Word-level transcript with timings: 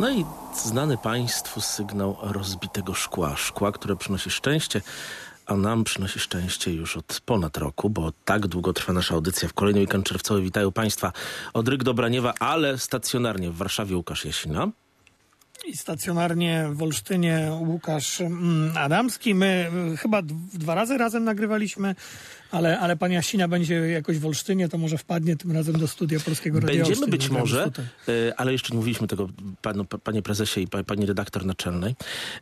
No 0.00 0.10
i 0.10 0.24
znany 0.64 0.98
Państwu 0.98 1.60
sygnał 1.60 2.16
rozbitego 2.22 2.94
szkła. 2.94 3.36
Szkła, 3.36 3.72
które 3.72 3.96
przynosi 3.96 4.30
szczęście, 4.30 4.80
a 5.46 5.56
nam 5.56 5.84
przynosi 5.84 6.20
szczęście 6.20 6.72
już 6.72 6.96
od 6.96 7.20
ponad 7.26 7.56
roku, 7.56 7.90
bo 7.90 8.12
tak 8.24 8.46
długo 8.46 8.72
trwa 8.72 8.92
nasza 8.92 9.14
audycja 9.14 9.48
w 9.48 9.52
kolejny 9.52 9.80
weekend 9.80 10.06
czerwcowy. 10.06 10.42
Witają 10.42 10.72
Państwa 10.72 11.12
od 11.52 11.68
Ryk 11.68 11.84
do 11.84 11.94
Braniewa, 11.94 12.34
ale 12.40 12.78
stacjonarnie 12.78 13.50
w 13.50 13.56
Warszawie 13.56 13.96
Łukasz 13.96 14.24
Jasina. 14.24 14.68
I 15.66 15.76
stacjonarnie 15.76 16.68
w 16.72 16.82
Olsztynie 16.82 17.52
Łukasz 17.60 18.20
mm, 18.20 18.76
Adamski. 18.76 19.34
My 19.34 19.70
y, 19.94 19.96
chyba 19.96 20.22
dwa 20.54 20.74
razy 20.74 20.98
razem 20.98 21.24
nagrywaliśmy, 21.24 21.94
ale, 22.50 22.78
ale 22.80 22.96
pani 22.96 23.14
Jasina 23.14 23.48
będzie 23.48 23.74
jakoś 23.74 24.18
w 24.18 24.26
Olsztynie, 24.26 24.68
to 24.68 24.78
może 24.78 24.98
wpadnie 24.98 25.36
tym 25.36 25.52
razem 25.52 25.78
do 25.78 25.88
studia 25.88 26.20
Polskiego 26.20 26.60
Radia 26.60 26.84
Będziemy 26.84 27.06
być 27.06 27.28
może, 27.30 27.70
e, 28.08 28.40
ale 28.40 28.52
jeszcze 28.52 28.70
nie 28.72 28.76
mówiliśmy 28.76 29.08
tego 29.08 29.28
panu, 29.62 29.84
pa- 29.84 29.98
panie 29.98 30.22
prezesie 30.22 30.60
i 30.60 30.68
pa- 30.68 30.84
pani 30.84 31.06
redaktor 31.06 31.46
naczelnej, 31.46 31.94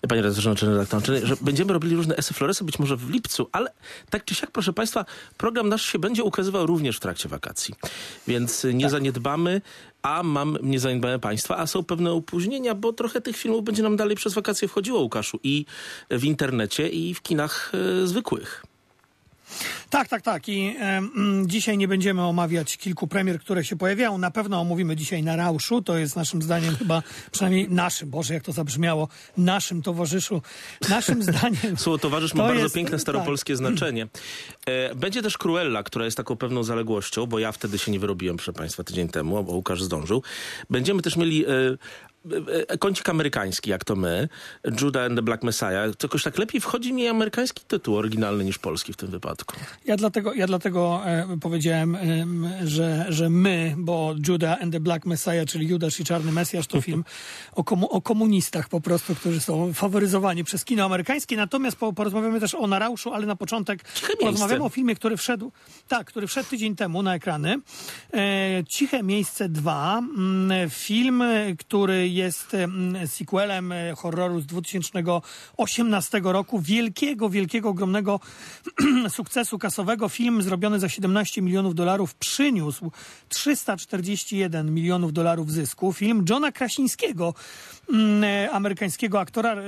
pani 0.09 0.23
naczelnej, 0.23 0.74
redaktor 0.74 1.01
naczelnej, 1.01 1.27
że 1.27 1.35
będziemy 1.41 1.73
robili 1.73 1.96
różne 1.96 2.16
esy 2.16 2.35
floresy, 2.35 2.65
być 2.65 2.79
może 2.79 2.96
w 2.96 3.10
lipcu, 3.10 3.48
ale 3.52 3.71
tak 4.10 4.24
czy 4.24 4.35
siak, 4.35 4.51
proszę 4.51 4.73
państwa, 4.73 5.05
program 5.37 5.69
nasz 5.69 5.83
się 5.83 5.98
będzie 5.98 6.24
ukazywał 6.24 6.66
również 6.66 6.96
w 6.96 7.01
trakcie 7.01 7.29
wakacji, 7.29 7.74
więc 8.29 8.65
e, 8.65 8.74
nie 8.74 8.91
zaniedbamy, 8.91 9.60
a 10.06 10.23
mam, 10.23 10.59
nie 10.62 10.80
zaniedbamy 10.80 11.19
państwa, 11.19 11.56
a 11.56 11.66
są 11.66 11.84
pewne 11.84 12.12
opóźnienia, 12.12 12.74
bo 12.74 12.92
trochę 12.92 13.20
tych 13.20 13.37
filmów 13.37 13.65
będzie 13.65 13.83
nam 13.83 13.96
dalej 13.96 14.16
przez 14.16 14.34
wakacje 14.34 14.69
wchodziło, 14.69 15.01
Łukaszu, 15.01 15.38
i 15.42 15.66
w 16.10 16.24
internecie, 16.24 16.88
i 16.88 17.15
w 17.15 17.23
kinach 17.23 17.73
e, 17.74 18.06
zwykłych. 18.06 18.66
Tak, 19.91 20.09
tak, 20.09 20.23
tak. 20.23 20.49
I 20.49 20.77
mm, 20.79 21.49
dzisiaj 21.49 21.79
nie 21.79 21.89
będziemy 21.89 22.23
omawiać 22.23 22.77
kilku 22.77 23.07
premier, 23.07 23.41
które 23.41 23.65
się 23.65 23.77
pojawiają. 23.77 24.19
Na 24.19 24.31
pewno 24.31 24.61
omówimy 24.61 24.97
dzisiaj 24.97 25.23
na 25.23 25.37
Rauszu. 25.37 25.83
To 25.83 25.99
jest 25.99 26.17
naszym 26.17 26.43
zdaniem 26.43 26.77
chyba, 26.77 27.03
przynajmniej 27.33 27.71
naszym, 27.71 28.11
Boże, 28.11 28.35
jak 28.35 28.43
to 28.43 28.53
zabrzmiało, 28.53 29.09
naszym 29.37 29.83
towarzyszu. 29.83 30.43
Naszym 30.88 31.23
zdaniem. 31.29 31.77
Słowo 31.77 31.99
towarzysz 31.99 32.35
ma 32.35 32.43
To 32.43 32.49
bardzo 32.49 32.63
jest- 32.63 32.75
piękne 32.75 32.91
tak. 32.93 33.01
staropolskie 33.01 33.57
znaczenie. 33.57 34.07
E, 34.66 34.95
Będzie 34.95 35.23
też 35.23 35.38
Cruella, 35.38 35.83
która 35.83 36.05
jest 36.05 36.16
taką 36.16 36.37
pewną 36.37 36.63
zaległością, 36.63 37.27
bo 37.27 37.38
ja 37.38 37.53
wtedy 37.53 37.79
się 37.79 37.93
nie 37.93 37.99
wyrobiłem, 37.99 38.37
proszę 38.37 38.53
Państwa, 38.53 38.85
tydzień 38.85 39.09
temu, 39.09 39.45
bo 39.45 39.53
Łukasz 39.53 39.83
zdążył. 39.83 40.23
Będziemy 40.71 41.03
też 41.03 41.16
mieli 41.16 41.45
e, 41.47 41.49
kącik 42.79 43.09
amerykański, 43.09 43.71
jak 43.71 43.85
to 43.85 43.96
my, 43.96 44.29
Judah 44.80 45.07
and 45.07 45.16
the 45.16 45.23
Black 45.23 45.43
Messiah. 45.43 45.95
Jakoś 46.02 46.23
tak 46.23 46.38
lepiej 46.38 46.60
wchodzi 46.60 46.93
mi 46.93 47.09
amerykański 47.09 47.65
tytuł 47.69 47.96
oryginalny 47.96 48.45
niż 48.45 48.59
polski 48.59 48.93
w 48.93 48.96
tym 48.96 49.10
wypadku. 49.10 49.57
Ja 49.85 49.96
dlatego, 49.96 50.35
ja 50.35 50.47
dlatego 50.47 51.02
e, 51.07 51.38
powiedziałem, 51.41 51.95
em, 51.95 52.49
że, 52.65 53.07
że 53.09 53.30
my, 53.30 53.74
bo 53.79 54.15
Judah 54.29 54.63
and 54.63 54.73
the 54.73 54.80
Black 54.80 55.07
Messiah, 55.07 55.47
czyli 55.49 55.69
Judasz 55.69 56.01
i 56.01 56.04
Czarny 56.04 56.32
Mesjasz, 56.32 56.66
to 56.66 56.80
film 56.80 57.04
o, 57.52 57.65
komu, 57.65 57.87
o 57.87 58.02
komunistach 58.02 58.69
po 58.69 58.80
prostu, 58.80 59.15
którzy 59.15 59.41
są 59.41 59.73
faworyzowani 59.73 60.45
przez 60.45 60.65
kino 60.65 60.85
amerykańskie. 60.85 61.37
Natomiast 61.37 61.77
po, 61.77 61.93
porozmawiamy 61.93 62.41
też 62.41 62.54
o 62.54 62.66
Narauszu, 62.66 63.13
ale 63.13 63.27
na 63.27 63.37
początek 63.37 63.93
Ciche 63.95 64.16
porozmawiamy 64.16 64.60
miejsce. 64.60 64.66
o 64.66 64.69
filmie, 64.69 64.94
który 64.94 65.16
wszedł, 65.16 65.53
tak, 65.88 66.06
który 66.06 66.27
wszedł 66.27 66.49
tydzień 66.49 66.77
temu 66.77 67.03
na 67.03 67.15
ekrany. 67.15 67.59
E, 68.15 68.65
Ciche 68.69 69.03
Miejsce 69.03 69.49
2. 69.49 69.99
mm, 69.99 70.71
Film, 70.71 71.22
e, 71.22 71.56
który 71.59 72.09
jest 72.17 72.56
sequelem 73.06 73.72
e, 73.72 73.95
horroru 73.97 74.41
z 74.41 74.47
2018 74.47 76.21
roku. 76.25 76.61
Wielkiego, 76.61 77.31
wielkiego, 77.31 77.69
ogromnego 77.69 78.21
sukcesu 79.09 79.59
kasowego. 79.59 80.09
Film 80.09 80.43
zrobiony 80.43 80.81
za 80.81 80.89
17 80.89 81.43
milionów 81.43 81.75
dolarów 81.75 82.15
przyniósł 82.15 82.91
341 83.28 84.75
milionów 84.75 85.12
dolarów 85.12 85.53
zysku. 85.53 85.93
Film 85.93 86.25
Johna 86.31 86.53
Krasińskiego, 86.53 87.34
mm, 87.93 88.25
e, 88.25 88.50
amerykańskiego 88.50 89.21
aktora, 89.21 89.53
e, 89.53 89.65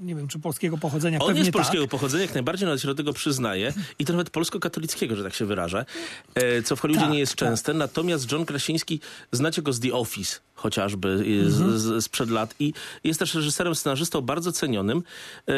nie 0.00 0.14
wiem 0.14 0.28
czy 0.28 0.38
polskiego 0.38 0.78
pochodzenia, 0.78 1.18
On 1.18 1.26
pewnie 1.26 1.40
jest 1.40 1.52
tak. 1.52 1.62
polskiego 1.62 1.88
pochodzenia, 1.88 2.22
jak 2.22 2.34
najbardziej, 2.34 2.66
nawet 2.66 2.80
się 2.80 2.88
do 2.88 2.94
tego 2.94 3.12
przyznaje. 3.12 3.72
I 3.98 4.04
to 4.04 4.12
nawet 4.12 4.30
polsko-katolickiego, 4.30 5.16
że 5.16 5.24
tak 5.24 5.34
się 5.34 5.44
wyrażę, 5.44 5.84
co 6.64 6.76
w 6.76 6.80
Hollywoodzie 6.80 7.06
Tak, 7.06 7.12
nie 7.12 7.18
jest 7.18 7.32
tak. 7.32 7.38
częste. 7.38 7.74
Natomiast 7.74 8.32
John 8.32 8.46
Krasiński, 8.46 9.00
znacie 9.32 9.62
go 9.62 9.72
z 9.72 9.80
The 9.80 9.92
Office 9.92 10.40
chociażby 10.60 11.08
e, 11.08 11.50
z, 11.50 11.60
Mhm. 11.60 11.78
z, 11.78 12.04
sprzed 12.04 12.30
lat 12.30 12.54
i 12.58 12.72
jest 13.04 13.20
też 13.20 13.34
reżyserem, 13.34 13.74
scenarzystą 13.74 14.20
bardzo 14.20 14.52
cenionym. 14.52 15.02
E, 15.48 15.52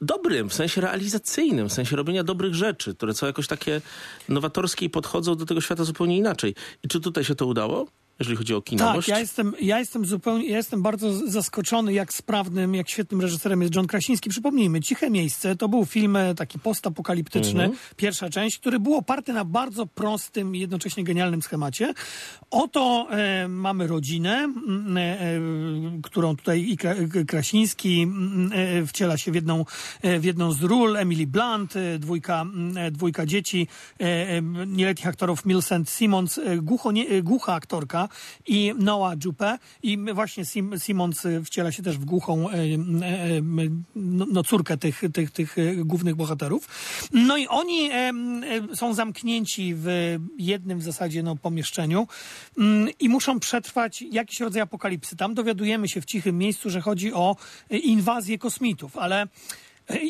Dobrym, 0.00 0.48
w 0.50 0.54
sensie 0.54 0.80
realizacyjnym, 0.80 1.68
w 1.68 1.72
sensie 1.72 1.96
robienia 1.96 2.24
dobrych 2.24 2.54
rzeczy, 2.54 2.94
które 2.94 3.14
są 3.14 3.26
jakoś 3.26 3.46
takie 3.46 3.80
nowatorskie 4.28 4.86
i 4.86 4.90
podchodzą 4.90 5.36
do 5.36 5.46
tego 5.46 5.60
świata 5.60 5.84
zupełnie 5.84 6.16
inaczej. 6.16 6.54
I 6.84 6.88
czy 6.88 7.00
tutaj 7.00 7.24
się 7.24 7.34
to 7.34 7.46
udało, 7.46 7.86
jeżeli 8.18 8.36
chodzi 8.36 8.54
o 8.54 8.60
Tak, 8.60 8.64
kinowość? 8.64 9.08
ja 9.08 9.18
jestem, 9.18 9.52
ja 9.60 9.78
jestem 9.78 10.06
zupełnie, 10.06 10.48
ja 10.48 10.56
jestem 10.56 10.82
bardzo 10.82 11.28
zaskoczony, 11.28 11.92
jak 11.92 12.12
sprawnym, 12.12 12.74
jak 12.74 12.88
świetnym 12.90 13.20
reżyserem 13.20 13.62
jest 13.62 13.74
John 13.74 13.86
Krasiński. 13.86 14.30
Przypomnijmy, 14.30 14.80
Ciche 14.80 15.10
Miejsce 15.10 15.56
to 15.56 15.68
był 15.68 15.84
film 15.86 16.16
e, 16.16 16.34
taki 16.34 16.58
postapokaliptyczny, 16.58 17.64
Mhm. 17.64 17.78
pierwsza 17.96 18.30
część, 18.30 18.58
który 18.58 18.80
był 18.80 18.94
oparty 18.94 19.32
na 19.32 19.44
bardzo 19.44 19.86
prostym 19.86 20.56
i 20.56 20.58
jednocześnie 20.60 21.04
genialnym 21.04 21.42
schemacie. 21.42 21.94
Oto 22.50 23.08
e, 23.10 23.48
mamy 23.48 23.86
rodzinę, 23.86 24.48
e, 24.96 25.00
e, 25.00 25.40
którą 26.02 26.36
tutaj 26.36 26.68
i 26.70 26.76
Kra, 26.76 26.94
Krasiński 27.26 28.06
e, 28.52 28.86
wciela 28.86 29.18
się 29.18 29.32
w 29.32 29.34
jedną, 29.34 29.64
e, 30.02 30.20
w 30.20 30.24
jedną 30.24 30.52
z 30.52 30.62
ról, 30.62 30.96
Emily 30.96 31.26
Blunt, 31.26 31.74
dwójka, 31.98 32.44
dwójka 32.92 33.26
dzieci, 33.26 33.66
nieletnich 34.66 35.06
aktorów 35.06 35.44
Millicent 35.44 35.90
Simmons, 35.90 36.40
głucho, 36.62 36.92
nie, 36.92 37.22
głucha 37.22 37.54
aktorka 37.54 38.05
i 38.46 38.74
Noah 38.78 39.24
Jupe 39.24 39.58
i 39.82 39.98
właśnie 40.14 40.44
Sim, 40.44 40.78
Simmons 40.78 41.26
e, 41.26 41.42
wciela 41.44 41.72
się 41.72 41.82
też 41.82 41.98
w 41.98 42.04
głuchą 42.04 42.50
e, 42.50 42.54
e, 42.54 42.58
e, 42.58 43.40
no, 43.96 44.42
córkę 44.42 44.76
tych, 44.76 45.02
tych, 45.12 45.30
tych 45.30 45.56
głównych 45.84 46.14
bohaterów. 46.14 46.68
No 47.12 47.36
i 47.36 47.48
oni 47.48 47.90
są 48.74 48.94
zamknięci 48.94 49.74
w 49.76 50.16
jednym 50.38 50.78
w 50.78 50.82
zasadzie 50.82 51.22
no, 51.22 51.36
pomieszczeniu 51.36 52.06
mm, 52.58 52.88
i 53.00 53.08
muszą 53.08 53.40
przetrwać 53.40 54.02
jakiś 54.02 54.40
rodzaj 54.40 54.62
apokalipsy. 54.62 55.16
Tam 55.16 55.34
dowiadujemy 55.34 55.88
się 55.88 56.00
w 56.00 56.04
cichym 56.04 56.38
miejscu, 56.38 56.70
że 56.70 56.80
chodzi 56.80 57.12
o 57.12 57.36
inwazję 57.70 58.38
kosmitów, 58.38 58.96
ale 58.96 59.26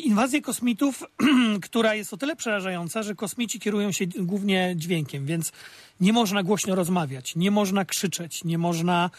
Inwazję 0.03 0.41
kosmitów, 0.41 1.03
która 1.67 1.93
jest 1.93 2.13
o 2.13 2.17
tyle 2.17 2.35
przerażająca, 2.35 3.03
że 3.03 3.15
kosmici 3.15 3.59
kierują 3.59 3.91
się 3.91 4.05
głównie 4.07 4.73
dźwiękiem, 4.75 5.25
więc 5.25 5.51
nie 5.99 6.13
można 6.13 6.43
głośno 6.43 6.75
rozmawiać, 6.75 7.35
nie 7.35 7.51
można 7.51 7.85
krzyczeć, 7.85 8.43
nie 8.43 8.57
można 8.57 9.09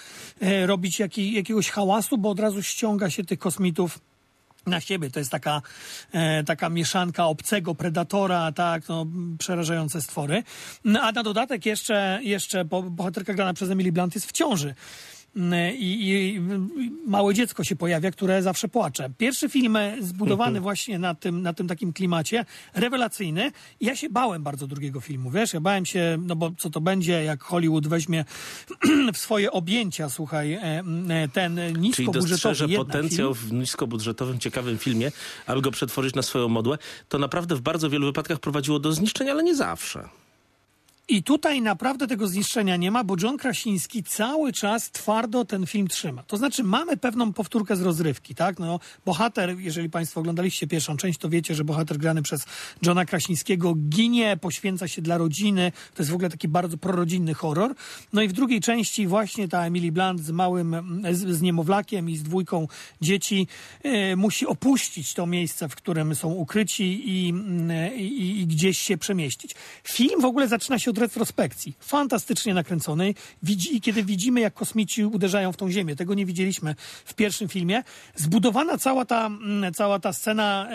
e, 0.41 0.66
robić 0.66 0.98
jaki, 0.98 1.32
jakiegoś 1.32 1.70
hałasu, 1.70 2.19
bo 2.19 2.30
od 2.30 2.41
razu 2.41 2.62
ściąga 2.62 3.10
się 3.10 3.24
tych 3.24 3.38
kosmitów 3.38 3.98
na 4.66 4.80
siebie. 4.80 5.10
To 5.10 5.19
jest 5.19 5.30
taka, 5.30 5.62
e, 6.12 6.44
taka 6.44 6.69
mieszanka 6.69 7.26
obcego 7.26 7.75
predatora, 7.75 8.52
tak, 8.52 8.88
no, 8.88 9.06
przerażające 9.38 10.02
stwory. 10.02 10.42
No, 10.84 11.02
a 11.02 11.12
na 11.12 11.22
dodatek 11.22 11.66
jeszcze, 11.66 12.20
jeszcze 12.22 12.64
bo- 12.64 12.82
bohaterka 12.82 13.34
grana 13.34 13.54
przez 13.54 13.70
Emily 13.70 13.92
Blunt 13.92 14.14
jest 14.14 14.26
w 14.26 14.32
ciąży. 14.32 14.75
Mm, 15.37 15.75
I, 15.77 16.09
i, 16.09 16.41
małe 17.06 17.34
dziecko 17.34 17.65
się 17.65 17.77
pojawia, 17.77 18.11
które 18.11 18.43
zawsze 18.43 18.69
płacze. 18.69 19.11
Pierwszy 19.19 19.49
film 19.49 19.77
e, 19.77 19.97
zbudowany 20.00 20.61
właśnie 20.61 20.99
na 20.99 21.15
tym, 21.15 21.43
na 21.43 21.53
tym 21.53 21.69
takim 21.69 21.93
klimacie, 21.93 22.44
rewelacyjny. 22.75 23.53
Ja 23.81 23.97
się 23.97 24.11
bałem 24.11 24.43
bardzo 24.43 24.67
drugiego 24.67 25.00
filmu, 25.00 25.31
wiesz? 25.31 25.55
Ja 25.55 25.61
bałem 25.61 25.87
się, 25.87 26.19
no 26.21 26.37
bo 26.37 26.50
co 26.59 26.71
to 26.71 26.81
będzie, 26.81 27.25
jak 27.25 27.43
Hollywood 27.43 27.87
weźmie 27.87 28.25
w 29.15 29.19
swoje 29.19 29.53
objęcia, 29.53 30.09
słuchaj, 30.09 30.53
e, 30.53 30.61
e, 30.62 31.28
ten 31.28 31.56
Czyli 31.56 31.81
niskobudżetowy 31.81 32.28
dostrzeże 32.28 32.65
jednak 32.65 32.87
potencjał 32.87 33.34
film. 33.34 33.49
w 33.49 33.53
niskobudżetowym, 33.53 34.38
ciekawym 34.38 34.78
filmie, 34.78 35.12
aby 35.47 35.62
go 35.62 35.71
przetworzyć 35.71 36.15
na 36.15 36.22
swoją 36.22 36.49
modłę, 36.49 36.78
to 37.09 37.19
naprawdę 37.19 37.56
w 37.56 37.61
bardzo 37.61 37.91
wielu 37.91 38.06
wypadkach 38.06 38.38
prowadziło 38.38 38.78
do 38.78 38.93
zniszczenia, 38.93 39.33
ale 39.33 39.43
nie 39.43 39.55
zawsze. 39.55 40.09
I 41.10 41.22
tutaj 41.22 41.62
naprawdę 41.62 42.06
tego 42.06 42.28
zniszczenia 42.28 42.76
nie 42.76 42.91
ma, 42.91 43.04
bo 43.04 43.14
John 43.22 43.38
Krasiński 43.38 44.02
cały 44.02 44.52
czas 44.52 44.90
twardo 44.90 45.44
ten 45.44 45.66
film 45.66 45.88
trzyma. 45.88 46.22
To 46.22 46.37
znaczy 46.37 46.64
mamy 46.64 46.96
pewną 46.96 47.32
powtórkę 47.32 47.76
z 47.76 47.82
rozrywki, 47.82 48.34
tak? 48.34 48.58
No, 48.58 48.81
bohater, 49.05 49.58
jeżeli 49.58 49.90
Państwo 49.90 50.20
oglądaliście 50.20 50.66
pierwszą 50.66 50.96
część, 50.96 51.19
to 51.19 51.28
wiecie, 51.28 51.55
że 51.55 51.64
bohater 51.64 51.99
grany 51.99 52.22
przez 52.22 52.44
Johna 52.82 53.05
Krasińskiego 53.05 53.75
ginie, 53.75 54.37
poświęca 54.40 54.88
się 54.88 55.02
dla 55.02 55.19
rodziny. 55.19 55.72
To 55.94 56.02
jest 56.02 56.10
w 56.10 56.14
ogóle 56.14 56.31
taki 56.31 56.49
bardzo 56.49 56.78
prorodzinny 56.78 57.34
horror. 57.34 57.75
No 58.12 58.22
i 58.22 58.28
w 58.28 58.32
drugiej 58.32 58.61
części 58.61 59.06
właśnie 59.06 59.49
ta 59.49 59.66
Emily 59.66 59.93
Blunt 59.93 60.20
z 60.20 60.31
małym, 60.31 61.02
z, 61.12 61.37
z 61.37 61.43
niemowlakiem 61.43 62.11
i 62.11 62.16
z 62.16 62.22
dwójką 62.22 62.69
dzieci 63.00 63.46
e, 63.82 64.16
musi 64.16 64.46
opuścić 64.46 65.14
to 65.14 65.26
miejsce, 65.26 65.69
w 65.69 65.76
którym 65.76 66.14
są 66.14 66.28
ukryci 66.28 67.28
mm, 67.31 67.96
i, 67.96 68.40
i 68.40 68.46
gdzieś 68.46 68.78
się 68.78 68.99
przemieścić. 68.99 69.54
Film 69.84 70.20
w 70.20 70.25
ogóle 70.25 70.49
zaczyna 70.49 70.78
się 70.78 70.90
od 70.90 70.98
od 70.99 71.03
retrospekcji. 71.03 71.77
Fantastycznie 71.81 72.55
nakręconej. 72.55 73.15
Widzi, 73.43 73.77
I 73.77 73.81
kiedy 73.81 74.05
widzimy, 74.05 74.41
jak 74.41 74.55
kosmici 74.55 75.05
uderzają 75.05 75.53
w 75.53 75.56
tą 75.56 75.71
Ziemię, 75.71 75.97
tego 75.97 76.15
nie 76.15 76.27
widzieliśmy 76.27 76.75
w 77.05 77.15
pierwszym 77.15 77.49
filmie, 77.49 77.83
zbudowana 78.17 78.79
cała 78.79 79.05
ta, 79.05 79.27
mm, 79.27 79.75
cała 79.75 79.99
ta 79.99 80.12
scena, 80.12 80.69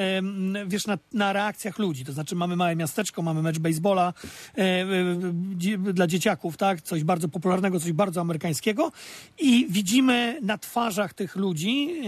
wiesz, 0.67 0.87
na, 0.87 0.97
na 1.13 1.33
reakcjach 1.33 1.79
ludzi. 1.79 2.05
To 2.05 2.13
znaczy 2.13 2.35
mamy 2.35 2.55
małe 2.55 2.75
miasteczko, 2.75 3.21
mamy 3.21 3.41
mecz 3.41 3.59
baseballa 3.59 4.13
e, 4.57 4.61
e, 4.61 5.93
dla 5.93 6.07
dzieciaków, 6.07 6.57
tak? 6.57 6.81
Coś 6.81 7.03
bardzo 7.03 7.27
popularnego, 7.27 7.79
coś 7.79 7.91
bardzo 7.91 8.21
amerykańskiego 8.21 8.91
i 9.39 9.67
widzimy 9.69 10.39
na 10.41 10.57
twarzach 10.57 11.13
tych 11.13 11.35
ludzi 11.35 12.01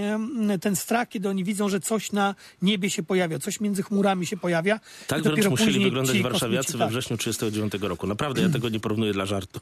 ten 0.62 0.76
strach, 0.76 1.10
kiedy 1.10 1.30
oni 1.30 1.44
widzą, 1.44 1.70
że 1.70 1.80
coś 1.80 2.12
na 2.12 2.36
niebie 2.62 2.90
się 2.90 3.04
pojawia, 3.04 3.40
coś 3.40 3.60
między 3.60 3.84
chmurami 3.84 4.26
się 4.26 4.38
pojawia. 4.38 4.80
Tak 5.08 5.24
wręcz 5.24 5.48
musieli 5.48 5.84
wyglądać 5.84 6.22
warszawiacy 6.22 6.66
kosmici, 6.66 6.78
we 6.78 6.86
tak. 6.86 6.90
wrześniu 6.90 7.18
1939 7.18 7.90
roku. 7.90 8.05
Naprawdę, 8.08 8.42
ja 8.42 8.50
tego 8.50 8.70
nie 8.70 8.80
porównuję 8.80 9.14
dla 9.14 9.26
żartu. 9.26 9.60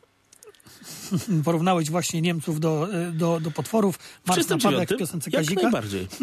Porównałeś 1.45 1.89
właśnie 1.89 2.21
Niemców 2.21 2.59
do, 2.59 2.87
e, 2.93 3.11
do, 3.11 3.39
do 3.39 3.51
potworów. 3.51 3.99
Jak 4.27 4.37
1939 4.37 4.89
w 4.89 4.97
piosence 4.97 5.29
jak 5.33 5.41
Kazika. 5.41 5.61
najbardziej. 5.61 6.07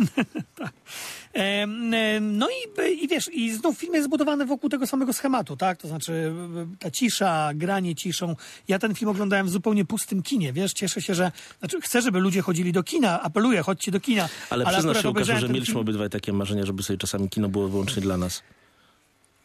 Em, 1.32 1.94
em, 1.94 2.38
No 2.38 2.49
i, 2.50 3.05
i 3.05 3.08
wiesz, 3.08 3.31
i 3.32 3.52
znów 3.52 3.78
film 3.78 3.94
jest 3.94 4.06
zbudowany 4.06 4.46
wokół 4.46 4.70
tego 4.70 4.87
samego 4.87 5.12
schematu, 5.12 5.56
tak? 5.56 5.78
To 5.78 5.88
znaczy 5.88 6.32
e, 6.72 6.76
ta 6.78 6.90
cisza, 6.90 7.50
granie 7.55 7.94
ciszą. 7.94 8.37
Ja 8.69 8.78
ten 8.78 8.94
film 8.94 9.11
oglądałem 9.11 9.46
w 9.46 9.50
zupełnie 9.50 9.84
pustym 9.84 10.22
kinie, 10.22 10.52
wiesz? 10.52 10.72
Cieszę 10.72 11.02
się, 11.02 11.14
że... 11.14 11.32
Znaczy 11.58 11.81
chcę, 11.81 12.02
żeby 12.02 12.20
ludzie 12.20 12.43
chodzili 12.43 12.72
do 12.72 12.82
kina, 12.82 13.22
apeluję, 13.22 13.62
chodźcie 13.62 13.93
do 13.93 14.00
kina. 14.00 14.28
Ale, 14.50 14.64
przyznasz 14.64 14.84
akurat 14.84 15.02
się, 15.02 15.08
Łukaszu, 15.08 15.40
że 15.40 15.49
mieliśmy 15.49 15.67
film- 15.72 15.81
obydwaj 15.81 16.11
takie 16.11 16.32
marzenia, 16.32 16.67
żeby 16.67 16.82
sobie 16.82 16.96
czasami 16.96 17.28
kino 17.28 17.49
było 17.49 17.69
wyłącznie 17.69 18.02
dla 18.02 18.17
nas. 18.17 18.43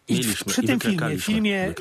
I 0.07 0.13
Mieliśmy 0.13 0.45
przy 0.45 0.63
tym 0.63 0.79
filmie, 0.79 1.19
filmie 1.19 1.73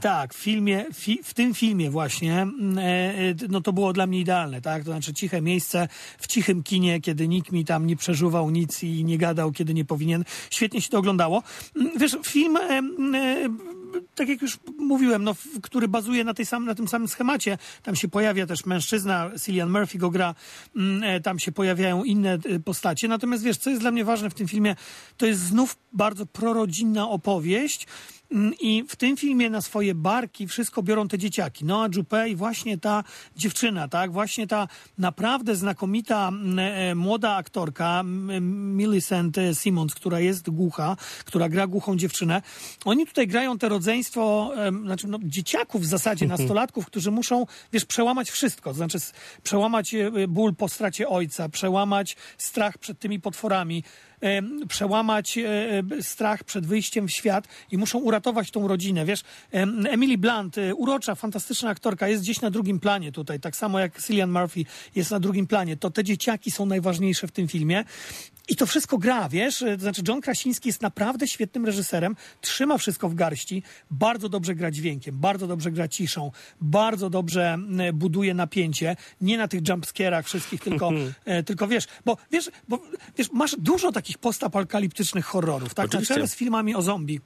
tak, 0.00 0.34
w 0.34 0.36
filmie, 0.36 0.86
fi, 0.94 1.20
w 1.24 1.34
tym 1.34 1.54
filmie 1.54 1.90
właśnie, 1.90 2.42
mm, 2.42 2.78
e, 2.78 2.82
e, 2.82 3.34
no 3.48 3.60
to 3.60 3.72
było 3.72 3.92
dla 3.92 4.06
mnie 4.06 4.20
idealne, 4.20 4.60
tak? 4.60 4.84
To 4.84 4.90
znaczy 4.90 5.14
ciche 5.14 5.42
miejsce 5.42 5.88
w 6.18 6.26
cichym 6.26 6.62
kinie, 6.62 7.00
kiedy 7.00 7.28
nikt 7.28 7.52
mi 7.52 7.64
tam 7.64 7.86
nie 7.86 7.96
przeżuwał 7.96 8.50
nic 8.50 8.82
i 8.82 9.04
nie 9.04 9.18
gadał, 9.18 9.52
kiedy 9.52 9.74
nie 9.74 9.84
powinien. 9.84 10.24
Świetnie 10.50 10.80
się 10.80 10.90
to 10.90 10.98
oglądało. 10.98 11.42
Mm, 11.76 11.98
Wiesz, 11.98 12.16
film, 12.24 12.56
e, 12.56 12.82
tak 14.14 14.28
jak 14.28 14.42
już 14.42 14.58
mówiłem, 14.78 15.24
no, 15.24 15.34
który 15.62 15.88
bazuje 15.88 16.24
na, 16.24 16.34
tej 16.34 16.46
sam, 16.46 16.64
na 16.64 16.74
tym 16.74 16.88
samym 16.88 17.08
schemacie. 17.08 17.58
Tam 17.82 17.96
się 17.96 18.08
pojawia 18.08 18.46
też 18.46 18.66
mężczyzna, 18.66 19.30
Cillian 19.42 19.70
Murphy 19.70 19.98
go 19.98 20.10
gra, 20.10 20.34
mm, 20.76 21.02
e, 21.02 21.20
tam 21.20 21.38
się 21.38 21.52
pojawiają 21.52 22.04
inne 22.04 22.32
e, 22.34 22.60
postacie. 22.60 23.08
Natomiast 23.08 23.42
wiesz, 23.42 23.56
co 23.56 23.70
jest 23.70 23.82
dla 23.82 23.90
mnie 23.90 24.04
ważne 24.04 24.30
w 24.30 24.34
tym 24.34 24.48
filmie, 24.48 24.76
to 25.16 25.26
jest 25.26 25.40
znów 25.40 25.76
bardzo 25.92 26.26
prorodzinna 26.26 27.08
opowieść. 27.08 27.86
Mm, 28.34 28.54
I 28.60 28.84
w 28.88 28.96
tym 28.96 29.16
filmie 29.16 29.50
na 29.50 29.60
swoje 29.60 29.94
barki 29.94 30.46
wszystko 30.46 30.82
biorą 30.82 31.08
te 31.08 31.18
dzieciaki. 31.18 31.64
Noah 31.64 31.94
Jupe 31.94 32.28
i 32.28 32.36
właśnie 32.36 32.78
ta 32.78 33.04
dziewczyna, 33.36 33.88
tak? 33.88 34.12
Właśnie 34.12 34.46
ta 34.46 34.68
naprawdę 34.98 35.56
znakomita 35.56 36.28
mm, 36.28 36.58
e, 36.58 36.94
młoda 36.94 37.34
aktorka 37.34 38.02
Millicent 38.04 39.38
e, 39.38 39.54
Simmons, 39.54 39.94
która 39.94 40.20
jest 40.20 40.50
głucha, 40.50 40.96
która 41.24 41.48
gra 41.48 41.66
głuchą 41.66 41.96
dziewczynę. 41.96 42.42
Oni 42.84 43.06
tutaj 43.06 43.26
grają 43.26 43.58
te 43.58 43.68
rodzeństwo, 43.68 44.52
znaczy 44.82 45.08
no, 45.08 45.18
dzieciaków 45.22 45.82
w 45.82 45.86
zasadzie, 45.86 46.26
nastolatków, 46.26 46.86
którzy 46.86 47.10
muszą, 47.10 47.46
wiesz, 47.72 47.84
przełamać 47.84 48.30
wszystko. 48.30 48.70
To 48.70 48.76
znaczy 48.76 48.98
przełamać 49.42 49.94
e, 49.94 50.28
ból 50.28 50.54
po 50.54 50.68
stracie 50.68 51.08
ojca, 51.08 51.48
przełamać 51.48 52.16
strach 52.38 52.78
przed 52.78 52.98
tymi 52.98 53.20
potworami, 53.20 53.84
przełamać 54.68 55.38
e, 55.38 55.42
e, 55.98 56.02
strach 56.02 56.44
przed 56.44 56.66
wyjściem 56.66 57.08
w 57.08 57.10
świat 57.10 57.48
i 57.70 57.78
muszą 57.78 57.98
uratować 57.98 58.50
tą 58.50 58.68
rodzinę. 58.68 59.04
Wiesz, 59.04 59.22
em, 59.50 59.86
Emily 59.86 60.18
Blunt, 60.18 60.58
e, 60.58 60.74
urocza, 60.74 61.14
fantastyczna 61.14 61.70
aktorka, 61.70 62.08
jest 62.08 62.22
gdzieś 62.22 62.40
na 62.40 62.50
drugim 62.50 62.80
planie 62.80 63.12
tutaj, 63.12 63.40
tak 63.40 63.56
samo 63.56 63.78
jak 63.78 64.02
Cillian 64.02 64.30
Murphy 64.30 64.64
jest 64.94 65.10
na 65.10 65.20
drugim 65.20 65.46
planie. 65.46 65.76
To 65.76 65.90
te 65.90 66.04
dzieciaki 66.04 66.50
są 66.50 66.66
najważniejsze 66.66 67.26
w 67.26 67.32
tym 67.32 67.48
filmie. 67.48 67.84
I 68.48 68.56
to 68.56 68.66
wszystko 68.66 68.98
gra, 68.98 69.28
wiesz? 69.28 69.62
E, 69.62 69.76
To 69.76 69.82
znaczy, 69.82 70.02
John 70.08 70.20
Krasiński 70.20 70.68
jest 70.68 70.82
naprawdę 70.82 71.28
świetnym 71.28 71.66
reżyserem, 71.66 72.16
trzyma 72.40 72.78
wszystko 72.78 73.08
w 73.08 73.14
garści, 73.14 73.62
bardzo 73.90 74.28
dobrze 74.28 74.54
gra 74.54 74.70
dźwiękiem, 74.70 75.18
bardzo 75.18 75.46
dobrze 75.46 75.70
gra 75.70 75.88
ciszą, 75.88 76.30
bardzo 76.60 77.10
dobrze 77.10 77.52
m, 77.52 77.78
buduje 77.94 78.34
napięcie, 78.34 78.96
nie 79.20 79.38
na 79.38 79.48
tych 79.48 79.68
jumpscarach 79.68 80.26
wszystkich, 80.26 80.60
tylko, 80.60 80.90
e, 81.24 81.42
tylko 81.42 81.68
wiesz, 81.68 81.86
bo 82.04 82.16
wiesz, 82.30 82.50
bo 82.68 82.78
wiesz, 83.18 83.32
masz 83.32 83.56
dużo 83.58 83.92
takich 83.92 84.18
postapokaliptycznych 84.18 85.24
horrorów, 85.26 85.74
tak? 85.74 85.84
Na 85.84 85.88
Oczywiście. 85.88 86.14
czele 86.14 86.28
z 86.28 86.34
filmami 86.36 86.74
o 86.74 86.82
zombie. 86.82 87.20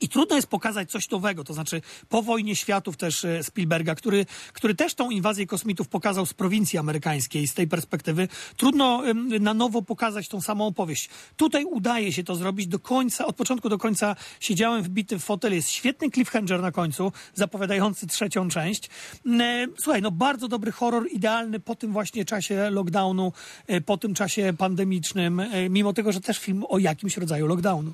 I 0.00 0.08
trudno 0.08 0.36
jest 0.36 0.48
pokazać 0.48 0.90
coś 0.90 1.10
nowego, 1.10 1.44
to 1.44 1.54
znaczy 1.54 1.82
po 2.08 2.22
wojnie 2.22 2.56
światów 2.56 2.96
też 2.96 3.24
e, 3.24 3.42
Spielberga, 3.42 3.94
który, 3.94 4.26
który 4.52 4.74
też 4.74 4.94
tą 4.94 5.10
inwazję 5.10 5.46
kosmitów 5.46 5.88
pokazał 5.88 6.26
z 6.26 6.34
prowincji 6.34 6.78
amerykańskiej, 6.78 7.48
z 7.48 7.54
tej 7.54 7.68
perspektywy. 7.68 8.28
Trudno 8.56 9.02
na 9.40 9.54
nowo 9.54 9.82
pokazać 9.82 10.28
tą 10.28 10.40
samą 10.40 10.66
opowieść. 10.66 11.08
Tutaj 11.36 11.64
udaje 11.64 12.12
się 12.12 12.24
to 12.24 12.36
zrobić 12.36 12.66
do 12.66 12.78
końca, 12.78 13.26
od 13.26 13.36
początku 13.36 13.68
do 13.68 13.78
końca 13.78 14.16
siedziałem 14.40 14.82
wbity 14.82 15.18
w 15.18 15.24
fotel, 15.24 15.54
jest 15.54 15.70
świetny 15.70 16.10
cliffhanger 16.10 16.62
na 16.62 16.72
końcu, 16.72 17.12
zapowiadający 17.34 18.06
trzecią 18.06 18.48
część. 18.48 18.90
E, 19.26 19.66
Słuchaj, 19.78 20.02
no 20.02 20.10
bardzo 20.10 20.48
dobry 20.48 20.72
horror, 20.72 21.08
idealny 21.12 21.60
po 21.60 21.74
tym 21.74 21.92
właśnie 21.92 22.24
czasie 22.24 22.70
lockdownu, 22.70 23.32
e, 23.66 23.80
po 23.80 23.96
tym 23.96 24.14
czasie 24.14 24.52
pandemicznym, 24.58 25.42
mimo 25.70 25.92
tego, 25.92 26.12
że 26.12 26.20
też 26.20 26.38
film 26.38 26.64
o 26.68 26.78
jakimś 26.78 27.16
rodzaju 27.16 27.46
lockdownu. 27.46 27.92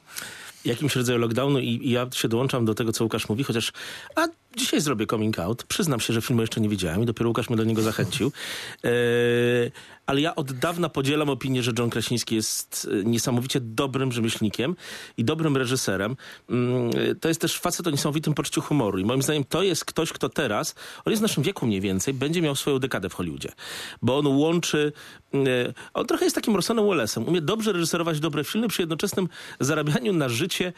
Jakimś 0.64 0.96
rodzaju 0.96 1.18
lockdownu 1.18 1.58
i, 1.58 1.68
i 1.68 1.90
ja 1.90 2.06
się 2.12 2.28
dołączam 2.28 2.64
do 2.64 2.74
tego, 2.74 2.92
co 2.92 3.04
Łukasz 3.04 3.28
mówi, 3.28 3.44
chociaż 3.44 3.72
a 4.16 4.26
dzisiaj 4.58 4.80
zrobię 4.80 5.06
coming 5.06 5.38
out. 5.38 5.64
Przyznam 5.64 6.00
się, 6.00 6.12
że 6.12 6.22
filmu 6.22 6.42
jeszcze 6.42 6.60
nie 6.60 6.68
widziałem 6.68 7.02
i 7.02 7.06
dopiero 7.06 7.28
Łukasz 7.28 7.48
mnie 7.48 7.56
do 7.56 7.64
niego 7.64 7.82
zachęcił. 7.82 8.32
E, 8.84 8.90
ale 10.06 10.20
ja 10.20 10.34
od 10.34 10.52
dawna 10.52 10.88
podzielam 10.88 11.30
opinię, 11.30 11.62
że 11.62 11.72
John 11.78 11.90
Krasiński 11.90 12.34
jest 12.34 12.88
e, 12.90 13.04
niesamowicie 13.04 13.60
dobrym 13.60 14.12
rzemieślnikiem 14.12 14.76
i 15.16 15.24
dobrym 15.24 15.56
reżyserem. 15.56 16.16
Mm, 16.50 16.90
To 17.20 17.28
jest 17.28 17.40
też 17.40 17.58
facet 17.58 17.86
o 17.86 17.90
niesamowitym 17.90 18.34
poczuciu 18.34 18.60
humoru 18.60 18.98
i 18.98 19.04
moim 19.04 19.22
zdaniem 19.22 19.44
to 19.44 19.62
jest 19.62 19.84
ktoś, 19.84 20.12
kto 20.12 20.28
teraz, 20.28 20.74
on 21.04 21.10
jest 21.10 21.20
w 21.20 21.22
naszym 21.22 21.42
wieku 21.42 21.66
mniej 21.66 21.80
więcej, 21.80 22.14
będzie 22.14 22.42
miał 22.42 22.56
swoją 22.56 22.78
dekadę 22.78 23.08
w 23.08 23.14
Hollywoodzie. 23.14 23.52
Bo 24.02 24.18
on 24.18 24.26
łączy, 24.26 24.92
e, 25.34 25.38
on 25.94 26.06
trochę 26.06 26.24
jest 26.24 26.34
takim 26.34 26.56
Rossanem 26.56 26.88
Wellesem. 26.88 27.28
Umie 27.28 27.40
dobrze 27.40 27.72
reżyserować 27.72 28.20
dobre 28.20 28.44
filmy 28.44 28.68
przy 28.68 28.82
jednoczesnym 28.82 29.28
zarabianiu 29.60 30.12
na 30.12 30.28
życie 30.28 30.72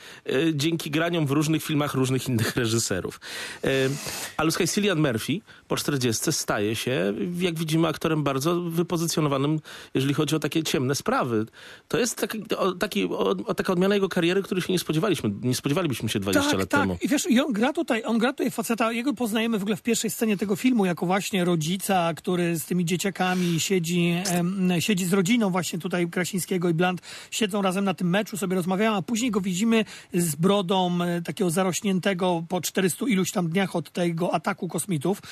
dzięki 0.55 0.91
graniom 0.91 1.27
w 1.27 1.31
różnych 1.31 1.63
filmach 1.65 1.95
różnych 1.95 2.29
innych 2.29 2.57
reżyserów. 2.57 3.21
E, 3.71 3.91
Ale 4.37 4.51
słuchaj, 4.51 4.69
Cillian 4.69 5.01
Murphy 5.01 5.41
po 5.69 5.77
40 5.77 6.33
staje 6.33 6.77
się, 6.77 7.15
jak 7.39 7.59
widzimy, 7.59 7.89
aktorem 7.89 8.23
bardzo 8.23 8.61
wypozycjonowanym, 8.61 9.61
jeżeli 9.95 10.15
chodzi 10.15 10.37
o 10.37 10.39
takie 10.39 10.63
ciemne 10.63 10.95
sprawy. 10.95 11.47
To 11.89 11.99
jest 11.99 12.17
taki, 12.17 12.45
o, 12.57 12.73
taki, 12.73 13.05
o, 13.05 13.55
taka 13.55 13.73
odmiana 13.73 13.95
jego 13.95 14.09
kariery, 14.09 14.43
której 14.43 14.63
się 14.63 14.73
nie 14.73 14.79
spodziewaliśmy. 14.79 15.31
Nie 15.43 15.55
spodziewaliśmy 15.55 16.09
się 16.09 16.21
20 16.21 16.51
tak, 16.51 16.61
lat 16.61 16.69
tak. 16.69 16.81
temu. 16.81 16.97
I 17.03 17.09
wiesz, 17.09 17.31
i 17.31 17.41
on 17.41 17.53
gra 17.53 17.73
tutaj, 17.73 18.03
on 18.05 18.19
gra 18.19 18.33
tutaj 18.33 18.51
faceta, 18.51 18.93
jego 18.93 19.15
poznajemy 19.15 19.59
w 19.59 19.63
ogóle 19.63 19.77
w 19.77 19.83
pierwszej 19.83 20.11
scenie 20.11 20.37
tego 20.37 20.57
filmu 20.57 20.87
jako 20.87 21.07
właśnie 21.07 21.45
rodzica, 21.45 22.15
który 22.15 22.57
z 22.57 22.65
tymi 22.65 22.85
dzieciakami 22.85 23.61
siedzi, 23.61 24.15
em, 24.31 24.71
siedzi 24.79 25.05
z 25.05 25.13
rodziną 25.13 25.51
właśnie 25.51 25.79
tutaj 25.79 26.09
Krasińskiego 26.09 26.69
i 26.69 26.75
Blunt, 26.75 27.01
siedzą 27.31 27.63
razem 27.63 27.85
na 27.85 27.95
tym 27.95 28.11
meczu, 28.11 28.37
sobie 28.37 28.57
rozmawiają, 28.57 28.95
a 28.95 29.03
później 29.03 29.31
go 29.31 29.41
widzimy 29.41 29.85
z 30.15 30.37
brodą 30.37 31.03
e, 31.03 31.23
takiego 31.23 31.51
zarośniętego 31.51 32.45
po 32.49 32.61
400 32.61 33.07
iluś 33.09 33.33
tam 33.33 33.49
dniach 33.51 33.77
od 33.77 33.91
tego 33.91 34.35
ataku 34.35 34.69
kosmitów, 34.69 35.23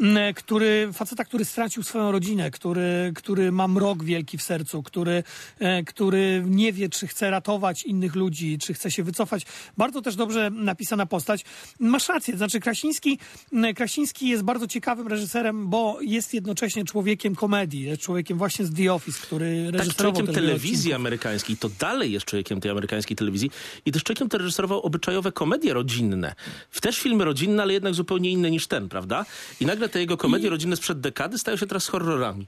m, 0.00 0.16
e, 0.16 0.34
który, 0.34 0.90
faceta, 0.92 1.24
który 1.24 1.44
stracił 1.44 1.82
swoją 1.82 2.12
rodzinę, 2.12 2.50
który, 2.50 3.12
który 3.14 3.52
ma 3.52 3.68
mrok 3.68 4.04
wielki 4.04 4.38
w 4.38 4.42
sercu, 4.42 4.82
który, 4.82 5.22
e, 5.58 5.82
który 5.82 6.44
nie 6.46 6.72
wie, 6.72 6.88
czy 6.88 7.06
chce 7.06 7.30
ratować 7.30 7.84
innych 7.84 8.14
ludzi, 8.14 8.58
czy 8.58 8.74
chce 8.74 8.90
się 8.90 9.02
wycofać. 9.02 9.46
Bardzo 9.76 10.02
też 10.02 10.16
dobrze 10.16 10.50
napisana 10.50 11.06
postać. 11.06 11.44
Masz 11.80 12.08
rację, 12.08 12.36
znaczy 12.36 12.60
Krasiński, 12.60 13.18
m, 13.52 13.74
Krasiński 13.74 14.28
jest 14.28 14.42
bardzo 14.42 14.66
ciekawym 14.66 15.08
reżyserem, 15.08 15.68
bo 15.68 15.98
jest 16.00 16.34
jednocześnie 16.34 16.84
człowiekiem 16.84 17.34
komedii, 17.34 17.82
jest 17.82 18.02
człowiekiem 18.02 18.38
właśnie 18.38 18.64
z 18.64 18.74
The 18.74 18.92
Office, 18.92 19.18
który 19.22 19.64
tak 19.66 19.80
reżyserował 19.80 20.12
człowiekiem 20.12 20.26
też 20.26 20.34
wiele 20.34 20.46
telewizji 20.48 20.76
odcinków. 20.76 21.00
amerykańskiej, 21.00 21.56
to 21.56 21.68
dalej 21.68 22.12
jest 22.12 22.26
człowiekiem 22.26 22.60
tej 22.60 22.70
amerykańskiej 22.70 23.16
telewizji 23.16 23.50
i 23.86 23.92
też 23.92 24.02
człowiekiem, 24.02 24.28
który 24.28 24.44
reżyserował 24.44 24.80
obyczajowe 24.80 25.32
komedie 25.32 25.74
rodzinne. 25.74 26.34
W 26.70 26.80
też 26.80 26.98
filmy 26.98 27.24
rodzinne, 27.24 27.62
ale 27.64 27.72
jednak 27.72 27.94
zupełnie 27.94 28.30
inne 28.30 28.50
niż 28.50 28.66
ten, 28.66 28.88
prawda? 28.88 29.26
I 29.60 29.66
nagle 29.66 29.88
te 29.88 30.00
jego 30.00 30.16
komedie 30.16 30.50
rodzinne 30.50 30.76
sprzed 30.76 31.00
dekady 31.00 31.38
stają 31.38 31.56
się 31.56 31.66
teraz 31.66 31.88
horrorami. 31.88 32.46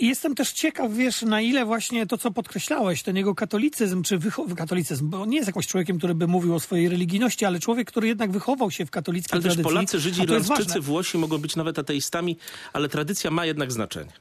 I 0.00 0.08
jestem 0.08 0.34
też 0.34 0.52
ciekaw, 0.52 0.92
wiesz, 0.92 1.22
na 1.22 1.40
ile 1.40 1.64
właśnie 1.64 2.06
to, 2.06 2.18
co 2.18 2.30
podkreślałeś, 2.30 3.02
ten 3.02 3.16
jego 3.16 3.34
katolicyzm, 3.34 4.02
czy 4.02 4.18
wycho- 4.18 4.54
katolicyzm, 4.54 5.10
bo 5.10 5.26
nie 5.26 5.36
jest 5.36 5.46
jakoś 5.46 5.66
człowiekiem, 5.66 5.98
który 5.98 6.14
by 6.14 6.26
mówił 6.26 6.54
o 6.54 6.60
swojej 6.60 6.88
religijności, 6.88 7.44
ale 7.44 7.60
człowiek, 7.60 7.88
który 7.88 8.08
jednak 8.08 8.30
wychował 8.30 8.70
się 8.70 8.86
w 8.86 8.90
katolickiej 8.90 9.32
Ale 9.32 9.42
też 9.42 9.52
tradycji. 9.52 9.74
Polacy, 9.74 10.00
Żydzi, 10.00 10.22
a 10.22 10.26
to 10.26 10.34
jest 10.34 10.46
Irlandczycy. 10.50 10.80
Włosi 10.80 11.18
mogą 11.18 11.38
być 11.38 11.56
nawet 11.56 11.78
ateistami, 11.78 12.36
ale 12.72 12.88
tradycja 12.88 13.30
ma 13.30 13.46
jednak 13.46 13.72
znaczenie. 13.72 14.12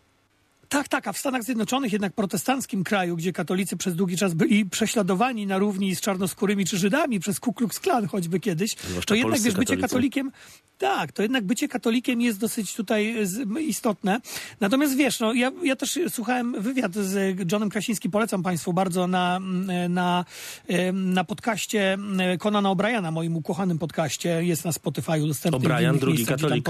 Tak, 0.70 0.88
tak, 0.88 1.08
a 1.08 1.14
w 1.14 1.18
Stanach 1.18 1.44
Zjednoczonych, 1.44 1.94
jednak 1.94 2.14
protestanckim 2.14 2.84
kraju, 2.84 3.16
gdzie 3.16 3.34
katolicy 3.34 3.78
przez 3.78 3.96
długi 3.96 4.18
czas 4.18 4.34
byli 4.34 4.66
prześladowani 4.66 5.48
na 5.48 5.58
równi 5.58 5.96
z 5.96 6.02
czarnoskórymi 6.02 6.66
czy 6.66 6.78
Żydami 6.78 7.20
przez 7.20 7.40
Ku 7.40 7.54
Klux 7.54 7.80
Klan 7.80 8.08
choćby 8.08 8.40
kiedyś, 8.40 8.76
Zwłaszcza 8.90 9.08
to 9.08 9.16
jednak 9.16 9.42
wiesz, 9.42 9.54
bycie 9.54 9.66
katolicy. 9.66 9.82
katolikiem, 9.82 10.32
tak, 10.78 11.12
to 11.12 11.22
jednak 11.22 11.46
bycie 11.46 11.68
katolikiem 11.68 12.22
jest 12.22 12.40
dosyć 12.40 12.76
tutaj 12.76 13.16
istotne. 13.60 14.22
Natomiast 14.60 14.96
wiesz, 14.96 15.20
no, 15.20 15.34
ja, 15.34 15.52
ja 15.64 15.76
też 15.76 16.00
słuchałem 16.10 16.62
wywiad 16.62 16.96
z 16.96 17.40
Johnem 17.52 17.70
Krasińskim, 17.70 18.12
polecam 18.12 18.44
Państwu 18.44 18.74
bardzo 18.74 19.08
na, 19.08 19.40
na, 19.90 20.26
na 20.94 21.24
podcaście 21.24 21.98
Conana 22.40 22.70
O'Briana, 22.70 23.12
moim 23.12 23.36
ukochanym 23.36 23.80
podcaście, 23.80 24.44
jest 24.44 24.66
na 24.66 24.72
Spotify 24.72 25.20
dostępny. 25.28 25.60
O'Brien, 25.60 26.00
drugi 26.00 26.26
katolik. 26.26 26.70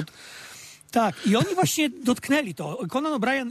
Tak, 0.91 1.27
i 1.27 1.35
oni 1.35 1.55
właśnie 1.55 1.89
dotknęli 1.89 2.55
to. 2.55 2.79
Conan 2.91 3.13
O'Brien, 3.13 3.49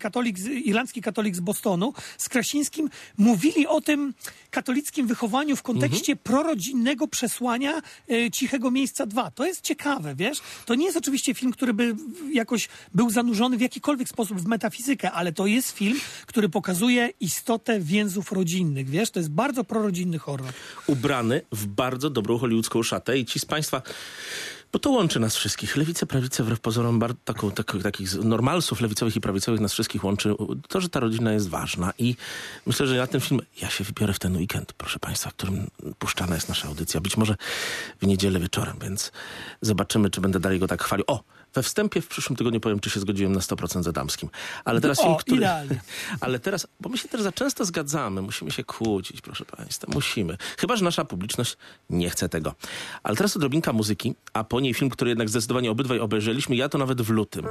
katolik, 0.00 0.38
irlandzki 0.64 1.02
katolik 1.02 1.36
z 1.36 1.40
Bostonu, 1.40 1.92
z 2.18 2.28
Krasińskim 2.28 2.90
mówili 3.18 3.66
o 3.66 3.80
tym 3.80 4.14
katolickim 4.50 5.06
wychowaniu 5.06 5.56
w 5.56 5.62
kontekście 5.62 6.12
Mhm. 6.12 6.18
prorodzinnego 6.24 7.08
przesłania 7.08 7.82
e, 8.10 8.30
Cichego 8.30 8.70
Miejsca 8.70 9.06
2. 9.06 9.30
To 9.30 9.46
jest 9.46 9.60
ciekawe, 9.60 10.14
wiesz? 10.14 10.38
To 10.66 10.74
nie 10.74 10.84
jest 10.84 10.96
oczywiście 10.96 11.34
film, 11.34 11.52
który 11.52 11.74
by 11.74 11.96
jakoś 12.32 12.68
był 12.94 13.10
zanurzony 13.10 13.56
w 13.56 13.60
jakikolwiek 13.60 14.08
sposób 14.08 14.40
w 14.40 14.46
metafizykę, 14.46 15.12
ale 15.12 15.32
to 15.32 15.46
jest 15.46 15.70
film, 15.70 16.00
który 16.26 16.48
pokazuje 16.48 17.10
istotę 17.20 17.80
więzów 17.80 18.32
rodzinnych, 18.32 18.90
wiesz? 18.90 19.10
To 19.10 19.20
jest 19.20 19.30
bardzo 19.30 19.64
prorodzinny 19.64 20.18
horror. 20.18 20.52
ubrany 20.86 21.42
w 21.52 21.66
bardzo 21.66 22.10
dobrą 22.10 22.38
hollywoodzką 22.38 22.82
szatę 22.82 23.18
i 23.18 23.24
ci 23.24 23.38
z 23.38 23.44
Państwa, 23.44 23.82
bo 24.76 24.80
to 24.80 24.90
łączy 24.90 25.20
nas 25.20 25.36
wszystkich, 25.36 25.76
lewicę, 25.76 26.06
prawicę, 26.06 26.42
wbrew 26.42 26.60
pozorom 26.60 26.98
bar, 26.98 27.14
taką, 27.24 27.50
taką, 27.50 27.80
takich 27.80 28.14
normalsów 28.14 28.80
lewicowych 28.80 29.16
i 29.16 29.20
prawicowych 29.20 29.60
nas 29.60 29.72
wszystkich 29.72 30.04
łączy 30.04 30.34
to, 30.68 30.80
że 30.80 30.88
ta 30.88 31.00
rodzina 31.00 31.32
jest 31.32 31.48
ważna 31.48 31.92
i 31.98 32.16
myślę, 32.66 32.86
że 32.86 32.96
na 32.96 33.06
ten 33.06 33.20
film 33.20 33.40
ja 33.62 33.70
się 33.70 33.84
wybiorę 33.84 34.12
w 34.12 34.18
ten 34.18 34.36
weekend, 34.36 34.72
proszę 34.72 34.98
Państwa, 34.98 35.30
w 35.30 35.34
którym 35.34 35.70
puszczana 35.98 36.34
jest 36.34 36.48
nasza 36.48 36.68
audycja, 36.68 37.00
być 37.00 37.16
może 37.16 37.36
w 38.00 38.06
niedzielę 38.06 38.40
wieczorem, 38.40 38.76
więc 38.82 39.12
zobaczymy, 39.60 40.10
czy 40.10 40.20
będę 40.20 40.40
dalej 40.40 40.58
go 40.58 40.68
tak 40.68 40.82
chwalił. 40.82 41.04
O! 41.06 41.35
We 41.56 41.62
wstępie 41.62 42.00
w 42.00 42.08
przyszłym 42.08 42.36
tygodniu 42.36 42.60
powiem, 42.60 42.80
czy 42.80 42.90
się 42.90 43.00
zgodziłem 43.00 43.32
na 43.32 43.40
100% 43.40 43.82
z 43.82 43.88
Adamskim. 43.88 44.28
Ale 44.64 44.80
teraz 44.80 44.98
O, 44.98 45.02
film, 45.02 45.16
który... 45.16 45.36
idealnie. 45.36 45.80
Ale 46.20 46.38
teraz, 46.38 46.66
bo 46.80 46.88
my 46.88 46.98
się 46.98 47.08
też 47.08 47.22
za 47.22 47.32
często 47.32 47.64
zgadzamy, 47.64 48.22
musimy 48.22 48.50
się 48.50 48.64
kłócić, 48.64 49.20
proszę 49.20 49.44
Państwa, 49.44 49.86
musimy. 49.94 50.36
Chyba, 50.58 50.76
że 50.76 50.84
nasza 50.84 51.04
publiczność 51.04 51.56
nie 51.90 52.10
chce 52.10 52.28
tego. 52.28 52.54
Ale 53.02 53.16
teraz 53.16 53.36
odrobinka 53.36 53.72
muzyki, 53.72 54.14
a 54.32 54.44
po 54.44 54.60
niej 54.60 54.74
film, 54.74 54.90
który 54.90 55.10
jednak 55.10 55.28
zdecydowanie 55.28 55.70
obydwaj 55.70 56.00
obejrzeliśmy, 56.00 56.56
ja 56.56 56.68
to 56.68 56.78
nawet 56.78 57.02
w 57.02 57.10
lutym. 57.10 57.46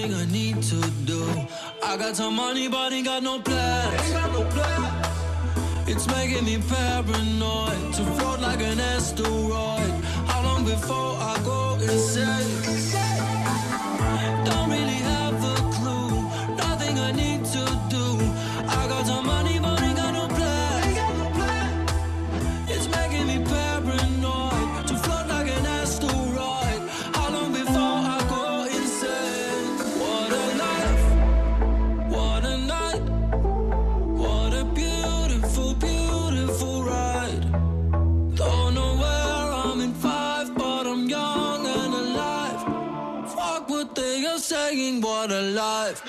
Nothing 0.00 0.16
I 0.16 0.24
need 0.32 0.62
to 0.62 0.80
do. 1.04 1.22
I 1.84 1.96
got 1.98 2.16
some 2.16 2.34
money, 2.34 2.68
but 2.68 2.90
ain't 2.90 3.04
got 3.04 3.22
no 3.22 3.38
plans. 3.40 4.00
It's 5.86 6.06
making 6.06 6.46
me 6.46 6.56
paranoid 6.56 7.92
to 7.94 8.04
float 8.16 8.40
like 8.40 8.62
an 8.62 8.80
asteroid. 8.80 9.92
How 10.26 10.42
long 10.42 10.64
before 10.64 11.16
I 11.20 11.38
go 11.44 11.74
insane? 11.82 12.48
Don't 14.46 14.59
alive. 45.28 46.02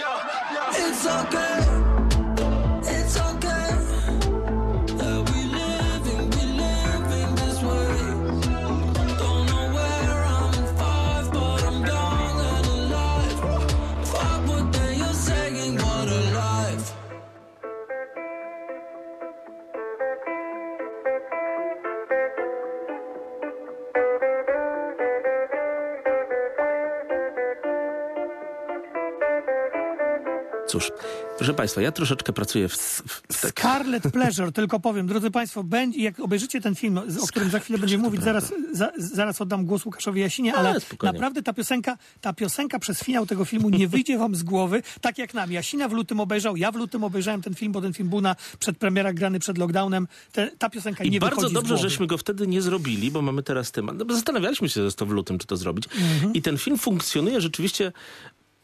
Państwa, 31.62 31.82
ja 31.82 31.92
troszeczkę 31.92 32.34
pracuję 32.34 32.70
w, 32.70 32.74
w, 32.74 33.42
tak, 33.42 33.60
Scarlet 33.60 34.04
Pleasure, 34.14 34.52
tylko 34.52 34.80
powiem, 34.80 35.08
drodzy 35.08 35.32
Państwo, 35.32 35.64
będzie, 35.64 36.02
jak 36.02 36.20
obejrzycie 36.20 36.62
ten 36.62 36.76
film, 36.76 36.98
o 36.98 37.28
którym 37.28 37.50
za 37.50 37.60
chwilę 37.60 37.80
będziemy 37.80 38.04
mówić, 38.04 38.24
zaraz, 38.24 38.54
za, 38.74 38.92
zaraz 38.98 39.42
oddam 39.42 39.66
głos 39.66 39.86
Łukaszowi 39.86 40.22
Jasinie, 40.22 40.56
ale 40.56 40.80
spokojnie. 40.80 41.14
naprawdę 41.14 41.44
ta 41.44 41.54
piosenka, 41.54 41.98
ta 42.22 42.34
piosenka 42.34 42.80
przez 42.80 43.04
finał 43.04 43.26
tego 43.26 43.46
filmu 43.46 43.70
nie 43.70 43.88
wyjdzie 43.88 44.18
Wam 44.18 44.36
z 44.36 44.44
głowy, 44.44 44.84
tak 45.02 45.18
jak 45.18 45.34
nam. 45.34 45.52
Jasina 45.52 45.88
w 45.88 45.92
lutym 45.92 46.20
obejrzał, 46.20 46.58
ja 46.58 46.72
w 46.72 46.76
lutym 46.76 47.04
obejrzałem 47.04 47.42
ten 47.42 47.56
film, 47.56 47.72
bo 47.72 47.82
ten 47.82 47.94
film 47.94 48.10
był 48.10 48.22
na 48.22 48.36
przedpremierach 48.60 49.14
grany 49.14 49.40
przed 49.40 49.58
lockdownem. 49.58 50.08
Te, 50.32 50.52
ta 50.58 50.70
piosenka 50.70 51.04
I 51.04 51.10
nie 51.10 51.20
bardzo 51.20 51.50
dobrze, 51.50 51.78
żeśmy 51.78 52.08
go 52.08 52.18
wtedy 52.18 52.48
nie 52.48 52.62
zrobili, 52.62 53.12
bo 53.12 53.22
mamy 53.22 53.44
teraz 53.44 53.72
temat. 53.72 53.96
No, 53.98 54.16
zastanawialiśmy 54.16 54.70
się 54.70 54.82
zresztą 54.82 55.06
w 55.06 55.10
lutym, 55.10 55.38
czy 55.38 55.48
to 55.48 55.58
zrobić. 55.58 55.86
Mhm. 55.86 56.34
I 56.34 56.42
ten 56.42 56.58
film 56.58 56.78
funkcjonuje 56.78 57.42
rzeczywiście 57.42 57.92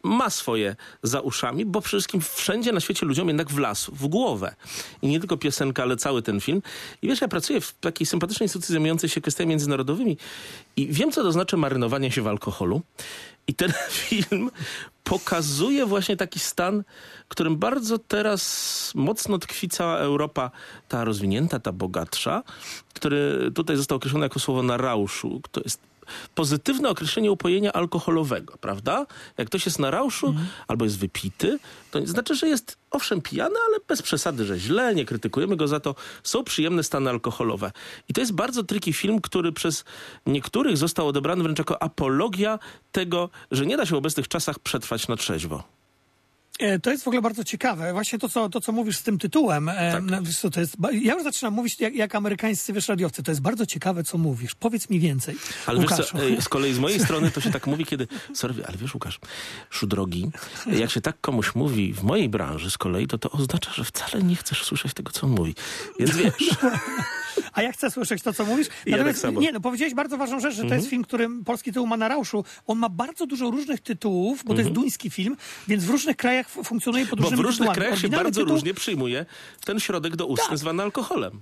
ma 0.08 0.30
swoje 0.30 0.76
za 1.04 1.22
uszami, 1.22 1.66
bo 1.66 1.82
przede 1.82 2.00
wszystkim 2.00 2.22
wszędzie 2.22 2.72
na 2.72 2.80
świecie 2.80 3.06
ludziom 3.06 3.28
jednak 3.28 3.52
wlasł 3.52 3.96
w 3.96 4.08
głowę. 4.08 4.56
I 5.02 5.08
nie 5.08 5.20
tylko 5.20 5.38
piosenka, 5.38 5.84
ale 5.84 5.98
cały 5.98 6.22
ten 6.22 6.42
film. 6.42 6.62
I 7.02 7.08
wiesz, 7.08 7.22
ja 7.22 7.28
pracuję 7.28 7.62
w 7.62 7.74
takiej 7.74 8.08
sympatycznej 8.08 8.46
instytucji 8.46 8.74
zajmującej 8.74 9.10
się 9.10 9.22
kwestiami 9.22 9.50
międzynarodowymi 9.50 10.18
i 10.76 10.88
wiem, 10.88 11.12
co 11.12 11.24
to 11.24 11.32
znaczy 11.32 11.58
marynowanie 11.58 12.12
się 12.12 12.22
w 12.22 12.28
alkoholu. 12.28 12.82
I 13.48 13.54
ten 13.54 13.74
film 14.02 14.50
pokazuje 15.04 15.86
właśnie 15.86 16.18
taki 16.18 16.40
stan, 16.40 16.84
którym 17.28 17.58
bardzo 17.58 18.00
teraz 18.00 18.92
mocno 18.96 19.38
tkwi 19.38 19.70
cała 19.70 19.98
Europa, 19.98 20.52
ta 20.88 21.04
rozwinięta, 21.04 21.60
ta 21.60 21.72
bogatsza, 21.72 22.44
który 22.94 23.52
tutaj 23.56 23.78
został 23.78 23.96
określony 23.96 24.26
jako 24.26 24.40
słowo 24.40 24.64
na 24.64 24.78
rauszu. 24.78 25.42
To 25.52 25.62
jest 25.62 25.80
pozytywne 26.36 26.90
określenie 26.90 27.32
upojenia 27.32 27.74
alkoholowego, 27.74 28.58
prawda? 28.58 29.06
Jak 29.38 29.48
ktoś 29.48 29.66
jest 29.66 29.80
na 29.80 29.92
rauszu 29.92 30.36
albo 30.68 30.86
jest 30.86 31.00
wypity, 31.00 31.60
to 31.92 32.08
znaczy, 32.08 32.36
że 32.36 32.48
jest 32.48 32.78
owszem 32.92 33.22
pijany, 33.22 33.56
ale 33.68 33.78
bez 33.88 34.02
przesady, 34.02 34.46
że 34.46 34.60
źle, 34.60 34.96
nie 34.96 35.06
krytykujemy 35.06 35.56
go 35.56 35.68
za 35.68 35.80
to. 35.80 35.96
Są 36.24 36.44
przyjemne 36.44 36.84
stany 36.84 37.10
alkoholowe. 37.10 37.72
I 38.10 38.14
to 38.14 38.22
jest 38.22 38.34
bardzo 38.34 38.64
triki 38.64 38.94
film, 38.94 39.22
który 39.22 39.52
przez 39.52 39.84
niektórych 40.26 40.78
został 40.78 41.08
odebrany 41.08 41.44
wręcz 41.44 41.60
jako 41.60 41.84
apologia 41.84 42.60
tego, 42.92 43.30
że 43.52 43.66
nie 43.66 43.78
da 43.78 43.86
się 43.86 43.96
w 43.96 43.98
obecnych 43.98 44.28
czasach 44.28 44.60
przetrwać 44.60 45.08
na 45.08 45.16
trzeźwo. 45.16 45.77
E, 46.60 46.80
To 46.80 46.92
jest 46.92 47.04
w 47.04 47.08
ogóle 47.08 47.22
bardzo 47.22 47.44
ciekawe. 47.44 47.94
Właśnie 47.94 48.20
to, 48.20 48.30
co, 48.30 48.50
to, 48.50 48.62
co 48.62 48.72
mówisz 48.72 48.98
z 48.98 49.04
tym 49.04 49.18
tytułem. 49.18 49.70
e, 49.70 50.02
co, 50.42 50.50
to 50.50 50.60
jest, 50.60 50.78
ja 50.92 51.14
już 51.14 51.24
zaczynam 51.24 51.54
mówić 51.54 51.80
jak, 51.80 51.96
jak 51.96 52.16
amerykańscy 52.16 52.74
wiesz, 52.74 52.88
radiowcy. 52.88 53.24
To 53.24 53.32
jest 53.32 53.42
bardzo 53.42 53.66
ciekawe, 53.66 54.04
co 54.04 54.18
mówisz. 54.18 54.56
Powiedz 54.56 54.90
mi 54.90 55.00
więcej. 55.00 55.36
Ale 55.66 55.80
wiesz 55.80 55.92
co, 55.92 56.20
e, 56.20 56.42
z 56.42 56.50
kolei 56.50 56.74
z 56.74 56.80
mojej 56.80 57.00
strony 57.06 57.32
to 57.32 57.42
się 57.42 57.52
tak 57.52 57.68
mówi, 57.68 57.86
kiedy... 57.86 58.08
Sorry, 58.34 58.54
ale 58.68 58.78
wiesz 58.78 58.94
Łukasz, 58.94 59.20
szudrogi, 59.70 60.32
jak 60.72 60.92
się 60.92 61.02
tak 61.02 61.22
komuś 61.22 61.56
mówi 61.56 61.94
w 61.94 62.04
mojej 62.04 62.30
branży 62.30 62.72
z 62.72 62.78
kolei, 62.78 63.08
to 63.08 63.18
to 63.18 63.32
oznacza, 63.32 63.72
że 63.74 63.84
wcale 63.84 64.24
nie 64.24 64.36
chcesz 64.36 64.64
słyszeć 64.64 64.94
tego, 64.94 65.12
co 65.12 65.28
on 65.28 65.34
mówi. 65.34 65.56
Więc 66.00 66.16
wiesz... 66.16 66.34
A 67.54 67.62
ja 67.62 67.72
chcę 67.72 67.92
słyszeć 67.92 68.24
to, 68.24 68.34
co 68.34 68.46
mówisz. 68.46 68.68
Ja 68.86 68.98
tak. 68.98 69.08
Mhm. 69.08 69.40
nie, 69.40 69.52
no 69.52 69.60
powiedziałeś 69.60 69.94
bardzo 69.94 70.18
ważną 70.18 70.40
rzecz, 70.40 70.56
że 70.56 70.66
to 70.66 70.74
jest 70.76 70.90
film, 70.90 71.04
którym 71.04 71.44
polski 71.44 71.72
tytuł 71.72 71.88
ma 71.88 71.98
na 71.98 72.08
rauszu. 72.08 72.44
On 72.68 72.78
ma 72.78 72.90
bardzo 72.90 73.26
dużo 73.26 73.52
różnych 73.52 73.82
tytułów, 73.82 74.44
bo 74.46 74.54
to 74.54 74.60
jest 74.60 74.72
duński 74.72 75.10
film, 75.10 75.38
więc 75.68 75.84
w 75.86 75.90
różnych 75.90 76.18
krajach 76.18 76.50
funkcjonuje 76.50 77.06
pod 77.06 77.20
Mhm. 77.20 77.24
Bo 77.24 77.30
różnymi 77.30 77.44
w 77.44 77.46
różnych 77.46 77.58
tytułami. 77.60 77.76
krajach 77.78 77.96
się 77.96 78.00
Oryginalny 78.00 78.24
bardzo 78.24 78.42
tytuł, 78.42 78.54
różnie 78.56 78.74
przyjmuje 78.74 79.26
ten 79.66 79.80
środek 79.80 80.16
do 80.16 80.26
ustny 80.26 80.50
Tak. 80.50 80.58
zwany 80.58 80.84
alkoholem. 80.84 81.42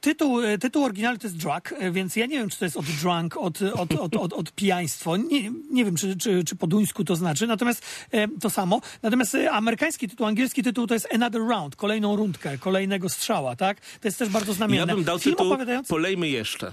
Tytuł, 0.00 0.40
e, 0.40 0.58
tytuł 0.58 0.84
oryginalny 0.84 1.18
to 1.18 1.26
jest 1.26 1.36
drug, 1.36 1.72
e, 1.78 1.90
więc 1.90 2.16
ja 2.16 2.26
nie 2.26 2.38
wiem, 2.38 2.50
czy 2.50 2.58
to 2.58 2.64
jest 2.64 2.76
od 2.76 2.86
drunk, 2.86 3.36
od, 3.36 3.62
od, 3.62 3.92
od, 3.92 4.16
od, 4.16 4.32
od 4.32 4.52
pijaństwo. 4.52 5.16
Nie, 5.16 5.50
nie 5.70 5.84
wiem, 5.84 5.96
czy, 5.96 6.16
czy, 6.16 6.44
czy 6.44 6.56
po 6.56 6.66
duńsku 6.66 7.04
to 7.04 7.16
znaczy, 7.16 7.46
natomiast 7.46 7.82
e, 8.10 8.28
to 8.28 8.50
samo. 8.50 8.80
Natomiast 9.02 9.36
amerykański 9.50 10.08
tytuł, 10.08 10.26
angielski 10.26 10.62
tytuł 10.62 10.86
to 10.86 10.94
jest 10.94 11.14
Another 11.14 11.42
Round, 11.42 11.76
kolejną 11.76 12.16
rundkę, 12.16 12.58
kolejnego 12.58 13.08
strzała, 13.08 13.56
tak? 13.56 13.80
To 13.80 14.08
jest 14.08 14.18
też 14.18 14.28
bardzo 14.28 14.52
znamienne. 14.52 14.92
Ja 14.92 14.96
bym 14.96 15.04
dał 15.04 15.18
Film 15.18 15.36
tytuł 15.36 15.46
opowiadający... 15.52 15.88
Polejmy 15.88 16.28
jeszcze. 16.28 16.72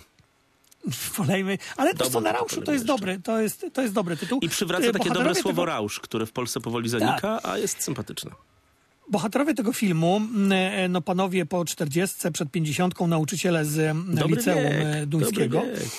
Polejmy. 1.18 1.58
Ale 1.78 1.94
to, 1.94 2.10
co 2.10 2.22
na 2.22 2.32
rauszu, 2.32 2.62
to 2.62 2.74
jest 2.74 2.86
dobry, 2.86 3.20
to 3.24 3.42
jest, 3.42 3.66
to 3.74 3.82
jest 3.82 3.94
dobry 3.94 4.18
tytuł. 4.18 4.40
I 4.40 4.50
przywraca 4.50 4.92
takie 4.92 5.10
dobre 5.10 5.36
słowo 5.36 5.50
tego- 5.50 5.62
Tak. 5.62 5.76
rausz, 5.76 6.00
które 6.00 6.26
w 6.26 6.32
Polsce 6.32 6.60
powoli 6.62 6.90
zanika, 6.90 7.40
a 7.44 7.58
jest 7.58 7.84
sympatyczne. 7.84 8.32
Bohaterowie 9.12 9.54
tego 9.54 9.74
filmu, 9.74 10.16
m, 10.18 10.52
e, 10.52 10.88
no 10.90 11.02
panowie 11.02 11.46
po 11.46 11.66
40, 11.66 12.32
przed 12.32 12.52
50, 12.52 13.08
nauczyciele 13.08 13.66
z 13.66 13.80
m, 13.80 14.06
Dobry 14.10 14.36
liceum 14.36 14.64
wiek, 14.64 14.74
e, 14.84 15.06
duńskiego. 15.06 15.58
dobry 15.60 15.74
wiek. 15.74 15.90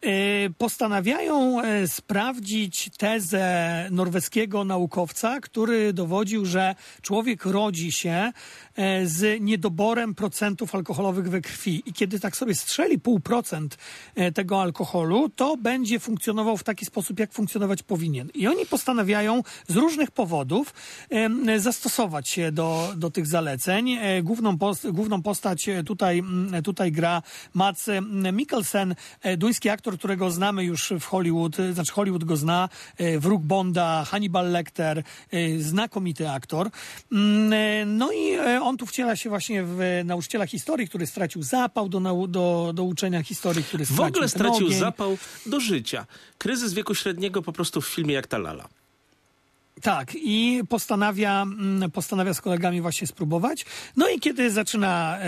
E, 0.00 0.50
postanawiają 0.58 1.60
e, 1.62 1.88
sprawdzić 1.88 2.90
tezę 2.98 3.88
norweskiego 3.90 4.64
naukowca, 4.64 5.40
który 5.40 5.92
dowodził, 5.92 6.46
że 6.46 6.74
człowiek 7.02 7.44
rodzi 7.44 7.92
się 7.92 8.32
e, 8.74 9.06
z 9.06 9.40
niedoborem 9.40 10.14
procentów 10.14 10.74
alkoholowych 10.74 11.28
we 11.28 11.40
krwi. 11.40 11.82
I 11.86 11.92
kiedy 11.92 12.20
tak 12.20 12.36
sobie 12.36 12.54
strzeli 12.54 12.98
pół 12.98 13.20
procent 13.20 13.78
tego 14.34 14.62
alkoholu, 14.62 15.28
to 15.28 15.56
będzie 15.56 16.00
funkcjonował 16.00 16.56
w 16.56 16.64
taki 16.64 16.84
sposób, 16.84 17.18
jak 17.18 17.32
funkcjonować 17.32 17.82
powinien. 17.82 18.30
I 18.34 18.46
oni 18.46 18.66
postanawiają 18.66 19.42
z 19.68 19.76
różnych 19.76 20.10
powodów 20.10 20.74
zastosować 21.56 22.28
się 22.28 22.52
do, 22.52 22.92
do 22.96 23.10
tych 23.10 23.26
zaleceń. 23.26 23.98
Główną, 24.22 24.58
post, 24.58 24.90
główną 24.90 25.22
postać 25.22 25.66
tutaj, 25.86 26.22
tutaj 26.64 26.92
gra 26.92 27.22
em, 27.88 28.36
Mikkelsen, 28.36 28.94
duński 29.36 29.68
aktor, 29.68 29.85
którego 29.94 30.30
znamy 30.30 30.64
już 30.64 30.92
w 31.00 31.04
Hollywood, 31.04 31.60
e, 31.60 31.72
znaczy 31.72 31.92
Hollywood 31.92 32.24
go 32.24 32.36
zna, 32.36 32.68
e, 32.98 33.18
wróg 33.18 33.42
Bonda, 33.42 34.04
Hannibal 34.04 34.50
Lecter, 34.52 34.98
e, 35.30 35.58
znakomity 35.58 36.30
aktor. 36.30 36.70
Mm, 37.12 37.96
No 37.96 38.12
i 38.12 38.38
on 38.62 38.76
tu 38.76 38.86
wciela 38.86 39.16
się 39.16 39.28
właśnie 39.30 39.62
w 39.66 39.78
nauczyciela 40.04 40.46
historii, 40.46 40.88
który 40.88 41.06
stracił 41.06 41.42
zapał 41.42 41.88
do, 41.88 41.98
nau- 42.00 42.28
do, 42.28 42.72
do 42.74 42.84
uczenia 42.84 43.22
historii, 43.22 43.64
który 43.64 43.84
W 43.84 43.88
stracił 43.88 44.06
ogóle 44.06 44.20
ten 44.20 44.28
stracił 44.28 44.66
ogień. 44.66 44.78
zapał 44.80 45.18
do 45.46 45.60
życia. 45.60 46.06
Kryzys 46.38 46.72
wieku 46.72 46.94
średniego 46.94 47.42
po 47.42 47.52
prostu 47.52 47.80
w 47.80 47.86
filmie 47.88 48.14
jak 48.14 48.26
ta 48.26 48.38
lala. 48.38 48.68
Tak, 49.82 50.14
i 50.14 50.60
postanawia, 50.68 51.42
mm, 51.42 51.90
postanawia 51.90 52.34
z 52.34 52.40
kolegami 52.40 52.80
właśnie 52.80 53.06
spróbować. 53.06 53.66
No 53.96 54.08
i 54.08 54.20
kiedy 54.20 54.50
zaczyna 54.50 55.18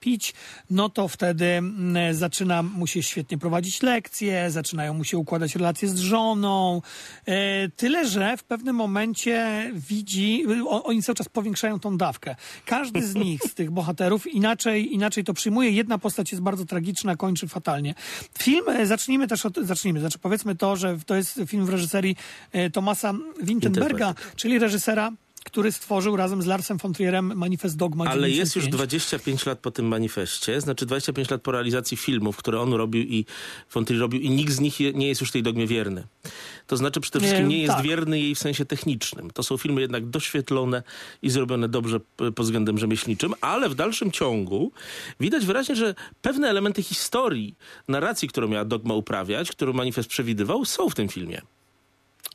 pić, 0.00 0.34
no 0.70 0.88
to 0.88 1.08
wtedy 1.08 1.44
mm, 1.44 2.14
zaczyna 2.14 2.62
mu 2.62 2.86
się 2.86 3.02
świetnie 3.02 3.38
prowadzić 3.38 3.82
lekcje, 3.82 4.50
zaczynają 4.50 4.94
mu 4.94 5.04
się 5.04 5.18
układać 5.18 5.56
relacje 5.56 5.88
z 5.88 5.98
żoną. 5.98 6.82
E, 7.26 7.68
tyle, 7.68 8.08
że 8.08 8.36
w 8.36 8.44
pewnym 8.44 8.76
momencie 8.76 9.70
widzi, 9.74 10.44
oni 10.68 11.02
cały 11.02 11.16
czas 11.16 11.28
powiększają 11.28 11.80
tą 11.80 11.96
dawkę. 11.96 12.36
Każdy 12.66 13.06
z 13.06 13.14
nich, 13.14 13.40
z 13.42 13.54
tych 13.54 13.70
bohaterów, 13.70 14.26
inaczej, 14.26 14.94
inaczej 14.94 15.24
to 15.24 15.34
przyjmuje. 15.34 15.70
Jedna 15.70 15.98
postać 15.98 16.32
jest 16.32 16.42
bardzo 16.42 16.64
tragiczna, 16.64 17.16
kończy 17.16 17.48
fatalnie. 17.48 17.94
Film, 18.38 18.68
e, 18.68 18.86
zacznijmy 18.86 19.28
też 19.28 19.46
od, 19.46 19.56
zacznijmy, 19.56 20.00
znaczy 20.00 20.18
powiedzmy 20.18 20.54
to, 20.54 20.76
że 20.76 20.98
to 21.06 21.14
jest 21.14 21.40
film 21.46 21.66
w 21.66 21.68
reżyserii 21.68 22.16
e, 22.52 22.70
Tomasa 22.70 23.14
Wintenberga, 23.42 23.71
Winterberga. 23.80 24.14
czyli 24.36 24.58
reżysera, 24.58 25.12
który 25.44 25.72
stworzył 25.72 26.16
razem 26.16 26.42
z 26.42 26.46
Larsem 26.46 26.78
von 26.78 26.92
Trierem 26.92 27.32
manifest 27.36 27.76
Dogma 27.76 28.04
Ale 28.04 28.30
jest 28.30 28.56
już 28.56 28.64
95. 28.64 28.76
25 28.76 29.46
lat 29.46 29.58
po 29.58 29.70
tym 29.70 29.86
manifestie, 29.86 30.60
znaczy 30.60 30.86
25 30.86 31.30
lat 31.30 31.42
po 31.42 31.52
realizacji 31.52 31.96
filmów, 31.96 32.36
które 32.36 32.60
on 32.60 32.72
robił 32.72 33.02
i 33.02 33.24
Fonty 33.68 33.98
robił 33.98 34.20
i 34.20 34.30
nikt 34.30 34.52
z 34.52 34.60
nich 34.60 34.80
nie 34.94 35.08
jest 35.08 35.20
już 35.20 35.30
tej 35.30 35.42
dogmie 35.42 35.66
wierny. 35.66 36.06
To 36.66 36.76
znaczy 36.76 37.00
przede 37.00 37.20
wszystkim 37.20 37.48
Nie, 37.48 37.58
jest 37.62 37.74
tak. 37.74 37.84
wierny 37.84 38.20
jej 38.20 38.34
w 38.34 38.38
sensie 38.38 38.64
technicznym. 38.64 39.30
To 39.30 39.42
są 39.42 39.56
filmy 39.56 39.80
jednak 39.80 40.06
doświetlone 40.06 40.82
i 41.22 41.30
zrobione 41.30 41.68
dobrze 41.68 42.00
pod 42.16 42.40
względem 42.40 42.78
rzemieślniczym, 42.78 43.34
ale 43.40 43.68
w 43.68 43.74
dalszym 43.74 44.10
ciągu 44.10 44.72
widać 45.20 45.46
wyraźnie, 45.46 45.76
że 45.76 45.94
pewne 46.22 46.48
elementy 46.48 46.82
historii, 46.82 47.56
narracji, 47.88 48.28
którą 48.28 48.48
miała 48.48 48.64
dogma 48.64 48.94
uprawiać, 48.94 49.50
którą 49.50 49.72
manifest 49.72 50.08
przewidywał, 50.08 50.64
są 50.64 50.88
w 50.88 50.94
tym 50.94 51.08
filmie. 51.08 51.42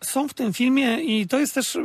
Są 0.03 0.27
w 0.27 0.33
tym 0.33 0.53
filmie 0.53 1.03
i 1.03 1.27
to 1.27 1.39
jest 1.39 1.53
też, 1.53 1.77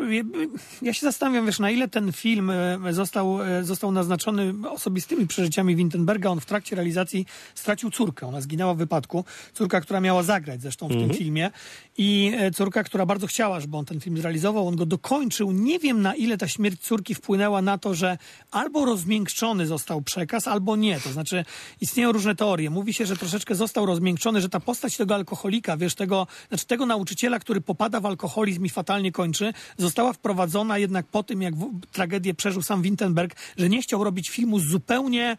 ja 0.83 0.95
się 0.95 1.07
zastanawiam, 1.07 1.47
wiesz, 1.47 1.59
na 1.59 1.71
ile 1.71 1.89
ten 1.89 2.13
film 2.13 2.51
e, 2.51 2.93
został, 2.93 3.43
e, 3.43 3.65
został 3.65 3.93
naznaczony 3.93 4.55
osobistymi 4.71 5.27
przeżyciami 5.27 5.77
Wintenberga. 5.77 6.31
On 6.31 6.41
w 6.41 6.47
trakcie 6.47 6.77
realizacji 6.77 7.27
stracił 7.55 7.91
córkę. 7.91 8.27
Ona 8.27 8.41
zginęła 8.41 8.75
w 8.75 8.77
wypadku. 8.77 9.25
Córka, 9.55 9.81
która 9.81 10.01
miała 10.01 10.23
zagrać 10.23 10.63
zresztą 10.63 10.89
w 10.89 10.91
tym 10.91 11.15
filmie 11.15 11.51
i 11.99 12.33
e, 12.37 12.51
córka, 12.51 12.85
która 12.85 13.07
bardzo 13.07 13.27
chciała, 13.27 13.61
żeby 13.61 13.77
on 13.77 13.85
ten 13.85 14.01
film 14.01 14.19
zrealizował. 14.19 14.69
On 14.69 14.77
go 14.77 14.87
dokończył. 14.87 15.53
Nie 15.53 15.79
wiem, 15.79 16.03
na 16.03 16.15
ile 16.15 16.39
ta 16.39 16.49
śmierć 16.49 16.81
córki 16.81 17.15
wpłynęła 17.15 17.63
na 17.63 17.79
to, 17.79 17.95
że 17.95 18.19
albo 18.51 18.85
rozmiękczony 18.85 19.67
został 19.67 20.03
przekaz, 20.03 20.49
albo 20.49 20.77
nie. 20.77 21.01
To 21.01 21.13
znaczy 21.13 21.45
istnieją 21.81 22.13
różne 22.13 22.35
teorie. 22.35 22.71
Mówi 22.71 22.95
się, 22.95 23.07
że 23.07 23.17
troszeczkę 23.17 23.55
został 23.55 23.87
rozmiękczony, 23.87 24.41
że 24.41 24.49
ta 24.49 24.61
postać 24.61 24.97
tego 24.97 25.15
alkoholika, 25.15 25.77
wiesz, 25.77 25.95
tego, 25.95 26.27
znaczy 26.49 26.67
tego 26.67 26.87
nauczyciela, 26.87 27.39
który 27.39 27.61
popada 27.61 28.02
w 28.03 28.07
alkoholizm 28.07 28.65
i 28.65 28.69
fatalnie 28.69 29.13
kończy, 29.13 29.53
została 29.79 30.13
wprowadzona 30.13 30.79
jednak 30.79 31.07
po 31.07 31.23
tym, 31.23 31.43
jak 31.43 31.55
tragedię 31.93 32.35
przeżył 32.35 32.63
sam 32.63 32.83
Wintenberg, 32.83 33.37
że 33.57 33.69
nie 33.69 33.83
chciał 33.83 34.05
robić 34.05 34.31
filmu 34.31 34.59
zupełnie, 34.59 35.37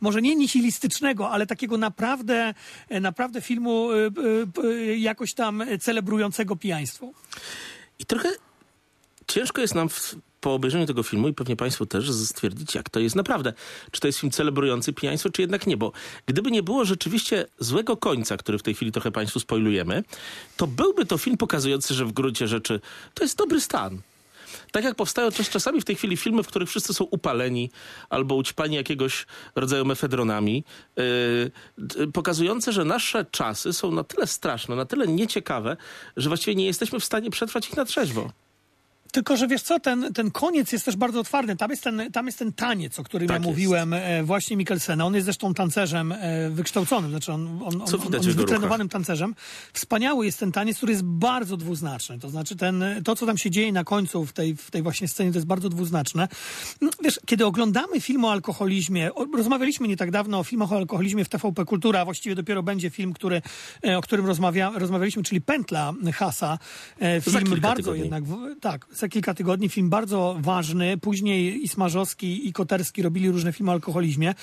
może 0.00 0.22
nie 0.22 0.36
nihilistycznego, 0.36 1.30
ale 1.30 1.46
takiego 1.46 1.78
naprawdę, 1.78 2.54
naprawdę 2.90 3.40
filmu 3.40 3.92
y, 3.92 4.10
y, 4.64 4.66
y, 4.66 4.98
jakoś 4.98 5.34
tam 5.34 5.62
celebrującego 5.80 6.56
pijaństwo. 6.56 7.10
I 7.98 8.06
trochę 8.06 8.28
ciężko 9.26 9.60
jest 9.60 9.74
nam 9.74 9.88
po 10.40 10.54
obejrzeniu 10.54 10.86
tego 10.86 11.02
filmu 11.02 11.28
i 11.28 11.34
pewnie 11.34 11.56
Państwu 11.56 11.86
też 11.86 12.10
stwierdzić, 12.10 12.74
jak 12.74 12.90
to 12.90 13.00
jest 13.00 13.16
naprawdę. 13.16 13.52
Czy 13.90 14.00
to 14.00 14.06
jest 14.06 14.18
film 14.18 14.30
celebrujący 14.30 14.92
pijaństwo, 14.92 15.30
czy 15.30 15.42
jednak 15.42 15.66
nie. 15.66 15.76
Bo 15.76 15.92
gdyby 16.26 16.50
nie 16.50 16.62
było 16.62 16.84
rzeczywiście 16.84 17.46
złego 17.58 17.96
końca, 17.96 18.36
który 18.36 18.58
w 18.58 18.62
tej 18.62 18.74
chwili 18.74 18.92
trochę 18.92 19.10
Państwu 19.10 19.40
spoilujemy, 19.40 20.04
to 20.56 20.66
byłby 20.66 21.06
to 21.06 21.18
film 21.18 21.36
pokazujący, 21.36 21.94
że 21.94 22.04
w 22.04 22.12
gruncie 22.12 22.48
rzeczy 22.48 22.80
to 23.14 23.24
jest 23.24 23.38
dobry 23.38 23.60
stan. 23.60 24.00
Tak 24.72 24.84
jak 24.84 24.94
powstają 24.94 25.30
też 25.30 25.50
czasami 25.50 25.80
w 25.80 25.84
tej 25.84 25.96
chwili 25.96 26.16
filmy, 26.16 26.42
w 26.42 26.46
których 26.46 26.68
wszyscy 26.68 26.94
są 26.94 27.04
upaleni 27.04 27.70
albo 28.10 28.34
ućpani 28.34 28.76
jakiegoś 28.76 29.26
rodzaju 29.54 29.84
mefedronami, 29.84 30.64
yy, 30.96 32.12
pokazujące, 32.12 32.72
że 32.72 32.84
nasze 32.84 33.24
czasy 33.30 33.72
są 33.72 33.92
na 33.92 34.04
tyle 34.04 34.26
straszne, 34.26 34.76
na 34.76 34.84
tyle 34.84 35.08
nieciekawe, 35.08 35.76
że 36.16 36.28
właściwie 36.28 36.54
nie 36.54 36.66
jesteśmy 36.66 37.00
w 37.00 37.04
stanie 37.04 37.30
przetrwać 37.30 37.68
ich 37.68 37.76
na 37.76 37.84
trzeźwo. 37.84 38.30
Tylko, 39.10 39.36
że 39.36 39.48
wiesz 39.48 39.62
co, 39.62 39.80
ten, 39.80 40.12
ten 40.14 40.30
koniec 40.30 40.72
jest 40.72 40.84
też 40.84 40.96
bardzo 40.96 41.20
otwarty. 41.20 41.56
Tam 41.56 41.70
jest 41.70 41.84
ten, 41.84 42.12
tam 42.12 42.26
jest 42.26 42.38
ten 42.38 42.52
taniec, 42.52 42.98
o 42.98 43.04
którym 43.04 43.28
Tak 43.28 43.34
ja 43.34 43.38
jest. 43.38 43.48
mówiłem, 43.48 43.92
e, 43.92 44.22
właśnie 44.22 44.56
Mikkelsena. 44.56 45.06
On 45.06 45.14
jest 45.14 45.24
zresztą 45.24 45.54
tancerzem 45.54 46.12
e, 46.12 46.50
wykształconym, 46.50 47.10
znaczy 47.10 47.32
on, 47.32 47.46
on, 47.46 47.82
on, 47.82 47.88
on, 48.06 48.12
jest 48.12 48.28
wytrenowanym 48.38 48.88
tancerzem. 48.88 49.34
Wspaniały 49.72 50.26
jest 50.26 50.38
ten 50.38 50.52
taniec, 50.52 50.76
który 50.76 50.92
jest 50.92 51.04
bardzo 51.04 51.56
dwuznaczny. 51.56 52.18
To 52.18 52.30
znaczy 52.30 52.56
ten, 52.56 52.84
to, 53.04 53.16
co 53.16 53.26
tam 53.26 53.38
się 53.38 53.50
dzieje 53.50 53.72
na 53.72 53.84
końcu 53.84 54.26
w 54.26 54.32
tej, 54.32 54.56
w 54.56 54.70
tej 54.70 54.82
właśnie 54.82 55.08
scenie, 55.08 55.32
to 55.32 55.38
jest 55.38 55.46
bardzo 55.46 55.68
dwuznaczne. 55.68 56.28
No, 56.80 56.90
Wiesz, 57.02 57.20
kiedy 57.26 57.46
oglądamy 57.46 58.00
film 58.00 58.24
o 58.24 58.32
alkoholizmie, 58.32 59.10
rozmawialiśmy 59.34 59.88
nie 59.88 59.96
tak 59.96 60.10
dawno 60.10 60.38
o 60.38 60.44
filmach 60.44 60.72
o 60.72 60.76
alkoholizmie 60.76 61.24
w 61.24 61.28
TVP 61.28 61.64
Kultura, 61.64 62.00
a 62.00 62.04
właściwie 62.04 62.34
dopiero 62.34 62.62
będzie 62.62 62.90
film, 62.90 63.12
który, 63.12 63.42
e, 63.84 63.98
o 63.98 64.00
którym 64.00 64.26
rozmawia, 64.26 64.72
rozmawialiśmy, 64.74 65.22
czyli 65.22 65.40
Pętla 65.40 65.92
Hasa. 66.14 66.58
Film 67.20 67.60
bardzo 67.60 67.76
tygodni. 67.76 68.00
jednak 68.00 68.24
tak, 68.60 68.86
za 69.00 69.08
kilka 69.08 69.34
tygodni 69.34 69.68
film 69.68 69.90
bardzo 69.90 70.36
ważny. 70.40 70.98
Później 70.98 71.64
i 71.64 71.68
Smarzowski, 71.68 72.48
i 72.48 72.52
Koterski 72.52 73.02
robili 73.02 73.30
różne 73.30 73.52
filmy 73.52 73.70
o 73.70 73.74
alkoholizmie. 73.74 74.34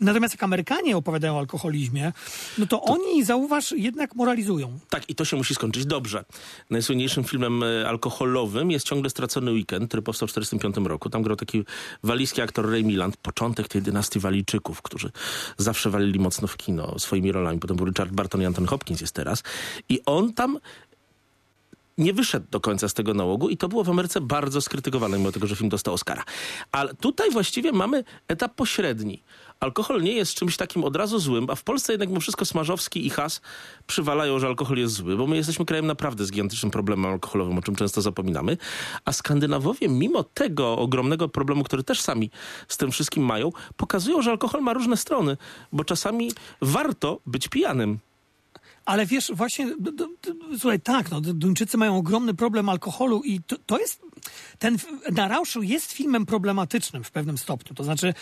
Natomiast 0.00 0.34
jak 0.34 0.42
Amerykanie 0.42 0.96
opowiadają 0.96 1.36
o 1.36 1.38
alkoholizmie, 1.38 2.12
no 2.58 2.66
to, 2.66 2.82
oni, 2.82 3.24
zauważ, 3.24 3.72
jednak 3.72 4.14
moralizują. 4.14 4.78
Tak, 4.90 5.10
i 5.10 5.14
to 5.14 5.24
się 5.24 5.36
musi 5.36 5.54
skończyć 5.54 5.86
dobrze. 5.86 6.24
Najsłynniejszym 6.70 7.24
filmem 7.24 7.62
e, 7.62 7.88
alkoholowym 7.88 8.70
jest 8.70 8.86
Ciągle 8.86 9.10
Stracony 9.10 9.52
Weekend, 9.52 9.88
który 9.88 10.02
powstał 10.02 10.28
w 10.28 10.30
1945 10.30 10.88
roku. 10.88 11.10
Tam 11.10 11.22
grał 11.22 11.36
taki 11.36 11.64
walijski 12.02 12.42
aktor 12.42 12.70
Ray 12.70 12.84
Milland, 12.84 13.16
początek 13.16 13.68
tej 13.68 13.82
dynastii 13.82 14.20
Walijczyków, 14.20 14.82
którzy 14.82 15.10
zawsze 15.56 15.90
walili 15.90 16.18
mocno 16.18 16.48
w 16.48 16.56
kino 16.56 16.98
swoimi 16.98 17.32
rolami. 17.32 17.58
Potem 17.58 17.76
był 17.76 17.86
Richard 17.86 18.12
Barton 18.12 18.42
i 18.42 18.46
Anton 18.46 18.66
Hopkins 18.66 19.00
jest 19.00 19.14
teraz. 19.14 19.42
I 19.88 20.00
on 20.06 20.32
tam 20.32 20.58
nie 21.98 22.12
wyszedł 22.12 22.46
do 22.50 22.60
końca 22.60 22.88
z 22.88 22.94
tego 22.94 23.14
nałogu 23.14 23.48
i 23.48 23.56
to 23.56 23.68
było 23.68 23.84
w 23.84 23.90
Ameryce 23.90 24.20
bardzo 24.20 24.60
skrytykowane, 24.60 25.18
mimo 25.18 25.32
tego, 25.32 25.46
że 25.46 25.56
film 25.56 25.68
dostał 25.68 25.94
Oscara. 25.94 26.24
Ale 26.72 26.94
tutaj 26.94 27.30
właściwie 27.30 27.72
mamy 27.72 28.04
etap 28.28 28.54
pośredni. 28.54 29.22
Alkohol 29.60 30.02
nie 30.02 30.12
jest 30.12 30.34
czymś 30.34 30.56
takim 30.56 30.84
od 30.84 30.96
razu 30.96 31.18
złym, 31.18 31.50
a 31.50 31.54
w 31.54 31.62
Polsce 31.62 31.92
jednak 31.92 32.08
mimo 32.08 32.20
wszystko 32.20 32.44
Smarzowski 32.44 33.06
i 33.06 33.10
Has 33.10 33.40
przywalają, 33.86 34.38
że 34.38 34.46
alkohol 34.46 34.78
jest 34.78 34.94
zły, 34.94 35.16
bo 35.16 35.26
my 35.26 35.36
jesteśmy 35.36 35.64
krajem 35.64 35.86
naprawdę 35.86 36.24
z 36.24 36.30
gigantycznym 36.30 36.70
problemem 36.70 37.12
alkoholowym, 37.12 37.58
o 37.58 37.62
czym 37.62 37.76
często 37.76 38.00
zapominamy. 38.00 38.56
A 39.04 39.12
Skandynawowie, 39.12 39.88
mimo 39.88 40.24
tego 40.24 40.78
ogromnego 40.78 41.28
problemu, 41.28 41.64
który 41.64 41.82
też 41.82 42.00
sami 42.00 42.30
z 42.68 42.76
tym 42.76 42.90
wszystkim 42.90 43.24
mają, 43.24 43.50
pokazują, 43.76 44.22
że 44.22 44.30
alkohol 44.30 44.62
ma 44.62 44.72
różne 44.72 44.96
strony, 44.96 45.36
bo 45.72 45.84
czasami 45.84 46.32
warto 46.60 47.20
być 47.26 47.48
pijanym. 47.48 47.98
Ale 48.84 49.06
wiesz, 49.06 49.32
właśnie, 49.34 49.66
d- 49.78 50.06
słuchaj, 50.58 50.80
tak, 50.80 51.10
no, 51.10 51.20
Duńczycy 51.20 51.76
mają 51.76 51.96
ogromny 51.96 52.34
problem 52.34 52.68
alkoholu 52.68 53.22
i 53.22 53.40
to, 53.46 53.56
to 53.66 53.78
jest, 53.78 54.02
ten 54.58 54.74
f- 54.74 54.86
Na 55.12 55.28
Rauszu 55.28 55.62
jest 55.62 55.92
filmem 55.92 56.26
problematycznym 56.26 57.04
w 57.04 57.10
pewnym 57.10 57.38
stopniu. 57.38 57.74
To 57.74 57.84
znaczy, 57.84 58.14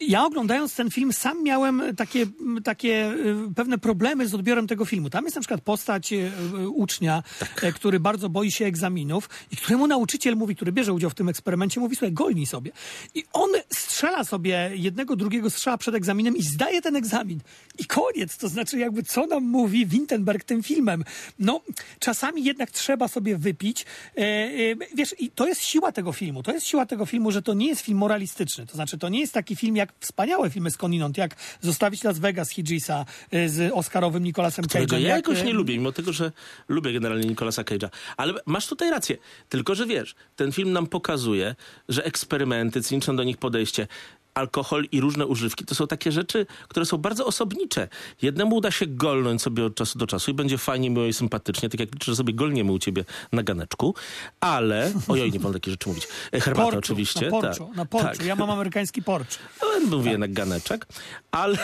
ja 0.00 0.24
oglądając 0.24 0.74
ten 0.74 0.90
film 0.90 1.12
sam 1.12 1.42
miałem 1.42 1.82
takie, 1.96 2.26
takie 2.64 3.12
y, 3.50 3.54
pewne 3.56 3.78
problemy 3.78 4.28
z 4.28 4.34
odbiorem 4.34 4.66
tego 4.66 4.84
filmu. 4.84 5.10
Tam 5.10 5.24
jest 5.24 5.36
na 5.36 5.40
przykład 5.42 5.60
postać 5.60 6.12
y, 6.12 6.30
y, 6.56 6.68
ucznia, 6.68 7.22
e, 7.62 7.72
który 7.72 8.00
bardzo 8.00 8.28
boi 8.28 8.50
się 8.50 8.64
egzaminów 8.64 9.28
i 9.50 9.56
któremu 9.56 9.86
nauczyciel 9.86 10.36
mówi, 10.36 10.56
który 10.56 10.72
bierze 10.72 10.92
udział 10.92 11.10
w 11.10 11.14
tym 11.14 11.28
eksperymencie, 11.28 11.80
mówi, 11.80 11.96
słuchaj, 11.96 12.12
golnij 12.12 12.46
sobie. 12.46 12.72
I 13.14 13.24
on 13.32 13.50
strzela 13.70 14.24
sobie 14.24 14.70
jednego, 14.74 15.16
drugiego 15.16 15.50
strzała 15.50 15.78
przed 15.78 15.94
egzaminem 15.94 16.36
i 16.36 16.42
zdaje 16.42 16.82
ten 16.82 16.96
egzamin. 16.96 17.40
I 17.78 17.84
koniec. 17.84 18.36
To 18.36 18.48
znaczy, 18.48 18.78
jakby 18.78 19.02
co 19.02 19.26
nam 19.26 19.44
mówi 19.44 19.86
Wintenberg 20.02 20.44
tym 20.44 20.62
filmem? 20.62 21.04
No, 21.38 21.60
czasami 21.98 22.44
jednak 22.44 22.70
trzeba 22.70 23.08
sobie 23.08 23.36
wypić. 23.38 23.86
E, 24.16 24.20
e, 24.20 24.52
wiesz, 24.94 25.14
i 25.18 25.30
to 25.30 25.46
jest 25.46 25.62
siła 25.62 25.92
tego 25.92 26.12
filmu. 26.12 26.42
To 26.42 26.52
jest 26.52 26.66
siła 26.66 26.86
tego 26.86 27.06
filmu, 27.06 27.30
że 27.30 27.42
to 27.42 27.54
nie 27.54 27.68
jest 27.68 27.80
film 27.80 27.98
moralistyczny. 27.98 28.66
To 28.66 28.74
znaczy, 28.74 28.98
to 28.98 29.08
nie 29.08 29.20
jest 29.20 29.32
taki 29.32 29.56
film 29.56 29.76
jak 29.76 29.92
wspaniałe 30.00 30.50
filmy 30.50 30.70
skądinąd, 30.70 31.18
jak 31.18 31.36
Zostawić 31.60 32.04
Las 32.04 32.18
Vegas 32.18 32.50
Hidgisa 32.50 33.04
e, 33.30 33.48
z 33.48 33.72
Oscarowym 33.72 34.24
Nicolasem 34.24 34.64
Cage'em. 34.64 34.92
ja 34.92 34.98
jak, 34.98 35.16
jakoś 35.16 35.44
nie 35.44 35.52
lubię, 35.52 35.78
mimo 35.78 35.92
tego, 35.92 36.12
że 36.12 36.32
lubię 36.68 36.92
generalnie 36.92 37.28
Nicolasa 37.28 37.62
Cage'a. 37.62 37.88
Ale 38.16 38.34
masz 38.46 38.66
tutaj 38.66 38.90
rację. 38.90 39.16
Tylko, 39.48 39.74
że 39.74 39.86
wiesz, 39.86 40.14
ten 40.36 40.52
film 40.52 40.72
nam 40.72 40.86
pokazuje, 40.86 41.54
że 41.88 42.04
eksperymenty, 42.04 42.82
cyniczne 42.82 43.16
do 43.16 43.24
nich 43.24 43.36
podejście, 43.36 43.86
alkohol 44.34 44.84
i 44.92 45.00
różne 45.00 45.26
używki 45.26 45.64
to 45.64 45.74
są 45.74 45.86
takie 45.86 46.12
rzeczy, 46.12 46.46
które 46.68 46.86
są 46.86 46.98
bardzo 46.98 47.26
osobnicze. 47.26 47.88
Jednemu 48.22 48.56
uda 48.56 48.70
się 48.70 48.86
golnąć 48.86 49.42
sobie 49.42 49.64
od 49.64 49.74
czasu 49.74 49.98
do 49.98 50.06
czasu 50.06 50.30
i 50.30 50.34
będzie 50.34 50.58
fajnie, 50.58 50.90
miło 50.90 51.06
i 51.06 51.12
sympatycznie, 51.12 51.68
tak 51.68 51.80
jak 51.80 51.92
liczę, 51.92 52.12
że 52.12 52.16
sobie 52.16 52.34
golniemy 52.34 52.72
u 52.72 52.78
ciebie 52.78 53.04
na 53.32 53.42
ganeczku, 53.42 53.94
ale... 54.40 54.92
Ojoj, 55.08 55.32
nie 55.32 55.38
wolno 55.38 55.58
takie 55.58 55.70
rzeczy 55.70 55.88
mówić. 55.88 56.08
E, 56.32 56.40
Herbatę 56.40 56.64
Porczu, 56.64 56.78
oczywiście. 56.78 57.24
Na 57.24 57.30
porczu, 57.30 57.66
tak, 57.66 57.76
na 57.76 57.84
porczu. 57.84 58.06
tak. 58.06 58.26
Ja 58.26 58.36
mam 58.36 58.50
amerykański 58.50 59.02
porcz. 59.02 59.38
No, 59.62 59.96
mówię 59.96 60.10
jednak 60.10 60.32
ganeczek, 60.32 60.86
ale, 61.30 61.58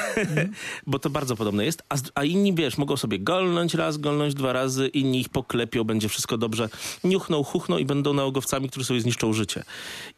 bo 0.87 0.98
to 0.98 1.11
bardzo 1.11 1.37
podobne 1.37 1.64
jest, 1.64 1.83
a, 1.88 1.96
a 2.14 2.24
inni, 2.24 2.54
wiesz, 2.54 2.78
mogą 2.78 2.96
sobie 2.96 3.18
golnąć 3.18 3.74
raz, 3.74 3.96
golnąć 3.96 4.35
dwa 4.35 4.52
razy, 4.52 4.88
inni 4.88 5.20
ich 5.20 5.28
poklepią, 5.28 5.85
będzie 5.85 6.09
wszystko 6.09 6.38
dobrze, 6.38 6.68
niuchną, 7.04 7.44
chuchną 7.44 7.78
i 7.78 7.85
będą 7.85 8.14
nałogowcami, 8.14 8.68
którzy 8.68 8.87
sobie 8.87 9.00
zniszczą 9.00 9.33
życie. 9.33 9.64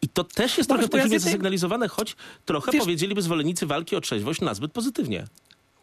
I 0.02 0.08
to 0.08 0.24
też 0.24 0.58
jest 0.58 0.70
Dobrze, 0.70 0.88
trochę 0.88 1.06
w 1.06 1.08
to 1.08 1.14
ja 1.14 1.18
zasygnalizowane, 1.18 1.88
choć 1.88 2.16
trochę 2.44 2.72
Wiesz- 2.72 2.81
powiedzieliby 2.83 3.22
zwolennicy 3.22 3.66
walki 3.66 3.96
o 3.96 4.00
trzeźwość 4.00 4.40
nazbyt 4.40 4.72
pozytywnie. 4.72 5.24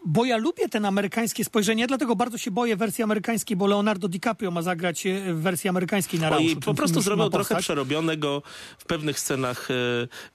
Bo 0.06 0.26
ja 0.26 0.38
lubię 0.38 0.70
ten 0.70 0.86
amerykańskie 0.86 1.46
spojrzenie, 1.46 1.88
dlatego 1.88 2.15
bardzo 2.15 2.38
się 2.38 2.52
boję 2.52 2.76
wersji 2.76 3.04
amerykańskiej, 3.04 3.58
bo 3.58 3.67
Leonardo 3.67 4.08
DiCaprio 4.08 4.52
ma 4.52 4.62
zagrać 4.62 5.06
e, 5.06 5.34
w 5.34 5.41
wersji 5.41 5.70
amerykańskiej 5.70 6.20
na 6.20 6.30
Rauszu. 6.30 6.56
Po 6.60 6.74
prostu 6.74 7.15
ma 7.17 7.30
trochę 7.30 7.56
przerobionego 7.56 8.41
w 8.78 8.86
pewnych 8.86 9.20
scenach 9.20 9.72
e, 9.72 9.74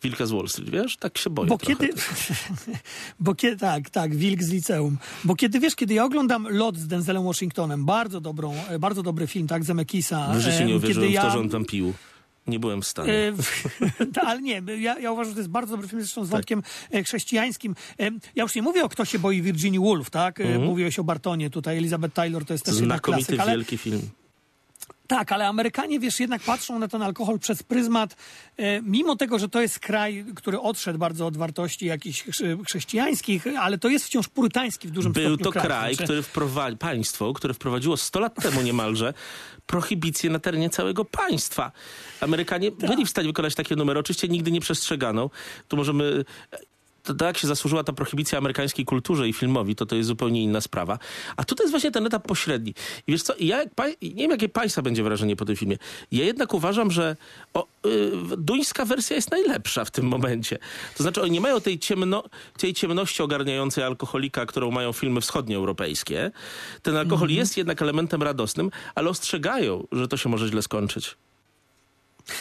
Wilka 0.03 0.27
z 0.27 0.31
Wall 0.31 0.49
Street, 0.49 0.71
wiesz? 0.71 0.97
Tak 0.97 1.19
się 1.19 1.31
boję 1.31 1.49
Bo 1.49 1.59
trochę. 1.59 1.77
kiedy, 1.77 1.93
bo 3.21 3.35
kiedy, 3.35 3.57
tak, 3.57 3.91
tak, 3.91 4.17
Wilk 4.17 4.43
z 4.43 4.51
liceum. 4.51 4.99
Bo 5.25 5.35
kiedy, 5.37 5.61
wiesz, 5.61 5.75
kiedy 5.77 5.95
ja 5.95 6.05
oglądam 6.05 6.47
Lot 6.51 6.77
z 6.77 6.87
Denzelem 6.87 7.25
Washingtonem, 7.25 7.85
bardzo 7.85 8.21
dobrą, 8.21 8.55
e, 8.69 8.79
bardzo 8.79 9.03
dobry 9.03 9.27
film, 9.27 9.47
tak, 9.47 9.65
Zemeckisa. 9.65 10.33
W 10.35 10.41
życiu 10.41 10.65
nie 10.65 10.71
em, 10.73 10.77
uwierzyłem 10.77 11.09
kiedy 11.09 11.19
w 11.19 11.21
to, 11.21 11.27
ja- 11.27 11.33
że 11.33 11.39
on 11.39 11.49
tam 11.49 11.65
pił. 11.65 11.93
Nie 12.47 12.59
byłem 12.59 12.83
w 12.83 12.87
stanie. 12.87 13.13
E, 13.13 13.33
w- 13.33 13.65
ale 14.27 14.43
nie, 14.43 14.63
ja, 14.79 14.99
ja 14.99 15.13
uważam, 15.13 15.31
że 15.31 15.35
to 15.35 15.41
jest 15.41 15.51
bardzo 15.51 15.71
dobry 15.73 15.89
film, 15.89 16.03
zresztą 16.03 16.25
z 16.25 16.29
Tak. 16.29 16.33
wątkiem 16.33 16.63
e, 16.93 17.03
chrześcijańskim. 17.05 17.75
E, 18.01 18.05
Ja 18.35 18.43
już 18.43 18.55
nie 18.55 18.63
mówię 18.63 18.85
o 18.85 18.89
Kto 18.89 19.05
się 19.05 19.19
boi 19.19 19.43
Virginia 19.43 19.81
Woolf, 19.81 20.11
tak? 20.11 20.41
E, 20.41 20.59
Mówiłeś 20.59 20.99
o 20.99 21.05
Bartonie 21.05 21.51
tutaj, 21.51 21.79
Elizabeth 21.79 22.15
Taylor 22.15 22.45
to 22.45 22.55
jest 22.55 22.65
też. 22.65 22.75
Znakomity, 22.75 23.33
klasyk, 23.35 23.53
wielki 23.55 23.79
film. 23.79 24.01
Tak, 25.07 25.33
ale 25.33 25.47
Amerykanie, 25.49 26.01
wiesz, 26.01 26.21
jednak 26.21 26.43
patrzą 26.43 26.79
na 26.79 26.89
ten 26.89 27.03
alkohol 27.03 27.39
przez 27.39 27.63
pryzmat, 27.63 28.17
e, 28.57 28.83
mimo 28.83 29.17
tego, 29.17 29.39
że 29.39 29.49
to 29.49 29.61
jest 29.61 29.79
kraj, 29.79 30.25
który 30.37 30.61
odszedł 30.61 30.99
bardzo 30.99 31.27
od 31.27 31.37
wartości 31.37 31.87
jakichś 31.87 32.25
chrze- 32.25 32.65
chrześcijańskich, 32.67 33.45
ale 33.61 33.79
to 33.79 33.89
jest 33.89 34.05
wciąż 34.07 34.29
purytański 34.29 34.89
w 34.89 34.91
dużym 34.91 35.13
Był 35.13 35.29
stopniu 35.29 35.45
to 35.45 35.53
kraj. 35.53 35.65
kraj, 35.67 35.95
Znaczy, 35.95 36.05
który 36.05 36.23
wprowadzi, 36.23 36.77
państwo, 36.77 37.33
które 37.33 37.55
wprowadziło 37.55 37.97
100 37.97 38.21
lat 38.21 38.35
temu 38.43 38.63
niemalże 38.63 39.15
prohibicję 39.67 40.31
na 40.31 40.39
terenie 40.39 40.71
całego 40.71 41.05
państwa. 41.05 41.73
Amerykanie 42.21 42.73
Tak. 42.73 42.91
byli 42.91 43.07
w 43.07 43.11
stanie 43.11 43.29
wykonać 43.29 43.55
takie 43.55 43.77
numery, 43.77 44.01
oczywiście 44.01 44.29
nigdy 44.29 44.51
nie 44.53 44.61
przestrzegano. 44.61 45.31
Tu 45.69 45.77
możemy... 45.77 46.25
To, 47.03 47.25
jak 47.25 47.39
się 47.39 47.47
zasłużyła 47.47 47.85
ta 47.85 47.93
prohibicja 47.93 48.39
amerykańskiej 48.39 48.85
kulturze 48.85 49.29
i 49.29 49.33
filmowi, 49.33 49.75
to 49.77 49.87
to 49.87 49.97
jest 49.97 50.09
zupełnie 50.09 50.43
inna 50.43 50.61
sprawa. 50.61 50.99
A 51.37 51.45
tutaj 51.45 51.65
jest 51.65 51.71
właśnie 51.71 51.91
ten 51.91 52.07
etap 52.07 52.27
pośredni. 52.27 52.75
I 53.07 53.13
wiesz 53.13 53.23
co, 53.23 53.35
ja 53.41 53.65
nie 54.03 54.23
wiem 54.23 54.31
jakie 54.31 54.49
państwa 54.49 54.83
będzie 54.83 55.03
wrażenie 55.03 55.37
po 55.37 55.45
tym 55.45 55.57
filmie. 55.57 55.79
Ja 56.13 56.25
jednak 56.25 56.55
uważam, 56.55 56.91
że 56.91 57.17
o, 57.55 57.67
y, 57.87 58.11
duńska 58.39 58.85
wersja 58.85 59.17
jest 59.17 59.31
najlepsza 59.31 59.85
w 59.85 59.91
tym 59.91 60.07
momencie. 60.07 60.59
To 60.97 61.03
znaczy 61.03 61.23
oni 61.23 61.31
nie 61.31 61.41
mają 61.41 61.61
tej, 61.61 61.79
ciemno, 61.79 62.25
tej 62.59 62.75
ciemności 62.75 63.23
ogarniającej 63.23 63.85
alkoholika, 63.85 64.47
którą 64.47 64.71
mają 64.71 64.93
filmy 64.93 65.21
wschodnioeuropejskie. 65.21 66.31
Ten 66.83 66.97
alkohol 66.97 67.29
jest 67.31 67.57
jednak 67.57 67.83
elementem 67.83 68.23
radosnym, 68.23 68.71
ale 68.95 69.11
ostrzegają, 69.11 69.87
że 69.93 70.09
to 70.09 70.17
się 70.17 70.29
może 70.29 70.49
źle 70.49 70.63
skończyć. 70.63 71.17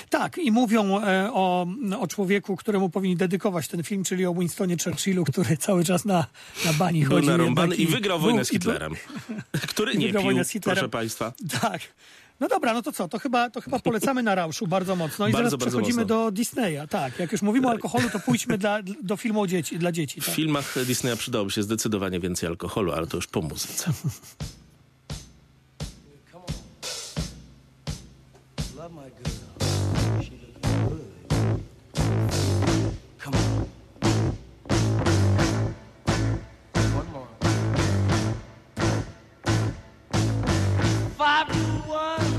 Tak, 0.09 0.37
i 0.37 0.51
mówią 0.51 0.99
e, 1.01 1.29
o, 1.33 1.67
o 1.99 2.07
człowieku, 2.07 2.55
któremu 2.55 2.89
powinni 2.89 3.15
dedykować 3.17 3.67
ten 3.67 3.83
film, 3.83 4.03
czyli 4.03 4.25
o 4.25 4.33
Winstonie 4.33 4.75
Churchillu, 4.83 5.23
który 5.25 5.57
cały 5.57 5.83
czas 5.83 6.05
na, 6.05 6.25
na 6.65 6.73
bani 6.73 7.01
Był 7.05 7.11
chodził. 7.17 7.31
jednak 7.45 7.79
i 7.79 7.87
wygrał 7.87 8.19
był- 8.19 8.27
wojnę 8.27 8.45
z 8.45 8.53
i 8.53 8.59
był- 8.59 8.71
Hitlerem. 8.71 8.95
Który 9.71 9.95
nie 9.95 10.05
wygrał 10.05 10.21
pił, 10.21 10.27
wojnę 10.27 10.45
z 10.45 10.49
Hitlerem. 10.49 10.75
proszę 10.79 10.89
państwa. 10.89 11.33
Tak. 11.61 11.81
No 12.39 12.47
dobra, 12.47 12.73
no 12.73 12.81
to 12.81 12.91
co? 12.91 13.07
To 13.07 13.19
chyba, 13.19 13.49
to 13.49 13.61
chyba 13.61 13.79
polecamy 13.79 14.23
na 14.23 14.35
Rauszu 14.35 14.67
bardzo 14.67 14.95
mocno 14.95 15.27
i 15.27 15.31
Bardzo, 15.31 15.49
zaraz 15.49 15.59
bardzo 15.63 15.77
przechodzimy 15.77 16.05
do 16.05 16.31
Disneya. 16.31 16.87
Tak, 16.89 17.19
jak 17.19 17.31
już 17.31 17.41
mówimy 17.41 17.67
o 17.67 17.69
alkoholu, 17.69 18.09
to 18.09 18.19
pójdźmy 18.19 18.57
dla, 18.57 18.79
do 19.03 19.17
filmu 19.17 19.41
o 19.41 19.47
dzieci, 19.47 19.79
dla 19.79 19.91
dzieci. 19.91 20.21
W 20.21 20.25
Tak. 20.25 20.35
filmach 20.35 20.75
Disneya 20.85 21.17
przydałoby 21.17 21.51
się 21.51 21.63
zdecydowanie 21.63 22.19
więcej 22.19 22.49
alkoholu, 22.49 22.91
ale 22.91 23.07
to 23.07 23.17
już 23.17 23.27
po 23.27 23.41
muzyce. 23.41 23.91
one, 41.91 42.30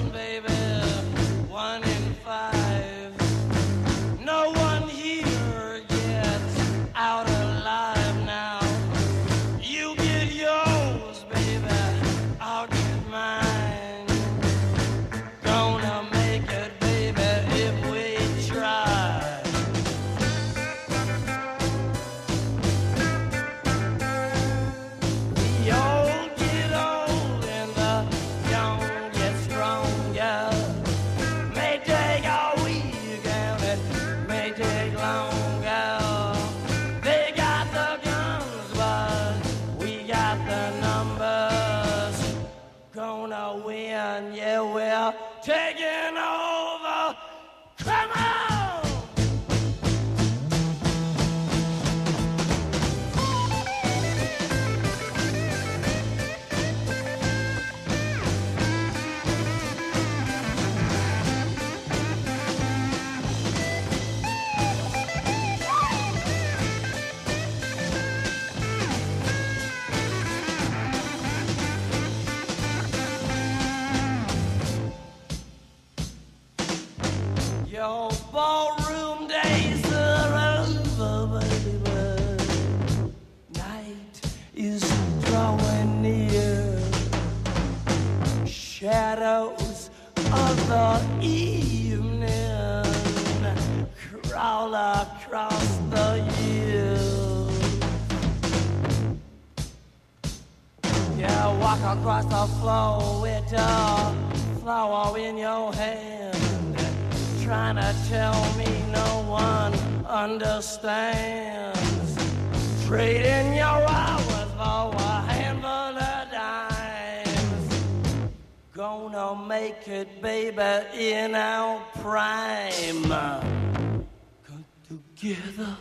together 125.34 125.76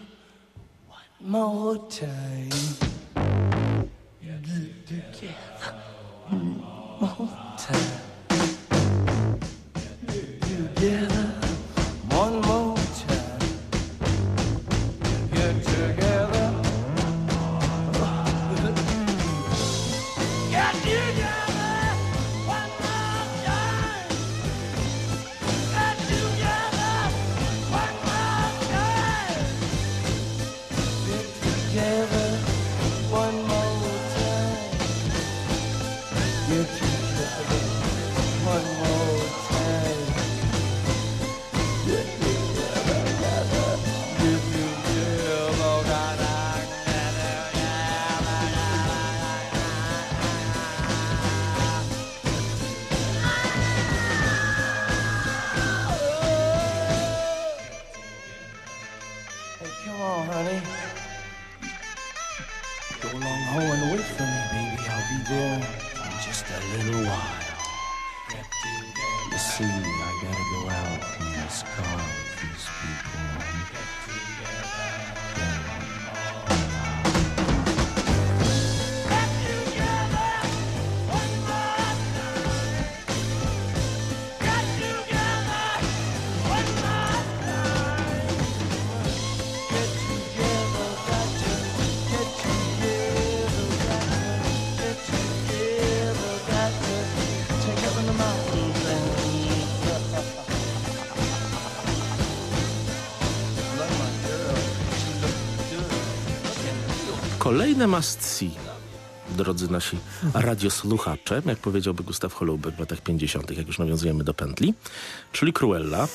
one 0.88 1.32
more 1.32 1.78
time. 1.90 2.50
Get 4.24 4.44
together 4.88 5.76
one 6.30 6.58
more 6.58 7.41
Kolejne 107.72 107.98
must 107.98 108.24
see, 108.24 108.52
drodzy 109.38 109.72
nasi 109.72 109.98
radiosłuchacze, 110.34 111.42
jak 111.46 111.58
powiedziałby 111.58 112.04
Gustav 112.04 112.34
Holubek 112.34 112.76
w 112.76 112.80
latach 112.80 113.02
50., 113.02 113.58
jak 113.58 113.68
już 113.68 113.80
nawiązujemy 113.80 114.24
do 114.24 114.34
pętli, 114.34 114.74
czyli 115.32 115.54
Cruella. 115.54 116.08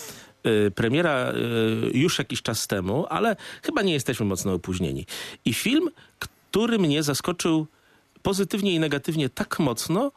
Y, 0.47 0.71
Premiera 0.71 1.33
y, 1.33 1.99
już 1.99 2.19
jakiś 2.19 2.43
czas 2.43 2.67
temu, 2.67 3.07
ale 3.09 3.37
chyba 3.63 3.83
nie 3.83 3.93
jesteśmy 3.93 4.27
mocno 4.27 4.53
opóźnieni. 4.55 5.07
I 5.45 5.55
film, 5.55 5.91
który 6.19 6.79
mnie 6.79 7.03
zaskoczył 7.03 7.67
pozytywnie 8.23 8.75
i 8.75 8.81
negatywnie 8.81 9.29
tak 9.29 9.59
mocno, 9.59 10.13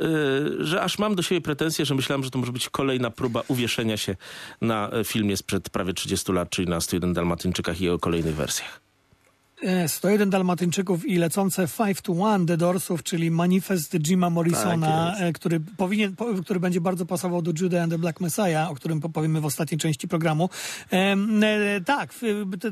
y, 0.00 0.64
że 0.64 0.82
aż 0.82 0.98
mam 0.98 1.14
do 1.14 1.22
siebie 1.22 1.40
pretensje, 1.40 1.84
że 1.84 1.94
myślałem, 1.94 2.24
że 2.24 2.30
to 2.30 2.38
może 2.38 2.52
być 2.52 2.68
kolejna 2.68 3.10
próba 3.10 3.42
uwieszenia 3.48 3.96
się 3.96 4.16
na 4.60 4.90
filmie 5.04 5.36
sprzed 5.36 5.70
prawie 5.70 5.92
30 5.92 6.32
lat, 6.32 6.50
czyli 6.50 6.68
na 6.68 6.80
101 6.80 7.12
Dalmatyńczykach 7.12 7.80
i 7.80 7.88
o 7.88 7.98
kolejnych 7.98 8.34
wersjach. 8.34 8.79
E, 9.62 9.88
101 9.88 10.30
Dalmatyńczyków 10.30 11.06
i 11.06 11.16
lecące 11.16 11.68
5 11.78 12.00
to 12.00 12.12
1 12.12 12.46
The 12.46 12.56
Doorsów, 12.56 13.02
czyli 13.02 13.30
manifest 13.30 13.94
Jima 13.94 14.30
Morrisona, 14.30 15.12
Tak 15.12 15.22
e, 15.22 15.32
który 15.32 15.60
powinien, 15.76 16.16
po, 16.16 16.26
który 16.44 16.60
będzie 16.60 16.80
bardzo 16.80 17.06
pasował 17.06 17.42
do 17.42 17.52
Judah 17.60 17.82
and 17.82 17.92
the 17.92 17.98
Black 17.98 18.20
Messiah, 18.20 18.70
o 18.70 18.74
którym 18.74 19.00
powiemy 19.00 19.40
w 19.40 19.44
ostatniej 19.44 19.78
części 19.78 20.08
programu. 20.08 20.50
E, 20.92 21.16
tak, 21.86 22.14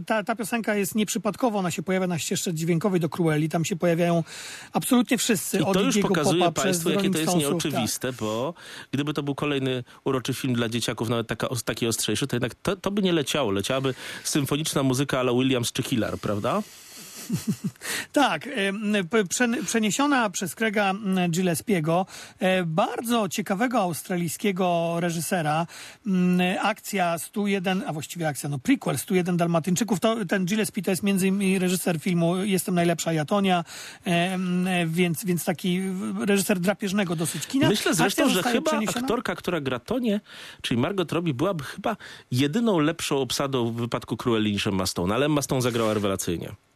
ta, 0.07 0.25
ta 0.25 0.37
piosenka 0.37 0.75
jest 0.75 0.95
nieprzypadkowo, 0.95 1.59
ona 1.59 1.71
się 1.71 1.83
pojawia 1.83 2.07
na 2.07 2.19
ścieżce 2.19 2.55
dźwiękowej 2.55 3.01
do 3.01 3.09
Cruelli, 3.09 3.49
tam 3.49 3.65
się 3.65 3.77
pojawiają 3.77 4.25
absolutnie 4.73 5.19
wszyscy. 5.19 5.59
I 5.59 5.65
to 5.73 5.81
już 5.81 5.99
pokazuje 5.99 6.45
Popa 6.45 6.63
Państwu, 6.63 6.91
jakie 6.91 7.11
to 7.11 7.19
jest 7.19 7.31
Stonesów, 7.31 7.51
nieoczywiste, 7.51 8.13
bo 8.13 8.55
gdyby 8.93 9.15
to 9.15 9.23
był 9.23 9.35
kolejny 9.35 9.85
uroczy 10.05 10.35
film 10.35 10.55
dla 10.55 10.69
dzieciaków, 10.69 11.09
nawet 11.09 11.27
taka, 11.27 11.49
taki 11.65 11.87
ostrzejszy, 11.87 12.27
to 12.27 12.37
jednak 12.37 12.55
to, 12.55 12.77
to 12.77 12.91
by 12.91 13.03
nie 13.03 13.13
leciało. 13.13 13.51
Leciałaby 13.51 13.95
symfoniczna 14.25 14.83
muzyka 14.83 15.21
ale 15.21 15.33
Williams 15.33 15.73
czy 15.73 15.83
Killer, 15.83 16.19
prawda? 16.19 16.63
Tak, 18.13 18.49
przeniesiona 19.67 20.31
przez 20.31 20.57
mm, 20.77 21.31
Gillespiego, 21.31 22.07
e, 22.39 22.65
bardzo 22.65 23.29
ciekawego 23.29 23.79
australijskiego 23.79 24.97
reżysera, 25.01 25.67
akcja 26.63 27.19
101, 27.19 27.83
a 27.87 27.93
właściwie 27.93 28.29
akcja, 28.29 28.49
no 28.49 28.59
prequel 28.59 28.99
101 28.99 29.37
Dalmatyńczyków, 29.37 30.01
to, 30.01 30.25
ten 30.25 30.45
Gillespie 30.45 30.83
to 30.83 30.91
jest 30.91 31.03
między 31.03 31.29
innymi 31.29 31.59
reżyser 31.59 32.01
filmu 32.01 32.37
Jestem 32.37 32.75
najlepsza 32.75 33.13
Jatonia, 33.13 33.65
e, 34.07 34.39
więc, 34.87 35.25
więc 35.25 35.45
taki 35.45 35.81
reżyser 36.27 36.61
drapieżnego 36.61 37.17
dosyć 37.17 37.47
kina. 37.47 37.69
Myślę 37.69 37.95
zresztą, 37.95 38.29
że 38.29 38.43
chyba 38.43 38.71
przeniesiona- 38.71 39.03
aktorka, 39.03 39.35
która 39.35 39.61
gra 39.61 39.79
Tonię, 39.79 40.21
czyli 40.63 40.81
Margot 40.81 41.13
Robbie, 41.13 41.35
byłaby 41.35 41.65
chyba 41.65 41.97
jedyną 42.31 42.79
lepszą 42.79 43.19
obsadą 43.19 43.73
w 43.73 43.77
wypadku 43.77 44.17
Cruelli 44.17 44.53
niż 44.53 44.67
Emma 44.67 44.87
Stone, 44.87 45.15
ale 45.15 45.27
Emma 45.27 45.43
Stone 45.43 45.63
zagrała 45.63 45.95
rewelacyjnie. 45.95 46.68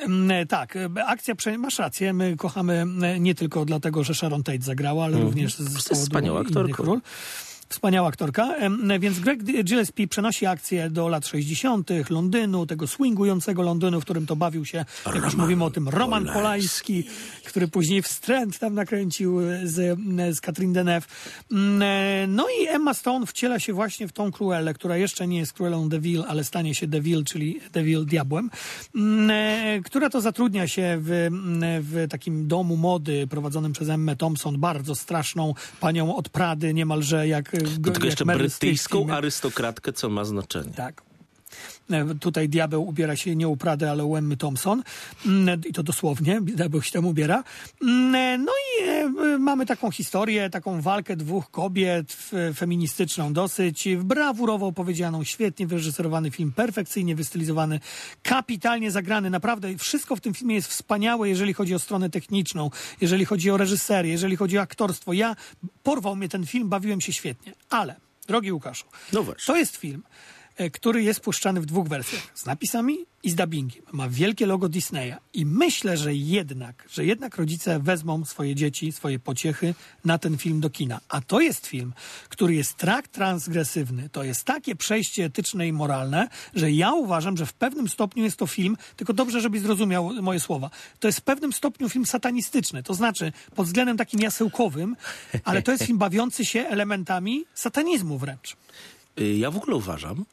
Mm, 0.00 0.46
Tak, 0.46 0.76
e, 0.76 0.88
akcja, 1.06 1.34
masz 1.58 1.78
rację, 1.78 2.12
my 2.12 2.36
kochamy 2.36 2.84
e, 3.02 3.20
nie 3.20 3.34
tylko 3.34 3.64
dlatego, 3.64 4.04
że 4.04 4.14
Sharon 4.14 4.42
Tate 4.42 4.62
zagrała, 4.62 5.04
ale 5.04 5.20
również 5.20 5.54
z 5.54 5.88
powodu 5.88 5.94
wspaniała 6.04 6.42
innych 6.42 6.78
ról. 6.78 7.00
Wspaniała 7.72 8.08
aktorka. 8.08 8.54
Więc 9.00 9.20
Greg 9.20 9.42
Gillespie 9.44 10.08
przenosi 10.08 10.46
akcję 10.46 10.90
do 10.90 11.08
lat 11.08 11.26
60., 11.26 11.90
Londynu, 12.10 12.66
tego 12.66 12.86
swingującego 12.86 13.62
Londynu, 13.62 14.00
w 14.00 14.04
którym 14.04 14.26
to 14.26 14.36
bawił 14.36 14.64
się, 14.64 14.84
jak 15.14 15.24
już 15.24 15.34
mówimy 15.34 15.64
o 15.64 15.70
tym, 15.70 15.88
Roman 15.88 16.26
Polański, 16.26 17.04
który 17.44 17.68
później 17.68 18.02
wstręt 18.02 18.58
tam 18.58 18.74
nakręcił 18.74 19.40
z, 19.64 19.98
z 20.36 20.40
Catherine 20.40 20.72
Deneuve. 20.72 21.06
Mm, 21.52 21.82
e, 21.82 22.26
No 22.26 22.46
i 22.60 22.68
Emma 22.68 22.94
Stone 22.94 23.26
wciela 23.26 23.58
się 23.58 23.72
właśnie 23.72 24.08
w 24.08 24.12
tą 24.12 24.32
Cruellę, 24.32 24.74
która 24.74 24.96
jeszcze 24.96 25.26
nie 25.26 25.38
jest 25.38 25.52
Cruellą 25.52 25.88
Deville, 25.88 26.24
ale 26.28 26.44
stanie 26.44 26.74
się 26.74 26.86
Deville, 26.86 27.24
czyli 27.24 27.60
Deville 27.72 28.04
diabłem, 28.04 28.50
mm, 28.94 29.30
e, 29.30 29.80
która 29.84 30.10
to 30.10 30.20
zatrudnia 30.20 30.68
się 30.68 30.98
w, 31.00 31.28
w 31.80 32.08
takim 32.10 32.48
domu 32.48 32.76
mody 32.76 33.26
prowadzonym 33.26 33.72
przez 33.72 33.88
Emmę 33.88 34.16
Thompson, 34.16 34.58
bardzo 34.58 34.94
straszną 34.94 35.54
panią 35.80 36.16
od 36.16 36.28
Prady, 36.28 36.74
niemalże 36.74 37.28
jak 37.28 37.52
Tego 37.64 37.90
jak 37.92 38.04
jeszcze 38.04 38.24
brytyjską 38.24 39.10
arystokratkę, 39.10 39.92
co 39.92 40.08
ma 40.08 40.24
znaczenie. 40.24 40.72
Tak. 40.72 41.02
E, 41.94 42.14
Tutaj 42.20 42.48
diabeł 42.48 42.88
ubiera 42.88 43.16
się 43.16 43.36
nie 43.36 43.48
u 43.48 43.56
Prady, 43.56 43.90
ale 43.90 44.04
u 44.04 44.16
Emmy 44.16 44.36
Thompson. 44.36 44.82
Mm, 45.26 45.60
I 45.68 45.72
to 45.72 45.82
dosłownie, 45.82 46.40
diabeł 46.40 46.82
się 46.82 46.92
tam 46.92 47.06
ubiera. 47.06 47.44
Mm, 47.82 48.14
e, 48.14 48.38
No 48.38 48.52
i 48.52 48.88
e, 48.88 49.38
mamy 49.38 49.66
taką 49.66 49.90
historię, 49.90 50.50
taką 50.50 50.80
walkę 50.80 51.16
dwóch 51.16 51.50
kobiet, 51.50 52.16
feministyczną 52.54 53.32
dosyć, 53.32 53.88
brawurowo 53.96 54.66
opowiedzianą, 54.66 55.24
świetnie 55.24 55.66
wyreżyserowany 55.66 56.30
film, 56.30 56.52
perfekcyjnie 56.52 57.14
wystylizowany, 57.14 57.80
kapitalnie 58.22 58.90
zagrany. 58.90 59.30
Naprawdę 59.30 59.78
wszystko 59.78 60.16
w 60.16 60.20
tym 60.20 60.34
filmie 60.34 60.54
jest 60.54 60.68
wspaniałe, 60.68 61.28
jeżeli 61.28 61.52
chodzi 61.52 61.74
o 61.74 61.78
stronę 61.78 62.10
techniczną, 62.10 62.70
jeżeli 63.00 63.24
chodzi 63.24 63.50
o 63.50 63.56
reżyserię, 63.56 64.12
jeżeli 64.12 64.36
chodzi 64.36 64.58
o 64.58 64.60
aktorstwo. 64.60 65.12
Ja 65.12 65.36
porwał 65.82 66.16
mnie 66.16 66.28
ten 66.28 66.46
film, 66.46 66.68
bawiłem 66.68 67.00
się 67.00 67.12
świetnie. 67.12 67.52
Ale, 67.70 67.96
drogi 68.26 68.52
Łukaszu, 68.52 68.84
No 69.12 69.24
to 69.46 69.56
jest 69.56 69.76
film, 69.76 70.02
który 70.72 71.02
jest 71.02 71.20
puszczany 71.20 71.60
w 71.60 71.66
dwóch 71.66 71.88
wersjach. 71.88 72.22
Z 72.34 72.46
napisami 72.46 72.98
i 73.22 73.30
z 73.30 73.34
dubbingiem. 73.34 73.82
Ma 73.92 74.08
wielkie 74.08 74.46
logo 74.46 74.68
Disneya. 74.68 75.14
I 75.34 75.46
myślę, 75.46 75.96
że 75.96 76.14
jednak, 76.14 76.84
że 76.90 77.04
jednak 77.04 77.36
rodzice 77.36 77.80
wezmą 77.80 78.24
swoje 78.24 78.54
dzieci, 78.54 78.92
swoje 78.92 79.18
pociechy 79.18 79.74
na 80.04 80.18
ten 80.18 80.38
film 80.38 80.60
do 80.60 80.70
kina. 80.70 81.00
A 81.08 81.20
to 81.20 81.40
jest 81.40 81.66
film, 81.66 81.92
który 82.28 82.54
jest 82.54 82.76
tak 82.76 83.08
transgresywny, 83.08 84.08
to 84.08 84.24
jest 84.24 84.44
takie 84.44 84.76
przejście 84.76 85.24
etyczne 85.24 85.68
i 85.68 85.72
moralne, 85.72 86.28
że 86.54 86.70
ja 86.72 86.92
uważam, 86.92 87.36
że 87.36 87.46
w 87.46 87.52
pewnym 87.52 87.88
stopniu 87.88 88.24
jest 88.24 88.36
to 88.36 88.46
film, 88.46 88.76
tylko 88.96 89.12
dobrze, 89.12 89.40
żebyś 89.40 89.60
zrozumiał 89.60 90.22
moje 90.22 90.40
słowa, 90.40 90.70
to 91.00 91.08
jest 91.08 91.18
w 91.18 91.22
pewnym 91.22 91.52
stopniu 91.52 91.88
film 91.88 92.06
satanistyczny. 92.06 92.82
To 92.82 92.94
znaczy 92.94 93.32
pod 93.54 93.66
względem 93.66 93.96
takim 93.96 94.20
jasełkowym, 94.20 94.96
ale 95.44 95.62
to 95.62 95.72
jest 95.72 95.84
film 95.84 95.98
bawiący 95.98 96.44
się 96.44 96.60
elementami 96.60 97.44
satanizmu 97.54 98.18
wręcz. 98.18 98.56
Y, 99.20 99.36
Ja 99.36 99.50
w 99.50 99.56
ogóle 99.56 99.76
uważam, 99.76 100.24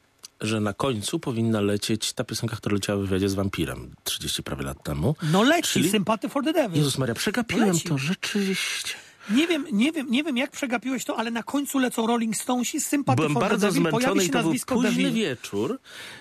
że 0.41 0.59
na 0.59 0.73
końcu 0.73 1.19
powinna 1.19 1.61
lecieć 1.61 2.13
ta 2.13 2.23
piosenka, 2.23 2.55
która 2.55 2.73
leciała 2.73 2.99
w 2.99 3.01
wywiadzie 3.01 3.29
z 3.29 3.33
wampirem 3.33 3.95
30 4.03 4.43
prawie 4.43 4.63
lat 4.63 4.83
temu. 4.83 5.15
No 5.31 5.43
leci, 5.43 5.69
Czyli- 5.73 5.89
Sympathy 5.89 6.29
for 6.29 6.43
the 6.43 6.53
Devil. 6.53 6.77
Jezus 6.77 6.97
Maria, 6.97 7.15
przegapiłem 7.15 7.69
Leci. 7.69 7.87
to 7.89 7.97
rzeczywiście. 7.97 8.93
Nie 9.29 9.47
wiem, 9.47 9.65
nie 9.71 9.91
wiem, 9.91 10.11
nie 10.11 10.23
wiem 10.23 10.37
jak 10.37 10.51
przegapiłeś 10.51 11.05
to, 11.05 11.17
ale 11.17 11.31
na 11.31 11.43
końcu 11.43 11.79
lecą 11.79 12.07
Rolling 12.07 12.37
Stonesi, 12.37 12.81
Sympathy 12.81 13.15
Byłem 13.15 13.33
for 13.33 13.41
bardzo 13.41 13.71
zmęczony 13.71 14.25
i 14.25 14.29
to 14.29 14.43
był 14.43 14.53
późny 14.67 15.11
wieczór. 15.11 15.79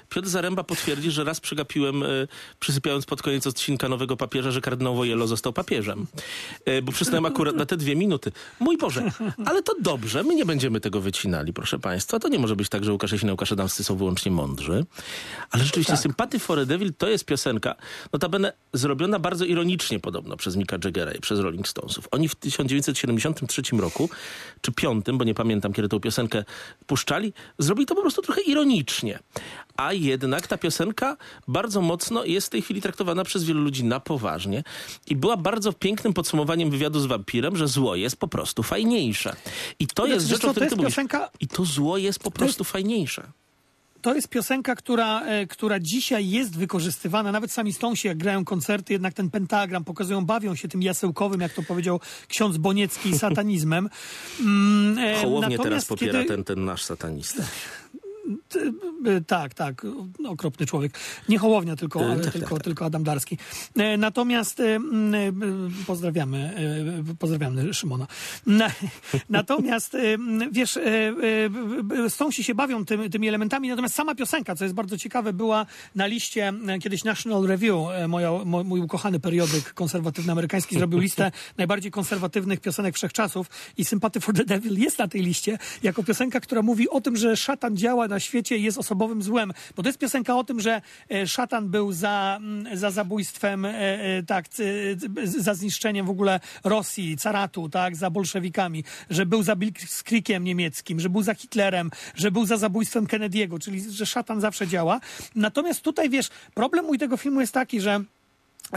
Piotr 0.08 0.28
Zaręba 0.28 0.64
potwierdzi, 0.64 1.10
że 1.10 1.24
raz 1.24 1.40
przegapiłem, 1.40 2.02
e, 2.02 2.06
przysypiając 2.60 3.06
pod 3.06 3.22
koniec 3.22 3.46
odcinka 3.46 3.88
Nowego 3.88 4.16
Papieża, 4.16 4.50
że 4.50 4.60
kardynał 4.60 4.96
Wojelo 4.96 5.26
został 5.26 5.52
papieżem. 5.52 6.06
E, 6.64 6.82
bo 6.82 6.92
przysnąłem 6.92 7.26
akurat 7.26 7.56
na 7.56 7.66
te 7.66 7.76
dwie 7.76 7.96
minuty. 7.96 8.32
Mój 8.60 8.78
Boże, 8.78 9.12
ale 9.46 9.62
to 9.62 9.72
dobrze, 9.80 10.24
my 10.24 10.34
nie 10.34 10.44
będziemy 10.44 10.80
tego 10.80 11.00
wycinali, 11.00 11.52
proszę 11.52 11.78
Państwa. 11.78 12.18
To 12.18 12.28
nie 12.28 12.38
może 12.38 12.56
być 12.56 12.68
tak, 12.68 12.84
że 12.84 12.92
Łukasz 12.92 13.22
i 13.22 13.30
Łukasz 13.30 13.52
Adamscy 13.52 13.84
są 13.84 13.96
wyłącznie 13.96 14.32
mądrzy. 14.32 14.84
Ale 15.50 15.64
rzeczywiście 15.64 15.92
Tak. 15.92 16.02
Sympathy 16.02 16.38
for 16.38 16.58
a 16.58 16.64
Devil 16.64 16.94
to 16.98 17.08
jest 17.08 17.24
piosenka, 17.24 17.74
notabene 18.12 18.52
zrobiona 18.72 19.18
bardzo 19.18 19.44
ironicznie 19.44 20.00
podobno 20.00 20.36
przez 20.36 20.56
Mika 20.56 20.76
Jaggera 20.84 21.12
i 21.12 21.20
przez 21.20 21.40
Rolling 21.40 21.68
Stonesów. 21.68 22.08
Oni 22.10 22.28
w 22.28 22.34
1973 23.06 23.76
roku, 23.76 24.11
czy 24.61 24.72
piątym, 24.72 25.18
bo 25.18 25.24
nie 25.24 25.34
pamiętam, 25.34 25.72
kiedy 25.72 25.88
tą 25.88 26.00
piosenkę 26.00 26.44
puszczali, 26.87 27.32
zrobili 27.58 27.87
to 27.87 27.94
po 27.94 28.00
prostu 28.00 28.22
trochę 28.22 28.40
ironicznie. 28.40 29.18
A 29.76 29.92
jednak 29.92 30.46
ta 30.46 30.58
piosenka 30.58 31.16
bardzo 31.48 31.80
mocno 31.80 32.24
jest 32.24 32.46
w 32.46 32.50
tej 32.50 32.62
chwili 32.62 32.82
traktowana 32.82 33.24
przez 33.24 33.44
wielu 33.44 33.61
ludzi 33.62 33.84
na 33.84 34.00
poważnie 34.00 34.64
i 35.06 35.16
była 35.16 35.37
bardzo 35.37 35.72
pięknym 35.72 36.12
podsumowaniem 36.12 36.70
wywiadu 36.70 37.00
z 37.00 37.06
wampirem, 37.06 37.56
że 37.56 37.68
zło 37.68 37.96
jest 37.96 38.16
po 38.16 38.28
prostu 38.28 38.62
fajniejsze. 38.62 39.37
I 39.78 39.87
to 39.87 40.02
Wiesz, 40.04 40.14
jest 40.14 40.26
wiesz 40.26 40.37
rzecz, 40.37 40.44
o 40.44 40.50
której 40.50 40.68
ty 40.70 40.76
mówisz. 40.76 40.94
piosenka- 40.96 41.28
I 41.40 41.48
to 41.48 41.64
zło 41.64 41.98
jest 41.98 42.18
po 42.18 42.30
prostu 42.30 42.64
fajniejsze. 42.64 43.22
To 44.02 44.14
jest 44.14 44.28
piosenka, 44.28 44.74
która, 44.76 45.22
e, 45.26 45.46
która 45.46 45.80
dzisiaj 45.80 46.30
jest 46.30 46.56
wykorzystywana. 46.56 47.32
Nawet 47.32 47.52
sami 47.52 47.72
Stonesi, 47.72 48.08
jak 48.08 48.18
grają 48.18 48.44
koncerty, 48.44 48.92
jednak 48.92 49.14
ten 49.14 49.30
pentagram 49.30 49.84
pokazują, 49.84 50.26
bawią 50.26 50.54
się 50.54 50.68
tym 50.68 50.82
jasełkowym, 50.82 51.40
jak 51.40 51.52
to 51.52 51.62
powiedział 51.62 52.00
ksiądz 52.28 52.56
Boniecki, 52.56 53.18
satanizmem. 53.18 53.88
Mm, 54.40 54.98
e, 54.98 55.22
Hołownie 55.22 55.58
teraz 55.58 55.84
popiera 55.84 56.12
kiedy- 56.12 56.24
ten, 56.28 56.44
ten 56.44 56.64
nasz 56.64 56.82
satanista. 56.82 57.42
E, 59.06 59.20
Tak, 59.26 59.54
tak. 59.54 59.86
Okropny 60.28 60.66
człowiek. 60.66 60.98
Nie 61.28 61.38
Hołownia, 61.38 61.76
tylko, 61.76 62.00
E, 62.12 62.20
tak, 62.20 62.32
tylko, 62.32 62.48
tak, 62.48 62.58
tak. 62.58 62.62
tylko 62.64 62.84
Adam 62.84 63.04
Darski. 63.04 63.38
E, 63.76 63.96
Natomiast 63.96 64.62
pozdrawiamy, 65.86 66.54
pozdrawiamy 67.18 67.74
Szymona. 67.74 68.06
Na- 68.46 68.70
Natomiast 69.30 69.96
wiesz, 70.52 70.78
Stonesi 72.08 72.44
się 72.44 72.54
bawią 72.54 72.84
tym, 72.84 73.10
tymi 73.10 73.28
elementami, 73.28 73.68
natomiast 73.68 73.94
sama 73.94 74.14
piosenka, 74.14 74.54
co 74.54 74.64
jest 74.64 74.74
bardzo 74.74 74.98
ciekawe, 74.98 75.32
była 75.32 75.66
na 75.94 76.06
liście 76.06 76.52
kiedyś 76.82 77.04
National 77.04 77.42
Review, 77.46 77.76
moja, 78.08 78.30
mo, 78.44 78.64
mój 78.64 78.80
ukochany 78.80 79.20
periodyk 79.20 79.74
konserwatywny 79.74 80.32
amerykański 80.32 80.74
zrobił 80.78 80.98
listę 80.98 81.32
najbardziej 81.58 81.90
konserwatywnych 81.90 82.60
piosenek 82.60 82.94
wszechczasów 82.94 83.46
i 83.76 83.84
Sympathy 83.84 84.20
for 84.20 84.34
the 84.34 84.44
Devil 84.44 84.78
jest 84.80 84.98
na 84.98 85.08
tej 85.08 85.22
liście 85.22 85.58
jako 85.82 86.02
piosenka, 86.02 86.40
która 86.40 86.62
mówi 86.62 86.88
o 86.88 87.00
tym, 87.00 87.16
że 87.16 87.36
szatan 87.36 87.76
działa 87.76 88.08
na 88.08 88.17
świecie 88.20 88.57
i 88.57 88.62
jest 88.62 88.78
osobowym 88.78 89.22
złem. 89.22 89.52
Bo 89.76 89.83
to 89.83 89.88
jest 89.88 89.98
piosenka 89.98 90.37
o 90.37 90.44
tym, 90.44 90.61
że 90.61 90.83
e, 91.11 91.26
szatan 91.26 91.68
był 91.68 91.92
za, 91.92 92.38
mm, 92.40 92.76
za 92.76 92.90
zabójstwem, 92.90 93.64
e, 93.64 93.70
e, 93.70 94.22
tak, 94.22 94.46
za 95.24 95.54
zniszczeniem 95.54 96.07
w 96.07 96.11
ogóle 96.11 96.40
Rosji, 96.64 97.16
caratu, 97.16 97.68
tak, 97.68 97.96
za 97.96 98.11
bolszewikami, 98.11 98.85
że 99.11 99.26
był 99.26 99.42
za 99.42 99.57
Blitzkriekiem 99.57 100.44
niemieckim, 100.44 101.00
że 101.00 101.09
był 101.09 101.22
za 101.22 101.35
Hitlerem, 101.35 101.90
że 102.14 102.31
był 102.31 102.46
za 102.46 102.57
zabójstwem 102.57 103.07
Kennedy'ego, 103.07 103.59
czyli 103.59 103.92
że 103.92 104.07
szatan 104.07 104.40
zawsze 104.40 104.66
działa. 104.66 105.00
Natomiast 105.35 105.83
tutaj, 105.83 106.11
wiesz, 106.11 106.28
problem 106.54 106.85
mój 106.85 106.98
tego 106.98 107.16
filmu 107.16 107.40
jest 107.40 107.54
taki, 107.54 107.81
że 107.81 108.00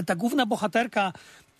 ta 0.05 0.15
główna 0.15 0.45
bohaterka, 0.45 1.13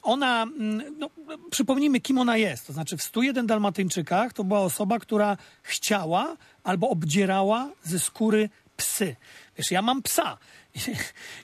ona, 0.04 0.44
mm, 0.44 0.98
no, 0.98 1.10
przypomnijmy, 1.52 2.00
kim 2.00 2.18
ona 2.18 2.38
jest. 2.38 2.68
To 2.68 2.74
znaczy 2.74 2.98
w 2.98 3.04
101 3.04 3.48
Dalmatyńczykach 3.48 4.34
to 4.34 4.44
była 4.44 4.60
osoba, 4.60 5.00
która 5.00 5.38
chciała 5.64 6.38
albo 6.64 6.90
obdzierała 6.90 7.70
ze 7.84 8.00
skóry 8.00 8.50
psy. 8.78 9.16
Wiesz, 9.58 9.72
ja 9.72 9.82
mam 9.82 10.02
psa. 10.02 10.38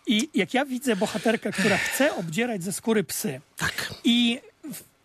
I 0.07 0.29
jak 0.33 0.53
ja 0.53 0.65
widzę 0.65 0.95
bohaterkę, 0.95 1.51
która 1.51 1.77
chce 1.77 2.15
obdzierać 2.15 2.63
ze 2.63 2.73
skóry 2.73 3.03
psy. 3.03 3.41
Tak. 3.57 3.93
I, 4.03 4.39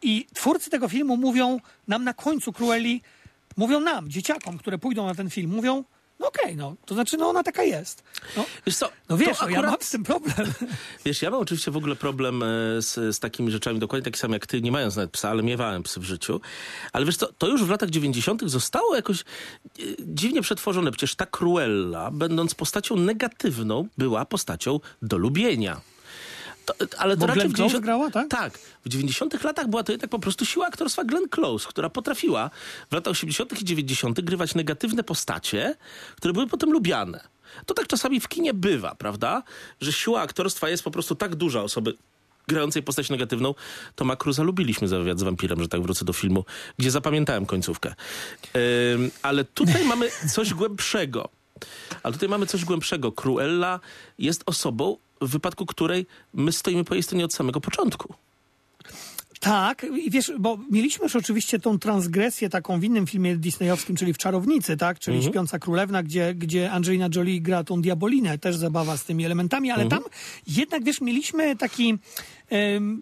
I 0.03 0.27
twórcy 0.35 0.71
tego 0.71 0.89
filmu 0.89 1.17
mówią 1.17 1.61
nam 1.89 2.05
na 2.05 2.15
końcu 2.15 2.53
Cruelli, 2.53 3.03
mówią 3.57 3.81
nam, 3.81 4.11
dzieciakom, 4.11 4.59
które 4.59 4.79
pójdą 4.79 5.07
na 5.07 5.15
ten 5.15 5.31
film, 5.31 5.51
mówią, 5.51 5.85
no 6.23 6.29
okej, 6.29 6.57
no, 6.57 6.75
to 6.87 6.95
znaczy, 6.95 7.17
no 7.17 7.29
ona 7.29 7.43
taka 7.43 7.63
jest. 7.63 8.03
No, 8.37 8.45
Wiesz 8.67 8.77
co, 8.77 8.89
no 9.09 9.17
wiesz, 9.17 9.39
to 9.39 9.45
no, 9.45 9.51
ja 9.51 9.57
mam 9.63 9.71
akurat- 9.71 9.85
z 9.85 9.91
tym 9.91 10.05
problem. 10.05 10.53
Wiesz, 11.05 11.23
ja 11.23 11.31
mam 11.31 11.41
oczywiście 11.41 11.71
w 11.71 11.77
ogóle 11.77 11.97
problem 11.97 12.43
e, 12.43 12.47
z, 12.83 13.17
z 13.17 13.19
takimi 13.19 13.51
rzeczami, 13.51 13.79
dokładnie 13.79 14.05
taki 14.05 14.19
sam 14.19 14.33
jak 14.33 14.47
ty, 14.47 14.63
nie 14.63 14.73
mając 14.73 14.97
nawet 14.97 15.11
psa, 15.11 15.31
ale 15.31 15.43
miewałem 15.43 15.83
psy 15.83 16.01
w 16.01 16.05
życiu. 16.05 16.41
Ale 16.93 17.05
wiesz 17.07 17.17
co, 17.17 17.33
to 17.33 17.49
już 17.49 17.65
w 17.65 17.71
latach 17.71 17.91
90. 17.91 18.43
zostało 18.47 18.97
jakoś 18.97 19.21
e, 19.21 19.25
dziwnie 19.99 20.43
przetworzone. 20.43 20.91
Przecież 20.91 21.15
ta 21.15 21.27
Cruella, 21.27 22.11
będąc 22.11 22.55
postacią 22.55 22.97
negatywną, 22.97 23.89
była 23.99 24.25
postacią 24.25 24.81
do 25.03 25.19
lubienia. 25.19 25.81
To, 26.65 26.75
ale 26.99 27.17
to 27.17 27.21
Bo 27.21 27.27
raczej 27.27 27.43
Glenn 27.43 27.53
w 27.53 27.57
Close 27.57 27.69
90 27.69 27.85
grała, 27.85 28.11
tak? 28.11 28.29
Tak. 28.29 28.59
W 28.85 28.89
90 28.89 29.45
latach 29.45 29.69
była 29.69 29.83
to 29.83 29.93
jednak 29.93 30.11
po 30.11 30.19
prostu 30.19 30.47
siła 30.47 30.67
aktorstwa 30.67 31.05
Glenn 31.05 31.29
Close, 31.29 31.69
która 31.69 31.91
potrafiła 31.91 32.51
w 32.91 32.95
latach 32.95 33.11
80 33.11 33.61
i 33.61 33.65
90 33.65 34.21
grywać 34.21 34.55
negatywne 34.55 35.05
postacie, 35.05 35.77
które 36.17 36.33
były 36.35 36.47
potem 36.47 36.73
lubiane. 36.73 37.21
To 37.67 37.75
tak 37.75 37.87
czasami 37.87 38.21
w 38.21 38.29
kinie 38.29 38.55
bywa, 38.55 38.95
prawda? 38.95 39.43
Że 39.81 39.93
siła 39.93 40.21
aktorstwa 40.21 40.69
jest 40.69 40.83
po 40.83 40.91
prostu 40.91 41.15
tak 41.15 41.35
duża 41.35 41.63
osoby 41.63 41.95
grającej 42.49 42.83
postać 42.83 43.11
negatywną. 43.11 43.55
Toma 43.95 44.17
Cruza 44.17 44.43
lubiliśmy 44.43 44.89
za 44.89 44.99
wywiad 44.99 45.19
z 45.19 45.23
wampirem, 45.23 45.63
że 45.63 45.69
tak 45.69 45.83
wrócę 45.83 46.05
do 46.05 46.13
filmu, 46.13 46.45
gdzie 46.79 46.91
zapamiętałem 46.91 47.47
końcówkę. 47.47 47.95
Ym, 48.95 49.11
ale 49.23 49.45
tutaj 49.45 49.85
mamy 49.85 50.11
coś 50.35 50.55
głębszego. 50.61 51.29
Ale 52.03 52.13
tutaj 52.13 52.29
mamy 52.29 52.47
coś 52.47 52.65
głębszego. 52.65 53.13
Cruella 53.13 53.81
jest 54.19 54.43
osobą, 54.47 54.97
w 55.27 55.31
wypadku 55.31 55.67
której 55.67 56.07
my 56.35 56.53
stoimy 56.53 56.85
po 56.85 56.95
jej 56.95 57.03
stronie 57.03 57.25
od 57.25 57.35
samego 57.35 57.61
początku. 57.61 58.15
Tak, 59.43 59.87
i 60.05 60.11
wiesz, 60.11 60.33
bo 60.39 60.59
mieliśmy 60.71 61.03
już 61.03 61.17
oczywiście 61.17 61.59
tą 61.59 61.79
transgresję 61.79 62.49
taką 62.49 62.81
w 62.81 62.85
innym 62.85 63.07
filmie 63.07 63.37
disneyowskim, 63.37 63.97
czyli 63.97 64.13
w 64.13 64.19
Czarownicy, 64.19 64.77
tak? 64.77 64.99
Czyli 64.99 65.23
Śpiąca 65.23 65.59
Królewna, 65.59 66.03
gdzie, 66.03 66.35
gdzie 66.35 66.71
Angelina 66.71 67.09
Jolie 67.17 67.41
gra 67.41 67.65
tą 67.65 67.83
diabolinę, 67.83 68.39
też 68.39 68.57
zabawa 68.57 68.97
z 68.97 69.05
tymi 69.05 69.25
elementami, 69.25 69.71
ale 69.71 69.87
tam 69.89 70.03
jednak, 70.47 70.85
wiesz, 70.85 71.01
mieliśmy 71.01 71.57
taki 71.57 71.99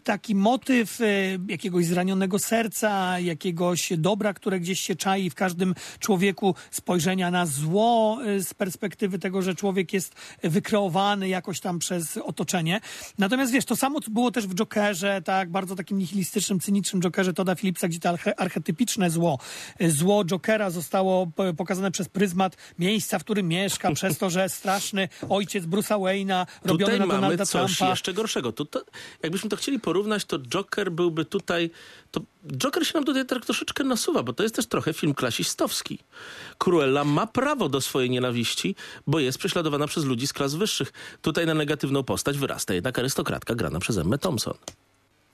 taki 0.05 0.35
motyw 0.35 1.01
e, 1.01 1.05
jakiegoś 1.49 1.87
zranionego 1.87 2.39
serca, 2.39 3.19
jakiegoś 3.19 3.93
dobra, 3.97 4.35
które 4.35 4.61
gdzieś 4.61 4.81
się 4.81 4.97
czai 4.97 5.31
w 5.31 5.35
każdym 5.35 5.75
człowieku, 5.99 6.55
spojrzenia 6.71 7.31
na 7.31 7.47
zło 7.47 8.19
e, 8.27 8.41
z 8.41 8.55
perspektywy 8.55 9.19
tego, 9.19 9.43
że 9.43 9.55
człowiek 9.55 9.93
jest 9.93 10.15
wykreowany 10.43 11.29
jakoś 11.29 11.61
tam 11.61 11.79
przez 11.79 12.17
otoczenie. 12.17 12.81
Natomiast 13.19 13.53
wiesz, 13.53 13.65
to 13.65 13.77
samo 13.77 14.01
było 14.11 14.31
też 14.31 14.47
w 14.47 14.55
Jokerze, 14.55 15.23
tak, 15.23 15.51
bardzo 15.51 15.77
takim 15.77 15.99
nihilistycznym, 15.99 16.61
cynicznym 16.61 17.03
Jokerze 17.03 17.33
Toda 17.33 17.55
Phillipsa, 17.55 17.89
gdzie 17.89 17.99
to 17.99 18.09
arche- 18.09 18.33
archetypiczne 18.37 19.11
zło, 19.11 19.39
e, 19.79 19.91
zło 19.91 20.25
Jokera 20.25 20.71
zostało 20.71 21.27
pokazane 21.57 21.91
przez 21.91 22.09
pryzmat 22.09 22.57
miejsca, 22.79 23.19
w 23.19 23.25
którym 23.25 23.49
mieszka, 23.49 23.93
przez 24.01 24.19
to, 24.19 24.31
że 24.31 24.49
straszny 24.49 25.09
ojciec 25.29 25.65
Bruce'a 25.65 26.01
Wayne'a, 26.01 26.47
robiony 26.65 26.93
Tutaj 26.93 26.99
na 26.99 27.07
mamy 27.07 27.21
Donalda 27.21 27.47
coś 27.47 27.77
Trumpa. 27.77 27.91
jeszcze 27.91 28.13
gorszego. 28.13 28.53
Tu, 28.53 28.65
to, 28.65 28.81
jakbyśmy 29.41 29.51
to 29.51 29.57
chcieli 29.57 29.81
porównać, 29.81 30.25
to 30.25 30.39
Joker 30.39 30.93
byłby 30.93 31.25
tutaj... 31.25 31.71
To 32.11 32.21
Joker 32.57 32.87
się 32.87 32.93
nam 32.95 33.05
tutaj 33.05 33.27
tak 33.27 33.45
troszeczkę 33.45 33.85
nasuwa, 33.85 34.23
bo 34.23 34.33
to 34.33 34.43
jest 34.43 34.55
też 34.55 34.67
trochę 34.67 34.93
film 34.93 35.15
klasistowski. 35.15 35.99
Cruella 36.59 37.05
ma 37.05 37.27
prawo 37.27 37.69
do 37.69 37.81
swojej 37.81 38.11
nienawiści, 38.11 38.75
bo 39.07 39.21
jest 39.21 39.39
prześladowana 39.39 39.87
przez 39.87 40.05
ludzi 40.05 40.27
z 40.27 40.33
klas 40.33 40.55
wyższych. 40.55 40.93
Tutaj 41.23 41.47
na 41.47 41.55
negatywną 41.55 42.03
postać 42.03 42.39
wyrasta 42.39 42.75
jednak 42.75 42.99
arystokratka 42.99 43.55
grana 43.55 43.81
przez 43.81 43.99
Emmę 43.99 44.19
Thompson. 44.19 44.55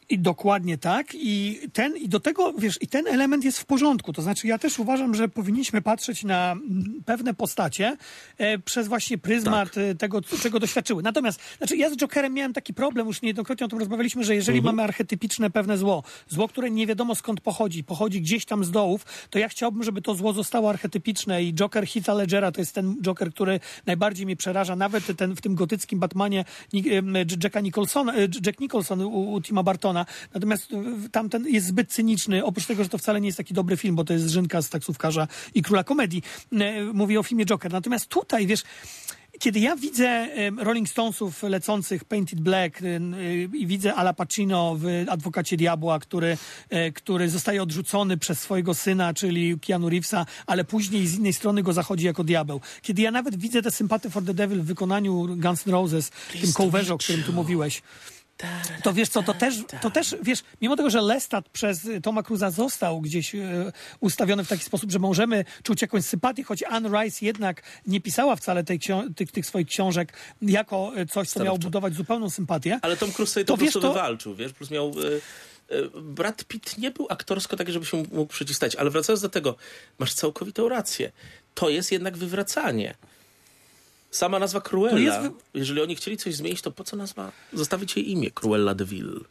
I 0.09 0.19
dokładnie 0.19 0.79
tak. 0.79 1.07
I 1.15 1.61
ten, 1.73 1.97
i 1.97 2.09
do 2.09 2.21
tego, 2.21 2.53
wiesz, 2.53 2.79
i 2.83 2.87
ten 2.89 3.07
element 3.07 3.45
jest 3.45 3.59
w 3.59 3.65
porządku. 3.65 4.13
To 4.13 4.23
znaczy, 4.23 4.47
ja 4.47 4.59
też 4.59 4.79
uważam, 4.79 5.15
że 5.15 5.29
powinniśmy 5.29 5.83
patrzeć 5.83 6.25
na 6.25 6.53
mm, 6.53 7.03
pewne 7.07 7.35
postacie 7.35 7.97
e, 8.39 8.59
przez 8.59 8.89
właśnie 8.89 9.19
pryzmat 9.19 9.69
Tak. 9.71 9.85
e, 9.85 9.95
tego, 9.95 10.23
czego 10.43 10.61
doświadczyły. 10.61 11.03
Natomiast, 11.03 11.41
znaczy, 11.59 11.77
ja 11.77 11.91
z 11.91 11.97
Jokerem 11.97 12.35
miałem 12.35 12.53
taki 12.53 12.75
problem, 12.75 13.07
już 13.07 13.23
niejednokrotnie 13.23 13.67
o 13.67 13.69
tym 13.69 13.79
rozmawialiśmy, 13.79 14.25
że 14.25 14.35
jeżeli 14.35 14.59
Mhm. 14.59 14.77
mamy 14.77 14.89
archetypiczne 14.89 15.51
pewne 15.51 15.79
zło, 15.79 16.03
zło, 16.29 16.49
które 16.49 16.71
nie 16.71 16.87
wiadomo 16.87 17.15
skąd 17.15 17.41
pochodzi, 17.41 17.85
pochodzi 17.85 18.21
gdzieś 18.23 18.45
tam 18.45 18.65
z 18.65 18.71
dołów, 18.71 19.05
to 19.31 19.39
ja 19.39 19.49
chciałbym, 19.49 19.83
żeby 19.83 20.03
to 20.03 20.15
zło 20.15 20.33
zostało 20.33 20.71
archetypiczne 20.71 21.43
i 21.43 21.55
Joker 21.55 21.87
Heatha 21.87 22.15
Ledgera 22.15 22.53
to 22.53 22.61
jest 22.61 22.75
ten 22.75 22.97
Joker, 23.03 23.31
który 23.33 23.61
najbardziej 23.87 24.27
mnie 24.27 24.37
przeraża, 24.37 24.77
nawet 24.77 25.17
ten 25.17 25.37
w 25.37 25.41
tym 25.41 25.55
gotyckim 25.55 25.99
Batmanie 25.99 26.45
Jacka 27.43 27.61
Nicholsona, 27.61 28.15
e, 28.15 28.29
Jack 28.47 28.61
Nicholson 28.61 29.01
u, 29.03 29.33
u 29.33 29.41
Tima 29.41 29.63
Bartona. 29.63 29.95
Natomiast 30.34 30.72
e, 30.72 31.09
tamten 31.12 31.49
jest 31.49 31.66
zbyt 31.66 31.92
cyniczny, 31.92 32.44
oprócz 32.44 32.66
tego, 32.66 32.82
że 32.82 32.88
to 32.88 32.99
wcale 32.99 33.20
nie 33.20 33.28
jest 33.28 33.38
taki 33.38 33.55
dobry 33.55 33.76
film, 33.76 33.97
bo 33.97 34.05
to 34.05 34.12
jest 34.12 34.28
Rzynka 34.28 34.62
z 34.62 34.68
taksówkarza 34.70 35.28
i 35.55 35.62
króla 35.62 35.84
komedii. 35.84 36.22
E, 36.53 36.84
Mówię 36.84 37.20
o 37.20 37.22
filmie 37.22 37.47
Joker. 37.47 37.72
Natomiast 37.72 38.07
tutaj, 38.07 38.47
wiesz, 38.47 38.62
kiedy 39.38 39.61
ja 39.61 39.76
widzę 39.76 40.09
em, 40.09 40.61
Rolling 40.61 40.88
Stonesów 40.88 41.42
lecących 41.42 42.05
Painted 42.05 42.40
Black 42.40 42.82
y, 42.82 42.86
y, 42.86 43.49
i 43.57 43.66
widzę 43.66 43.94
Ala 43.94 44.12
Pacino 44.12 44.76
w 44.78 44.86
Adwokacie 45.09 45.57
Diabła, 45.57 45.99
który, 45.99 46.36
który 46.94 47.30
zostaje 47.30 47.62
odrzucony 47.62 48.16
przez 48.16 48.40
swojego 48.40 48.74
syna, 48.74 49.14
czyli 49.14 49.61
Keanu 49.61 49.88
Reevesa, 49.88 50.26
ale 50.47 50.64
później 50.64 51.07
z 51.07 51.14
innej 51.14 51.32
strony 51.32 51.62
go 51.62 51.72
zachodzi 51.72 52.07
jako 52.07 52.24
diabeł. 52.24 52.61
Kiedy 52.82 53.03
ja 53.03 53.11
nawet 53.11 53.36
widzę 53.36 53.62
te 53.62 53.70
sympatie 53.70 54.11
for 54.11 54.24
the 54.24 54.34
Devil 54.34 54.62
w 54.62 54.64
wykonaniu 54.66 55.36
Guns 55.36 55.66
N' 55.66 55.72
Roses, 55.72 56.11
tym 56.40 56.53
coverze, 56.53 56.94
o 56.94 56.99
którym 56.99 57.22
tu 57.22 57.32
mówiłeś, 57.32 57.82
to 58.82 58.93
wiesz 58.93 59.09
co, 59.09 59.22
to 59.22 59.34
też, 59.34 59.55
to 59.80 59.91
też, 59.91 60.16
wiesz, 60.22 60.43
mimo 60.61 60.76
tego, 60.76 60.91
że 60.91 61.01
Lestat 61.01 61.49
przez 61.49 61.89
Toma 62.03 62.22
Cruza 62.22 62.51
został 62.51 63.01
gdzieś 63.01 63.34
e, 63.34 63.72
ustawiony 64.01 64.45
w 64.45 64.49
taki 64.49 64.64
sposób, 64.64 64.91
że 64.91 64.99
możemy 64.99 65.45
czuć 65.62 65.82
jakąś 65.82 66.05
sympatię, 66.05 66.45
choć 66.45 66.62
Anne 66.62 66.89
Rice 66.89 67.26
jednak 67.26 67.62
nie 67.87 68.01
pisała 68.01 68.37
wcale 68.37 68.64
tej 68.64 68.80
tych, 69.16 69.32
tych 69.32 69.47
swoich 69.47 69.66
książek 69.66 70.12
jako 70.43 70.93
e, 70.97 71.07
coś, 71.07 71.28
co 71.28 71.45
miało 71.45 71.59
budować 71.59 71.95
zupełną 71.95 72.30
sympatię. 72.30 72.78
Ale 72.82 72.97
Tom 72.97 73.12
Cruise 73.12 73.32
sobie 73.32 73.45
to, 73.45 73.53
To 73.53 73.57
po 73.57 73.62
prostu 73.62 73.80
to- 73.80 73.89
wywalczył, 73.89 74.34
wiesz, 74.34 74.53
plus 74.53 74.70
miał... 74.70 74.93
Y, 75.01 75.20
Brad 76.03 76.45
Pitt 76.45 76.78
nie 76.78 76.91
był 76.91 77.07
aktorsko 77.11 77.57
taki, 77.57 77.72
żeby 77.72 77.87
się 77.87 77.97
mógł 77.97 78.26
przeciwstać, 78.26 78.76
ale 78.76 78.91
wracając 78.91 79.22
do 79.22 79.28
tego, 79.28 79.57
masz 79.99 80.14
całkowitą 80.14 80.68
rację. 80.68 81.12
To 81.55 81.68
jest 81.68 81.93
jednak 81.93 82.16
wywracanie. 82.16 82.95
Sama 84.17 84.39
nazwa 84.39 84.61
Cruella. 84.61 84.99
Jest 84.99 85.19
Jeżeli 85.55 85.81
oni 85.81 85.97
chcieli 85.97 86.17
coś 86.17 86.35
zmienić, 86.35 86.62
to 86.62 86.71
po 86.71 86.85
co 86.85 86.97
nazwa? 86.97 87.33
Zostawić 87.53 87.97
jej 87.97 88.11
imię 88.11 88.31
Cruella 88.31 88.75
de 88.75 88.85
Vil. 88.85 89.25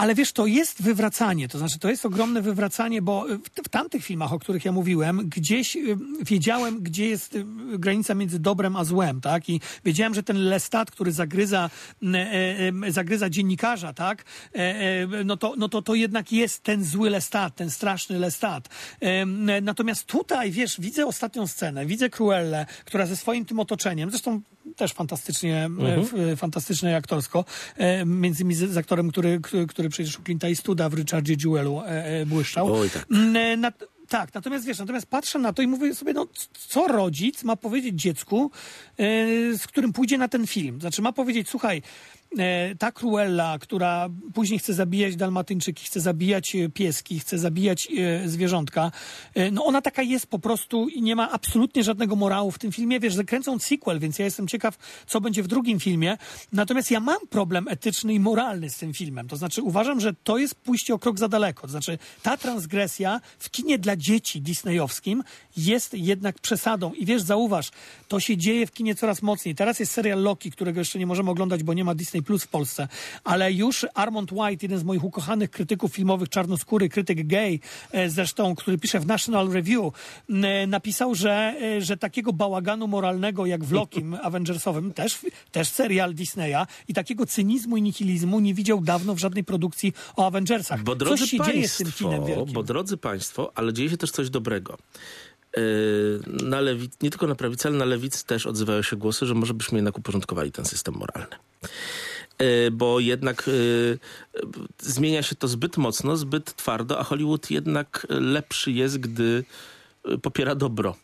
Ale 0.00 0.14
wiesz, 0.14 0.32
to 0.32 0.46
jest 0.46 0.82
wywracanie, 0.82 1.48
to 1.48 1.58
znaczy 1.58 1.78
to 1.78 1.90
jest 1.90 2.06
ogromne 2.06 2.42
wywracanie, 2.42 3.02
bo 3.02 3.26
w, 3.28 3.64
w 3.64 3.68
tamtych 3.68 4.04
filmach, 4.04 4.32
o 4.32 4.38
których 4.38 4.64
ja 4.64 4.72
mówiłem, 4.72 5.28
gdzieś 5.28 5.76
y, 5.76 5.96
wiedziałem, 6.20 6.82
gdzie 6.82 7.06
jest 7.06 7.34
y, 7.34 7.44
granica 7.78 8.14
między 8.14 8.38
dobrem 8.38 8.76
a 8.76 8.84
złem, 8.84 9.20
tak? 9.20 9.48
I 9.48 9.60
wiedziałem, 9.84 10.14
że 10.14 10.22
ten 10.22 10.36
Lestat, 10.36 10.90
który 10.90 11.12
zagryza, 11.12 11.70
e, 12.02 12.16
e, 12.86 12.92
zagryza 12.92 13.30
dziennikarza, 13.30 13.92
tak? 13.92 14.24
E, 14.52 15.24
no, 15.24 15.36
to, 15.36 15.54
no 15.56 15.68
to 15.68 15.82
to 15.82 15.94
jednak 15.94 16.32
jest 16.32 16.62
ten 16.62 16.84
zły 16.84 17.10
Lestat, 17.10 17.54
ten 17.54 17.70
straszny 17.70 18.18
Lestat. 18.18 18.68
Natomiast 19.62 20.06
tutaj, 20.06 20.50
wiesz, 20.50 20.80
widzę 20.80 21.06
ostatnią 21.06 21.46
scenę, 21.46 21.86
widzę 21.86 22.10
Cruellę, 22.10 22.66
która 22.84 23.06
ze 23.06 23.16
swoim 23.16 23.44
tym 23.44 23.60
otoczeniem, 23.60 24.10
zresztą 24.10 24.40
też 24.76 24.92
fantastycznie, 24.92 25.70
e, 26.32 26.36
fantastycznie 26.36 26.96
aktorsko, 26.96 27.44
między 28.06 28.42
innymi 28.42 28.54
z, 28.54 28.76
aktorem, 28.76 29.10
który, 29.10 29.40
który, 29.40 29.66
który 29.66 29.89
przecież 29.90 30.18
u 30.18 30.22
Clint'a 30.22 30.48
Eastwooda 30.48 30.88
w 30.88 30.94
Richardzie 30.94 31.36
Jewelu 31.44 31.80
e, 31.80 32.04
e, 32.04 32.26
błyszczał. 32.26 32.74
Oj, 32.74 32.90
tak. 32.90 33.06
Mm, 33.10 33.36
e, 33.36 33.56
nat- 33.56 33.84
tak, 34.08 34.34
natomiast 34.34 34.64
wiesz, 34.66 34.78
natomiast 34.78 35.06
patrzę 35.06 35.38
na 35.38 35.52
to 35.52 35.62
i 35.62 35.66
mówię 35.66 35.94
sobie, 35.94 36.12
no 36.12 36.26
co 36.68 36.88
rodzic 36.88 37.44
ma 37.44 37.56
powiedzieć 37.56 38.00
dziecku, 38.02 38.50
z 39.58 39.66
którym 39.66 39.92
pójdzie 39.92 40.18
na 40.18 40.28
ten 40.28 40.46
film? 40.46 40.80
Znaczy 40.80 41.02
ma 41.02 41.12
powiedzieć, 41.12 41.48
słuchaj, 41.48 41.82
ta 42.78 42.92
Cruella, 42.92 43.58
która 43.58 44.08
później 44.34 44.58
chce 44.58 44.74
zabijać 44.74 45.16
dalmatyńczyki, 45.16 45.84
chce 45.84 46.00
zabijać 46.00 46.56
e, 46.56 46.68
pieski, 46.68 47.20
chce 47.20 47.38
zabijać 47.38 47.88
e, 47.98 48.28
zwierzątka, 48.28 48.92
e, 49.34 49.50
no 49.50 49.64
ona 49.64 49.82
taka 49.82 50.02
jest 50.02 50.26
po 50.26 50.38
prostu 50.38 50.88
i 50.88 51.02
nie 51.02 51.16
ma 51.16 51.30
absolutnie 51.30 51.84
żadnego 51.84 52.16
morału 52.16 52.50
w 52.50 52.58
tym 52.58 52.72
filmie. 52.72 53.00
Wiesz, 53.00 53.14
zakręcą 53.14 53.58
sequel, 53.58 53.98
więc 53.98 54.18
ja 54.18 54.24
jestem 54.24 54.48
ciekaw, 54.48 54.78
co 55.06 55.20
będzie 55.20 55.42
w 55.42 55.46
drugim 55.46 55.80
filmie. 55.80 56.18
Natomiast 56.52 56.90
ja 56.90 57.00
mam 57.00 57.26
problem 57.30 57.68
etyczny 57.68 58.14
i 58.14 58.20
moralny 58.20 58.70
z 58.70 58.76
tym 58.76 58.94
filmem. 58.94 59.28
To 59.28 59.36
znaczy 59.36 59.62
uważam, 59.62 60.00
że 60.00 60.14
to 60.14 60.38
jest 60.38 60.54
pójście 60.54 60.94
o 60.94 60.98
krok 60.98 61.18
za 61.18 61.28
daleko. 61.28 61.62
To 61.62 61.68
znaczy 61.68 61.98
ta 62.22 62.36
transgresja 62.36 63.20
w 63.38 63.50
kinie 63.50 63.78
dla 63.78 63.96
dzieci 63.96 64.40
disneyowskim 64.40 65.22
jest 65.56 65.94
jednak 65.94 66.38
przesadą. 66.38 66.92
I 66.92 67.06
wiesz, 67.06 67.22
zauważ, 67.22 67.70
to 68.08 68.20
się 68.20 68.36
dzieje 68.36 68.66
w 68.66 68.72
kinie 68.72 68.94
coraz 68.94 69.22
mocniej. 69.22 69.54
Teraz 69.54 69.80
jest 69.80 69.92
serial 69.92 70.22
Loki, 70.22 70.50
którego 70.50 70.80
jeszcze 70.80 70.98
nie 70.98 71.06
możemy 71.06 71.30
oglądać, 71.30 71.62
bo 71.62 71.74
nie 71.74 71.84
ma 71.84 71.94
Disney 71.94 72.19
Plus 72.22 72.44
w 72.44 72.48
Polsce. 72.48 72.88
Ale 73.24 73.52
już 73.52 73.86
Armand 73.94 74.32
White, 74.32 74.64
jeden 74.66 74.78
z 74.78 74.84
moich 74.84 75.04
ukochanych 75.04 75.50
krytyków 75.50 75.92
filmowych, 75.92 76.28
czarnoskóry, 76.28 76.88
krytyk 76.88 77.26
gay, 77.26 77.60
e, 77.92 78.10
zresztą, 78.10 78.54
który 78.54 78.78
pisze 78.78 79.00
w 79.00 79.06
National 79.06 79.50
Review, 79.50 79.94
e, 80.28 80.66
napisał, 80.66 81.14
że, 81.14 81.54
e, 81.60 81.82
że 81.82 81.96
takiego 81.96 82.32
bałaganu 82.32 82.88
moralnego 82.88 83.46
jak 83.46 83.64
w 83.64 83.72
Lokim 83.72 84.14
Avengersowym, 84.22 84.92
też, 84.92 85.18
też 85.50 85.68
serial 85.68 86.14
Disneya, 86.14 86.66
i 86.88 86.94
takiego 86.94 87.26
cynizmu 87.26 87.76
i 87.76 87.82
nihilizmu 87.82 88.40
nie 88.40 88.54
widział 88.54 88.80
dawno 88.80 89.14
w 89.14 89.18
żadnej 89.18 89.44
produkcji 89.44 89.92
o 90.16 90.26
Avengersach. 90.26 90.82
Bo 90.82 90.96
drodzy 90.96 91.18
Coś 91.18 91.30
się 91.30 91.38
dzieje 91.44 91.68
z 91.68 91.76
tym 91.76 91.86
państwo, 91.86 92.04
kinem 92.04 92.26
wielkim. 92.26 92.54
bo 92.54 92.62
drodzy 92.62 92.96
państwo, 92.96 93.52
ale 93.54 93.72
dzieje 93.72 93.90
się 93.90 93.96
też 93.96 94.10
coś 94.10 94.30
dobrego. 94.30 94.78
Na 96.42 96.60
lewicy, 96.60 96.96
nie 97.02 97.10
tylko 97.10 97.26
na 97.26 97.34
prawicy, 97.34 97.68
ale 97.68 97.78
na 97.78 97.84
lewicy 97.84 98.26
też 98.26 98.46
odzywają 98.46 98.82
się 98.82 98.96
głosy, 98.96 99.26
że 99.26 99.34
może 99.34 99.54
byśmy 99.54 99.78
jednak 99.78 99.98
uporządkowali 99.98 100.52
ten 100.52 100.64
system 100.64 100.94
moralny. 100.94 101.36
Yy, 102.40 102.70
Bo 102.70 103.00
jednak 103.00 103.44
yy, 103.46 103.98
zmienia 104.78 105.22
się 105.22 105.34
to 105.34 105.48
zbyt 105.48 105.76
mocno, 105.76 106.16
zbyt 106.16 106.54
twardo, 106.56 106.98
a 106.98 107.04
Hollywood 107.04 107.50
jednak 107.50 108.06
lepszy 108.10 108.72
jest, 108.72 108.98
gdy 108.98 109.44
yy, 110.04 110.18
popiera 110.18 110.54
dobro. 110.54 110.96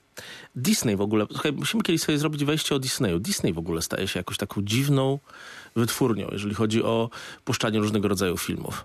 Disney 0.54 0.96
w 0.96 1.00
ogóle, 1.00 1.26
słuchaj, 1.30 1.52
musimy 1.52 1.82
kiedyś 1.82 2.02
sobie 2.02 2.18
zrobić 2.18 2.44
wejście 2.44 2.74
o 2.74 2.78
Disneyu. 2.78 3.18
Disney 3.18 3.52
w 3.52 3.58
ogóle 3.58 3.82
staje 3.82 4.08
się 4.08 4.20
jakąś 4.20 4.36
taką 4.36 4.62
dziwną 4.62 5.18
wytwórnią, 5.76 6.28
jeżeli 6.32 6.54
chodzi 6.54 6.82
o 6.82 7.10
puszczanie 7.44 7.78
różnego 7.78 8.08
rodzaju 8.08 8.36
filmów. 8.36 8.84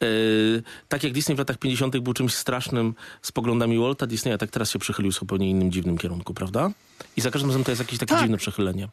Yy, 0.00 0.62
tak 0.88 1.04
jak 1.04 1.12
Disney 1.12 1.34
w 1.36 1.38
latach 1.38 1.58
50. 1.58 1.98
był 1.98 2.12
czymś 2.12 2.34
strasznym 2.34 2.94
z 3.22 3.32
poglądami 3.32 3.78
Walta 3.78 4.06
Disneya, 4.06 4.38
tak 4.38 4.50
teraz 4.50 4.70
się 4.70 4.78
przychylił 4.78 5.12
w 5.12 5.14
zupełnie 5.14 5.50
innym 5.50 5.72
dziwnym 5.72 5.98
kierunku, 5.98 6.34
prawda? 6.34 6.70
I 7.16 7.20
za 7.20 7.30
każdym 7.30 7.50
razem 7.50 7.64
to 7.64 7.70
jest 7.70 7.80
jakieś 7.80 7.98
takie 7.98 8.14
Tak. 8.14 8.22
dziwne 8.22 8.36
przechylenie. 8.36 8.88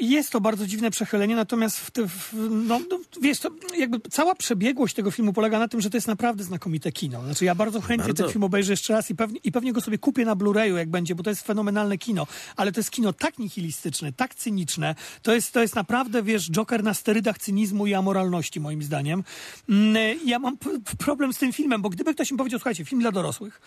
Jest 0.00 0.30
to 0.30 0.40
bardzo 0.40 0.66
dziwne 0.66 0.90
przechylenie, 0.90 1.36
natomiast 1.36 1.76
w, 1.78 1.90
te- 1.90 2.08
w, 2.08 2.32
no, 2.50 2.80
no, 2.90 2.98
wiesz, 3.22 3.38
to 3.38 3.50
jakby 3.78 4.00
cała 4.10 4.34
przebiegłość 4.34 4.94
tego 4.94 5.10
filmu 5.10 5.32
polega 5.32 5.58
na 5.58 5.68
tym, 5.68 5.80
że 5.80 5.90
to 5.90 5.96
jest 5.96 6.06
naprawdę 6.06 6.44
znakomite 6.44 6.92
kino. 6.92 7.24
Znaczy 7.24 7.44
ja 7.44 7.54
bardzo 7.54 7.80
chętnie 7.80 8.06
Bardzo. 8.08 8.22
ten 8.24 8.32
film 8.32 8.44
obejrzę 8.44 8.72
jeszcze 8.72 8.92
raz 8.92 9.10
i 9.10 9.14
pewnie, 9.14 9.40
i 9.44 9.52
pewnie 9.52 9.72
go 9.72 9.80
sobie 9.80 9.98
kupię 9.98 10.24
na 10.24 10.36
Blu-rayu, 10.36 10.76
jak 10.76 10.88
będzie, 10.90 11.14
bo 11.14 11.22
to 11.22 11.30
jest 11.30 11.46
fenomenalne 11.46 11.98
kino. 11.98 12.26
Ale 12.56 12.72
to 12.72 12.80
jest 12.80 12.90
kino 12.90 13.12
tak 13.12 13.38
nihilistyczne, 13.38 14.12
tak 14.12 14.34
cyniczne. 14.34 14.94
To 15.22 15.34
jest, 15.34 15.52
to 15.52 15.60
jest 15.62 15.74
naprawdę, 15.74 16.22
wiesz, 16.22 16.50
Joker 16.50 16.82
na 16.84 16.94
sterydach 16.94 17.38
cynizmu 17.38 17.86
i 17.86 17.94
amoralności, 17.94 18.60
moim 18.60 18.82
zdaniem. 18.82 19.24
Mm, 19.68 20.18
Ja 20.24 20.38
mam 20.38 20.56
problem 20.98 21.32
z 21.32 21.38
tym 21.38 21.52
filmem, 21.52 21.82
bo 21.82 21.88
gdyby 21.90 22.14
ktoś 22.14 22.30
mi 22.32 22.38
powiedział, 22.38 22.58
słuchajcie, 22.60 22.84
film 22.84 23.00
dla 23.00 23.12
dorosłych, 23.12 23.60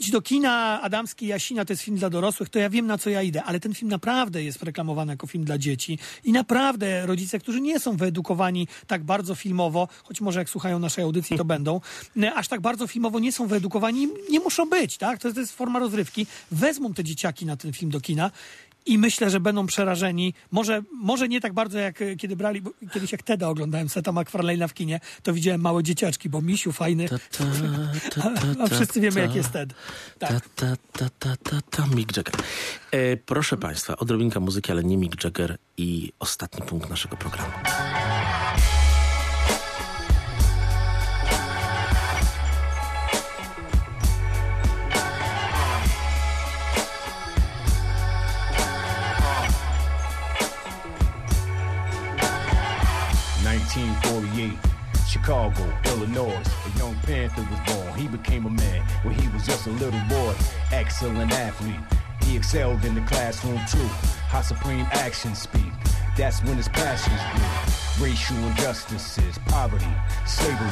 idź 0.00 0.10
do 0.10 0.22
kina, 0.22 0.80
Adamski 0.82 1.26
Jasina 1.26 1.64
to 1.64 1.72
jest 1.72 1.82
film 1.82 1.96
dla 1.96 2.10
dorosłych, 2.10 2.48
to 2.48 2.58
ja 2.58 2.70
wiem, 2.70 2.86
na 2.86 2.98
co 2.98 3.10
ja 3.10 3.22
idę. 3.22 3.44
Ale 3.44 3.60
ten 3.60 3.74
film 3.74 3.90
naprawdę 3.90 4.42
jest 4.44 4.62
reklamowany 4.62 5.12
jako 5.12 5.26
film 5.26 5.44
dla 5.44 5.58
dzieci. 5.60 5.98
I 6.24 6.32
naprawdę 6.32 7.06
rodzice, 7.06 7.38
którzy 7.38 7.60
nie 7.60 7.80
są 7.80 7.96
wyedukowani 7.96 8.68
tak 8.86 9.04
bardzo 9.04 9.34
filmowo, 9.34 9.88
choć 10.04 10.20
może 10.20 10.38
jak 10.38 10.50
słuchają 10.50 10.78
naszej 10.78 11.04
audycji, 11.04 11.36
to 11.36 11.44
będą, 11.44 11.80
e, 12.22 12.34
aż 12.34 12.48
tak 12.48 12.60
bardzo 12.60 12.86
filmowo 12.86 13.18
nie 13.18 13.32
są 13.32 13.46
wyedukowani, 13.46 14.08
nie 14.30 14.40
muszą 14.40 14.68
być, 14.68 14.96
tak? 14.96 15.18
To 15.18 15.28
jest, 15.28 15.34
to 15.34 15.40
jest 15.40 15.52
forma 15.52 15.78
rozrywki. 15.78 16.26
Wezmą 16.50 16.94
te 16.94 17.04
dzieciaki 17.04 17.46
na 17.46 17.56
ten 17.56 17.72
film 17.72 17.90
do 17.90 18.00
kina 18.00 18.30
i 18.90 18.98
myślę, 18.98 19.30
że 19.30 19.40
będą 19.40 19.66
przerażeni. 19.66 20.34
Może, 20.50 20.82
może 20.92 21.28
nie 21.28 21.40
tak 21.40 21.52
bardzo 21.52 21.78
jak 21.78 22.02
e, 22.02 22.16
kiedy 22.16 22.36
brali, 22.36 22.62
bo 22.62 22.70
kiedyś 22.92 23.12
jak 23.12 23.22
Teda 23.22 23.48
oglądałem 23.48 23.88
Seta 23.88 24.12
MacFarlane'a 24.12 24.68
w 24.68 24.74
kinie, 24.74 25.00
to 25.22 25.32
widziałem 25.32 25.60
małe 25.60 25.82
dzieciaczki, 25.82 26.28
bo 26.28 26.42
misiu 26.42 26.72
fajny. 26.72 27.08
Ta, 27.08 27.18
ta, 27.18 27.44
ta, 28.14 28.30
ta, 28.30 28.64
A 28.64 28.66
wszyscy 28.66 29.00
wiemy, 29.00 29.20
jak 29.20 29.34
jest 29.34 29.52
Ted. 29.52 29.74
Tak. 30.18 30.30
Ta, 30.30 30.40
ta, 30.56 30.76
ta, 30.92 31.08
ta, 31.18 31.36
ta, 31.36 31.60
ta, 31.70 31.86
Mick 31.86 32.16
Jagger. 32.16 32.34
E, 32.90 33.16
proszę 33.16 33.56
Państwa, 33.56 33.96
odrobinka 33.96 34.40
muzyki, 34.40 34.72
ale 34.72 34.84
nie 34.84 34.96
Mick 34.96 35.24
Jagger 35.24 35.56
i 35.76 36.12
ostatni 36.18 36.66
punkt 36.66 36.90
naszego 36.90 37.16
programu. 37.16 37.52
Nineteen 53.70 53.94
forty-eight, 54.02 54.58
Chicago, 55.06 55.72
Illinois. 55.84 56.42
A 56.66 56.78
young 56.78 56.96
Panther 57.04 57.46
was 57.48 57.72
born. 57.72 57.96
He 57.96 58.08
became 58.08 58.44
a 58.46 58.50
man 58.50 58.82
when 59.04 59.14
he 59.14 59.28
was 59.28 59.46
just 59.46 59.68
a 59.68 59.70
little 59.70 60.00
boy. 60.08 60.34
Excellent 60.72 61.30
athlete. 61.30 61.78
He 62.24 62.36
excelled 62.36 62.84
in 62.84 62.96
the 62.96 63.00
classroom 63.02 63.60
too. 63.70 63.86
How 64.26 64.40
supreme 64.40 64.86
actions 64.90 65.42
speak. 65.42 65.72
That's 66.16 66.42
when 66.42 66.56
his 66.56 66.68
passions 66.68 67.20
grew. 67.32 68.08
Racial 68.08 68.36
injustices, 68.38 69.38
poverty, 69.46 69.86
slavery. 70.26 70.68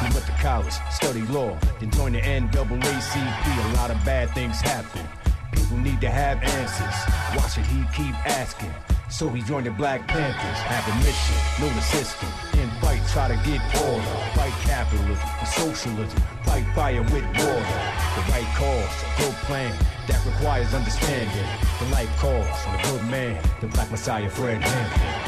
He 0.00 0.12
went 0.12 0.26
to 0.26 0.36
college, 0.40 0.74
studied 0.90 1.30
law, 1.30 1.56
then 1.78 1.92
joined 1.92 2.16
the 2.16 2.20
NAACP. 2.20 3.70
A 3.70 3.76
lot 3.76 3.92
of 3.92 4.04
bad 4.04 4.28
things 4.30 4.60
happen. 4.60 5.06
People 5.52 5.76
need 5.76 6.00
to 6.00 6.10
have 6.10 6.42
answers. 6.42 7.14
Why 7.32 7.48
should 7.48 7.66
he 7.66 7.84
keep 7.94 8.14
asking? 8.26 8.74
So 9.10 9.28
he 9.28 9.42
joined 9.42 9.66
the 9.66 9.72
Black 9.72 10.06
Panthers, 10.06 10.58
have 10.70 10.86
a 10.86 10.94
mission, 11.04 11.74
the 11.74 11.80
system. 11.82 12.28
In 12.54 12.70
fight, 12.80 13.02
try 13.08 13.28
to 13.28 13.34
get 13.44 13.60
order. 13.82 14.16
Fight 14.34 14.54
capitalism 14.62 15.28
and 15.38 15.48
socialism. 15.48 16.20
Fight 16.44 16.64
fire 16.74 17.02
with 17.02 17.26
water. 17.26 17.80
The 18.14 18.22
right 18.30 18.46
cause, 18.54 19.02
a 19.02 19.22
good 19.22 19.34
plan 19.44 19.74
that 20.06 20.24
requires 20.24 20.72
understanding. 20.72 21.46
The 21.80 21.86
life 21.92 22.10
cause 22.18 22.66
and 22.66 22.80
a 22.80 22.82
good 22.88 23.10
man, 23.10 23.42
the 23.60 23.66
Black 23.66 23.90
Messiah 23.90 24.30
Fred 24.30 24.62
Hampton. 24.62 25.19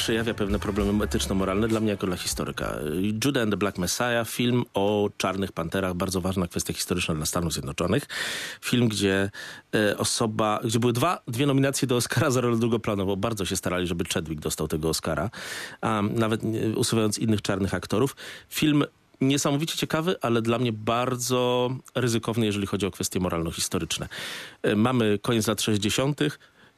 Przejawia 0.00 0.34
pewne 0.34 0.58
problemy 0.58 1.04
etyczno-moralne 1.04 1.68
dla 1.68 1.80
mnie 1.80 1.90
jako 1.90 2.06
dla 2.06 2.16
historyka. 2.16 2.76
Judah 3.24 3.42
and 3.42 3.52
the 3.52 3.56
Black 3.56 3.78
Messiah, 3.78 4.28
film 4.28 4.64
o 4.74 5.10
czarnych 5.16 5.52
panterach, 5.52 5.94
bardzo 5.94 6.20
ważna 6.20 6.46
kwestia 6.46 6.72
historyczna 6.72 7.14
dla 7.14 7.26
Stanów 7.26 7.52
Zjednoczonych. 7.52 8.06
Film, 8.60 8.88
gdzie 8.88 9.30
e, 9.74 9.98
osoba, 9.98 10.60
gdzie 10.64 10.78
były 10.78 10.92
dwa, 10.92 11.22
dwie 11.28 11.46
nominacje 11.46 11.88
do 11.88 11.96
Oscara 11.96 12.30
za 12.34 12.40
rolę 12.40 12.56
drugoplanową. 12.56 13.16
Bardzo 13.16 13.44
się 13.44 13.56
starali, 13.56 13.86
żeby 13.86 14.04
Chadwick 14.04 14.42
dostał 14.42 14.68
tego 14.68 14.88
Oscara, 14.88 15.30
a 15.80 16.02
nawet 16.02 16.40
usuwając 16.76 17.18
innych 17.18 17.42
czarnych 17.42 17.74
aktorów. 17.74 18.16
Film 18.48 18.84
niesamowicie 19.20 19.76
ciekawy, 19.76 20.16
ale 20.20 20.42
dla 20.42 20.58
mnie 20.58 20.72
bardzo 20.72 21.70
ryzykowny, 21.94 22.46
jeżeli 22.46 22.66
chodzi 22.66 22.86
o 22.86 22.90
kwestie 22.90 23.20
moralno-historyczne. 23.20 24.08
E, 24.62 24.76
Mamy 24.76 25.18
koniec 25.22 25.46
lat 25.46 25.62
60. 25.62 26.20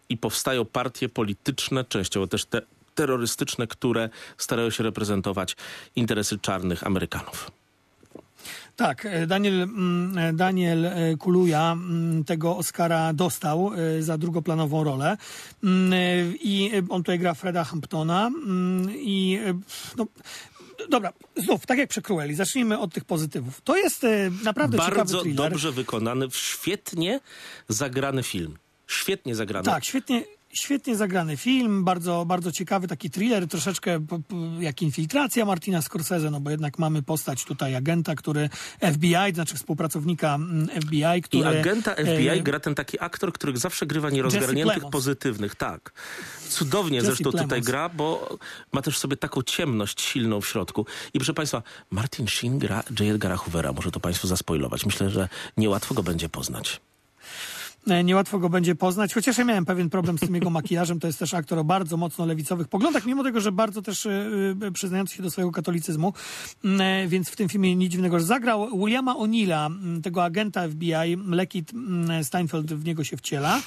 i 0.08 0.16
powstają 0.16 0.64
partie 0.64 1.08
polityczne, 1.08 1.84
częściowo 1.84 2.26
też 2.26 2.44
te 2.44 2.62
terrorystyczne, 2.94 3.66
które 3.66 4.08
starają 4.38 4.70
się 4.70 4.82
reprezentować 4.82 5.56
interesy 5.96 6.38
czarnych 6.38 6.86
Amerykanów. 6.86 7.50
Tak, 8.76 9.06
e, 9.06 9.26
Daniel, 9.26 9.62
mm, 9.62 10.18
e, 10.18 10.32
Daniel 10.32 10.86
e, 10.86 11.16
Kuluja 11.16 11.72
mm, 11.72 12.24
tego 12.24 12.56
Oscara 12.56 13.12
dostał 13.12 13.70
za 14.00 14.18
drugoplanową 14.18 14.84
rolę 14.84 15.16
Mm, 15.64 15.92
i 16.40 16.70
on 16.88 17.02
tutaj 17.02 17.18
gra 17.18 17.34
Freda 17.34 17.64
Hamptona 17.64 18.30
i 18.94 19.38
no, 19.96 20.06
dobra, 20.88 21.12
znów, 21.36 21.66
tak 21.66 21.78
jak 21.78 21.90
przy 21.90 22.02
Cruelli, 22.02 22.34
zacznijmy 22.34 22.78
od 22.78 22.94
tych 22.94 23.04
pozytywów. 23.04 23.60
To 23.60 23.76
jest 23.76 24.06
naprawdę 24.44 24.78
ciekawy 24.78 24.96
Bardzo 24.96 25.20
thriller. 25.20 25.50
dobrze 25.50 25.72
wykonany, 25.72 26.26
świetnie 26.30 27.20
zagrany 27.68 28.22
film. 28.22 28.56
Świetnie 28.86 29.34
zagrany. 29.34 29.64
Tak, 29.64 29.84
świetnie, 29.84 30.24
świetnie 30.52 30.96
zagrany 30.96 31.36
film, 31.36 31.84
bardzo, 31.84 32.24
bardzo 32.24 32.52
ciekawy 32.52 32.88
taki 32.88 33.10
thriller, 33.10 33.48
troszeczkę 33.48 34.00
jak 34.60 34.82
infiltracja 34.82 35.44
Martina 35.44 35.82
Scorsese, 35.82 36.30
no 36.30 36.40
bo 36.40 36.50
jednak 36.50 36.78
mamy 36.78 37.02
postać 37.02 37.44
tutaj 37.44 37.76
agenta, 37.76 38.14
który 38.14 38.50
FBI, 38.92 39.14
to 39.28 39.34
znaczy 39.34 39.54
współpracownika 39.54 40.34
mm, 40.34 40.68
FBI, 40.82 41.22
który... 41.22 41.42
I 41.42 41.60
agenta 41.60 41.94
FBI 41.94 42.28
e, 42.28 42.42
gra 42.42 42.60
ten 42.60 42.74
taki 42.74 43.00
aktor, 43.00 43.32
który 43.32 43.56
zawsze 43.56 43.86
grywa 43.86 44.10
nierozgarniętych, 44.10 44.84
pozytywnych. 44.90 45.54
Tak. 45.54 45.92
Cudownie 46.48 46.96
Jesse 46.96 47.06
zresztą 47.06 47.24
tutaj 47.24 47.46
Plemons. 47.48 47.66
gra, 47.66 47.88
bo 47.88 48.38
ma 48.72 48.82
też 48.82 48.96
w 48.96 48.98
sobie 48.98 49.16
taką 49.16 49.42
ciemność 49.42 50.00
silną 50.00 50.40
w 50.40 50.46
środku. 50.46 50.86
I 51.14 51.18
proszę 51.18 51.34
Państwa, 51.34 51.62
Martin 51.90 52.28
Sheen 52.28 52.58
gra 52.58 52.82
J. 52.90 53.00
Edgara 53.00 53.36
Hoovera. 53.36 53.72
Może 53.72 53.90
to 53.90 54.00
Państwu 54.00 54.28
zaspoilować. 54.28 54.86
Myślę, 54.86 55.10
że 55.10 55.28
niełatwo 55.56 55.94
go 55.94 56.02
będzie 56.02 56.28
poznać. 56.28 56.80
E, 57.86 58.04
Niełatwo 58.04 58.38
go 58.38 58.48
będzie 58.48 58.74
poznać, 58.74 59.14
chociaż 59.14 59.38
ja 59.38 59.44
miałem 59.44 59.64
pewien 59.64 59.90
problem 59.90 60.18
z 60.18 60.20
tym 60.20 60.34
jego 60.34 60.50
makijażem. 60.50 61.00
To 61.00 61.06
jest 61.06 61.18
też 61.18 61.34
aktor 61.34 61.58
o 61.58 61.64
bardzo 61.64 61.96
mocno 61.96 62.26
lewicowych 62.26 62.68
poglądach, 62.68 63.06
mimo 63.06 63.24
tego, 63.24 63.40
że 63.40 63.52
bardzo 63.52 63.82
też 63.82 64.06
e, 64.06 64.26
e, 64.62 64.70
przyznający 64.72 65.16
się 65.16 65.22
do 65.22 65.30
swojego 65.30 65.52
katolicyzmu, 65.52 66.12
Mm, 66.64 67.08
więc 67.08 67.28
w 67.28 67.36
tym 67.36 67.48
filmie 67.48 67.76
nic 67.76 67.92
dziwnego, 67.92 68.18
że 68.18 68.26
zagrał 68.26 68.78
Williama 68.78 69.14
O'Neilla, 69.14 69.66
mm, 69.66 70.02
tego 70.02 70.24
agenta 70.24 70.68
FBI, 70.68 71.16
Lekit 71.28 71.74
mm, 71.74 72.24
Steinfeld 72.24 72.72
w 72.72 72.84
niego 72.84 73.04
się 73.04 73.16
wciela 73.16 73.60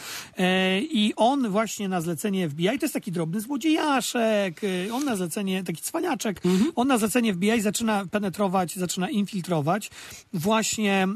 i 0.79 1.13
on 1.15 1.49
właśnie 1.49 1.89
na 1.89 2.01
zlecenie 2.01 2.49
FBI, 2.49 2.79
to 2.79 2.85
jest 2.85 2.93
taki 2.93 3.11
drobny 3.11 3.41
złodziejaszek, 3.41 4.61
on 4.93 5.05
na 5.05 5.15
zlecenie, 5.15 5.63
taki 5.63 5.81
cwaniaczek, 5.81 6.41
on 6.75 6.87
na 6.87 6.97
zlecenie 6.97 7.33
FBI 7.33 7.61
zaczyna 7.61 8.05
penetrować, 8.11 8.75
zaczyna 8.75 9.09
infiltrować 9.09 9.91
właśnie, 10.33 11.07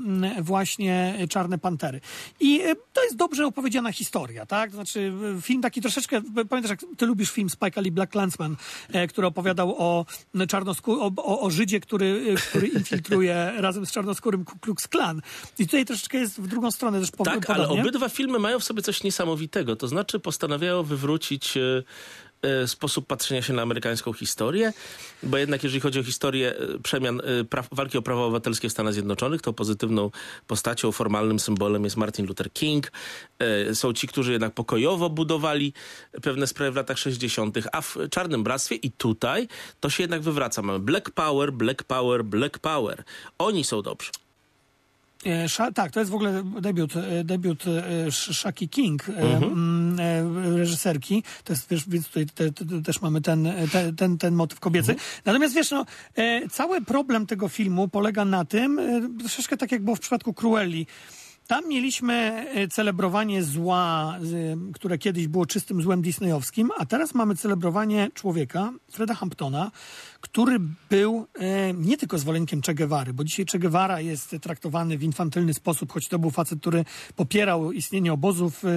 właśnie 0.41 1.18
Czarne 1.30 1.58
Pantery. 1.58 2.02
I 2.39 2.62
to 2.94 3.04
jest 3.04 3.16
dobrze 3.16 3.46
opowiedziana 3.46 3.92
historia, 3.92 4.46
tak? 4.46 4.72
Znaczy 4.72 5.14
e, 5.38 5.42
film 5.42 5.62
taki 5.62 5.82
troszeczkę, 5.82 6.22
pamiętasz 6.50 6.70
jak 6.70 6.80
ty 6.98 7.06
lubisz 7.06 7.32
film 7.32 7.50
Spike 7.50 7.82
Lee 7.82 7.92
Black 7.92 8.12
Clansman, 8.12 8.56
e, 8.94 9.08
który 9.08 9.28
opowiadał 9.28 9.76
o 9.78 10.06
czarnoskór, 10.48 10.98
o, 11.02 11.12
o, 11.18 11.42
o 11.42 11.50
Żydzie, 11.50 11.80
który, 11.80 12.26
e, 12.34 12.36
który 12.36 12.68
infiltruje 12.80 13.54
razem 13.58 13.86
z 13.86 13.92
czarnoskórym 13.92 14.46
Ku 14.46 14.60
Klux 14.60 14.88
Klan. 14.88 15.22
I 15.60 15.66
tutaj 15.66 15.86
troszeczkę 15.86 16.18
jest 16.18 16.42
w 16.42 16.48
drugą 16.48 16.72
stronę 16.72 17.00
też 17.00 17.12
po, 17.12 17.24
Tak, 17.24 17.50
ale 17.50 17.60
podobnie. 17.60 17.82
obydwa 17.82 18.10
filmy 18.10 18.40
mają 18.40 18.60
w 18.60 18.64
sobie 18.64 18.82
coś 18.82 19.04
niesamowitego. 19.04 19.76
To 19.76 19.88
znaczy 19.88 20.20
postanawiają 20.20 20.84
wywrócić 20.84 21.58
sposób 22.68 23.08
patrzenia 23.08 23.42
się 23.42 23.54
na 23.54 23.62
amerykańską 23.62 24.14
historię, 24.14 24.74
bo 25.24 25.38
jednak 25.38 25.64
jeżeli 25.64 25.82
chodzi 25.82 26.00
o 26.00 26.04
historię 26.04 26.56
e, 26.58 26.80
przemian 26.80 27.22
e, 27.22 27.24
walki 27.72 27.98
o 27.98 28.02
prawa 28.02 28.22
obywatelskie 28.22 28.70
w 28.70 28.72
Stanach 28.72 28.94
Zjednoczonych, 28.94 29.42
to 29.42 29.54
pozytywną 29.54 30.12
postacią, 30.48 30.92
formalnym 30.92 31.40
symbolem 31.40 31.84
jest 31.84 31.98
Martin 31.98 32.26
Luther 32.26 32.54
King. 32.54 32.92
E, 33.40 33.76
Są 33.76 33.94
ci, 33.94 34.08
którzy 34.08 34.32
jednak 34.32 34.54
pokojowo 34.54 35.10
budowali 35.10 35.74
pewne 36.22 36.48
sprawy 36.48 36.72
w 36.72 36.76
latach 36.76 36.98
60., 36.98 37.58
a 37.72 37.82
w 37.82 37.98
Czarnym 38.12 38.44
Bractwie 38.44 38.76
i 38.76 38.92
tutaj 38.92 39.48
to 39.80 39.90
się 39.90 40.04
jednak 40.04 40.22
wywraca. 40.22 40.62
Mamy 40.62 40.80
Black 40.80 41.10
Power, 41.10 41.54
Black 41.54 41.84
Power, 41.84 42.24
Black 42.24 42.60
Power. 42.60 43.04
Oni 43.38 43.64
są 43.64 43.82
dobrzy. 43.82 44.12
E, 45.26 45.49
Sza, 45.49 45.72
tak, 45.72 45.91
to 45.91 45.99
jest 45.99 46.11
w 46.11 46.15
ogóle 46.15 46.43
debiut, 46.61 46.95
e, 46.95 47.24
debiut 47.24 47.63
e, 47.67 48.07
Sh- 48.11 48.34
Shaki 48.34 48.70
King, 48.70 49.09
e, 49.09 50.57
reżyserki. 50.57 51.24
To 51.43 51.53
jest, 51.53 51.70
wiesz, 51.70 51.89
więc 51.89 52.07
tutaj 52.07 52.26
te, 52.26 52.51
te, 52.51 52.65
te, 52.65 52.82
też 52.82 53.01
mamy 53.01 53.22
ten, 53.22 53.53
te, 53.72 53.93
ten, 53.93 54.17
ten 54.17 54.36
motyw 54.36 54.59
kobiecy. 54.59 54.95
Natomiast 55.26 55.55
wiesz, 55.55 55.72
no, 55.72 55.86
cały 56.51 56.82
problem 56.82 57.26
tego 57.26 57.47
filmu 57.47 57.88
polega 57.88 58.26
na 58.26 58.45
tym, 58.45 58.80
troszeczkę 59.20 59.57
tak 59.57 59.72
jak 59.72 59.84
było 59.84 59.95
w 59.95 59.99
przypadku 59.99 60.34
Cruelli, 60.34 60.88
tam 61.50 61.68
mieliśmy 61.68 62.14
e, 62.56 62.68
celebrowanie 62.68 63.43
zła, 63.43 64.18
które 64.74 64.97
kiedyś 64.97 65.28
było 65.28 65.45
czystym 65.45 65.82
złem 65.82 66.02
disneyowskim, 66.02 66.70
a 66.78 66.86
teraz 66.86 67.16
mamy 67.16 67.36
celebrowanie 67.36 68.10
człowieka, 68.14 68.74
Freda 68.91 69.14
Hamptona, 69.14 69.72
który 70.22 70.60
był 70.89 71.28
e, 71.39 71.74
nie 71.74 71.97
tylko 71.97 72.18
zwolennikiem 72.18 72.62
Che 72.62 72.76
Guevary, 72.76 73.14
bo 73.14 73.24
dzisiaj 73.24 73.45
Che 73.52 73.60
Guevara 73.60 74.02
jest 74.02 74.36
traktowany 74.41 74.97
w 74.97 75.04
infantylny 75.04 75.54
sposób, 75.54 75.91
choć 75.91 76.08
to 76.08 76.20
był 76.20 76.32
facet, 76.32 76.60
który 76.60 76.86
popierał 77.16 77.72
istnienie 77.72 78.14
obozów 78.14 78.66
e, 78.66 78.70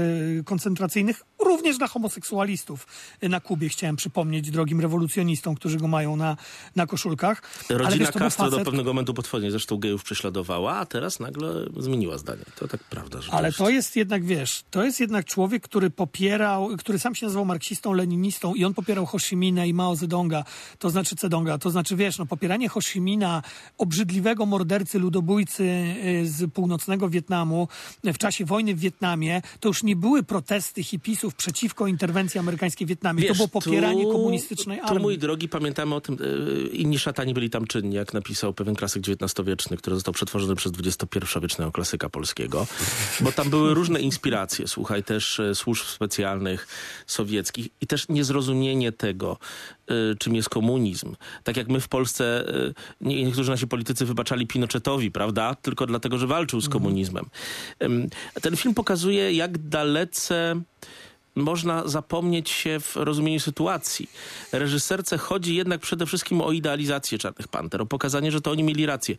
koncentracyjnych, 0.44 1.24
również 1.44 1.78
dla 1.78 1.88
homoseksualistów 1.88 2.86
na 3.22 3.40
Kubie, 3.40 3.68
chciałem 3.68 3.96
przypomnieć 3.96 4.50
drogim 4.50 4.80
rewolucjonistom, 4.80 5.54
którzy 5.54 5.78
go 5.78 5.88
mają 5.88 6.16
na, 6.16 6.36
na 6.76 6.86
koszulkach. 6.86 7.42
Ale 7.68 7.78
Rodzina 7.78 8.04
wiesz, 8.04 8.12
to 8.12 8.18
był 8.18 8.28
Castro 8.28 8.44
do 8.44 8.50
facet, 8.50 8.64
pewnego 8.64 8.90
momentu 8.90 9.14
potwornie 9.14 9.50
zresztą 9.50 9.76
gejów 9.76 10.04
prześladowała, 10.04 10.74
a 10.74 10.86
teraz 10.86 11.20
nagle 11.20 11.66
zmieniła 11.76 12.18
zdanie. 12.18 12.42
To 12.56 12.68
tak 12.68 12.84
prawda, 12.84 13.20
że 13.20 13.32
Ale 13.32 13.52
to 13.52 13.68
jest 13.68 13.96
jednak, 13.96 14.24
wiesz, 14.24 14.64
to 14.70 14.84
jest 14.84 15.00
jednak 15.00 15.26
człowiek, 15.26 15.62
który 15.62 15.90
popierał, 15.90 16.76
który 16.76 16.98
sam 16.98 17.14
się 17.14 17.26
nazywał 17.26 17.44
marksistą, 17.44 17.92
leninistą 17.92 18.54
i 18.54 18.64
on 18.64 18.74
popierał 18.74 19.06
Ho 19.06 19.18
Chi 19.18 19.36
Minha 19.36 19.64
i 19.64 19.74
Mao 19.74 19.96
Zedonga, 19.96 20.44
to 20.78 20.90
znaczy 20.90 21.16
Cedonga, 21.16 21.58
to 21.58 21.70
znaczy, 21.70 21.96
wiesz, 21.96 22.18
no 22.18 22.26
popieranie 22.26 22.68
Ho 22.68 22.80
Chi 22.80 23.00
Minha, 23.00 23.42
obrzydliwego 23.78 24.46
mordercy, 24.46 24.98
ludobójcy 24.98 25.62
y, 25.62 26.26
z 26.26 26.52
północnego 26.52 27.08
Wietnamu 27.08 27.68
w 28.04 28.18
czasie 28.18 28.44
wojny 28.44 28.74
w 28.74 28.78
Wietnamie, 28.78 29.42
to 29.60 29.68
już 29.68 29.82
nie 29.82 29.96
były 29.96 30.22
protesty 30.22 30.82
hipisów 30.82 31.31
przeciwko 31.34 31.86
interwencji 31.86 32.40
amerykańskiej 32.40 32.86
w 32.86 32.90
Wietnamie, 32.90 33.22
to 33.22 33.28
Wiesz, 33.28 33.36
było 33.36 33.48
popieranie 33.48 34.02
tu- 34.04 34.12
komunistycznej 34.12 34.78
Tu, 34.78 34.84
armii. 34.84 35.02
mój 35.02 35.18
drogi, 35.18 35.48
pamiętamy 35.48 35.94
o 35.94 36.00
tym, 36.00 36.16
e, 36.20 36.66
inni 36.66 36.98
szatani 36.98 37.34
byli 37.34 37.50
tam 37.50 37.66
czynni, 37.66 37.96
jak 37.96 38.12
napisał 38.14 38.52
pewien 38.54 38.74
klasyk 38.74 39.02
XIX-wieczny, 39.08 39.76
który 39.76 39.96
został 39.96 40.14
przetworzony 40.14 40.54
przez 40.56 40.72
XXI-wiecznego 40.78 41.72
klasyka 41.72 42.08
polskiego, 42.08 42.66
bo 43.20 43.32
tam 43.32 43.50
były 43.50 43.74
różne 43.74 44.00
inspiracje, 44.00 44.68
słuchaj, 44.68 45.04
też 45.04 45.40
e, 45.40 45.54
służb 45.54 45.84
specjalnych 45.86 46.68
sowieckich 47.06 47.68
i 47.80 47.86
też 47.86 48.08
niezrozumienie 48.08 48.92
tego, 48.92 49.38
e, 49.88 49.92
czym 50.18 50.34
jest 50.34 50.48
komunizm. 50.48 51.14
Tak 51.44 51.56
jak 51.56 51.68
my 51.68 51.80
w 51.80 51.88
Polsce, 51.88 52.44
nie, 53.00 53.24
niektórzy 53.24 53.50
nasi 53.50 53.66
politycy 53.66 54.06
wybaczali 54.06 54.46
Pinochetowi, 54.46 55.10
prawda? 55.10 55.54
Tylko 55.54 55.86
dlatego, 55.86 56.18
że 56.18 56.26
walczył 56.26 56.60
z 56.60 56.68
komunizmem. 56.68 57.24
Em, 57.78 58.08
Ten 58.42 58.56
film 58.56 58.74
pokazuje, 58.74 59.32
jak 59.32 59.58
dalece 59.68 60.62
można 61.34 61.88
zapomnieć 61.88 62.50
się 62.50 62.80
w 62.80 62.96
rozumieniu 62.96 63.40
sytuacji. 63.40 64.10
Reżyserce 64.52 65.18
chodzi 65.18 65.54
jednak 65.54 65.80
przede 65.80 66.06
wszystkim 66.06 66.40
o 66.40 66.52
idealizację 66.52 67.18
Czarnych 67.18 67.48
Panter, 67.48 67.82
o 67.82 67.86
pokazanie, 67.86 68.32
że 68.32 68.40
to 68.40 68.50
oni 68.50 68.62
mieli 68.62 68.86
rację. 68.86 69.16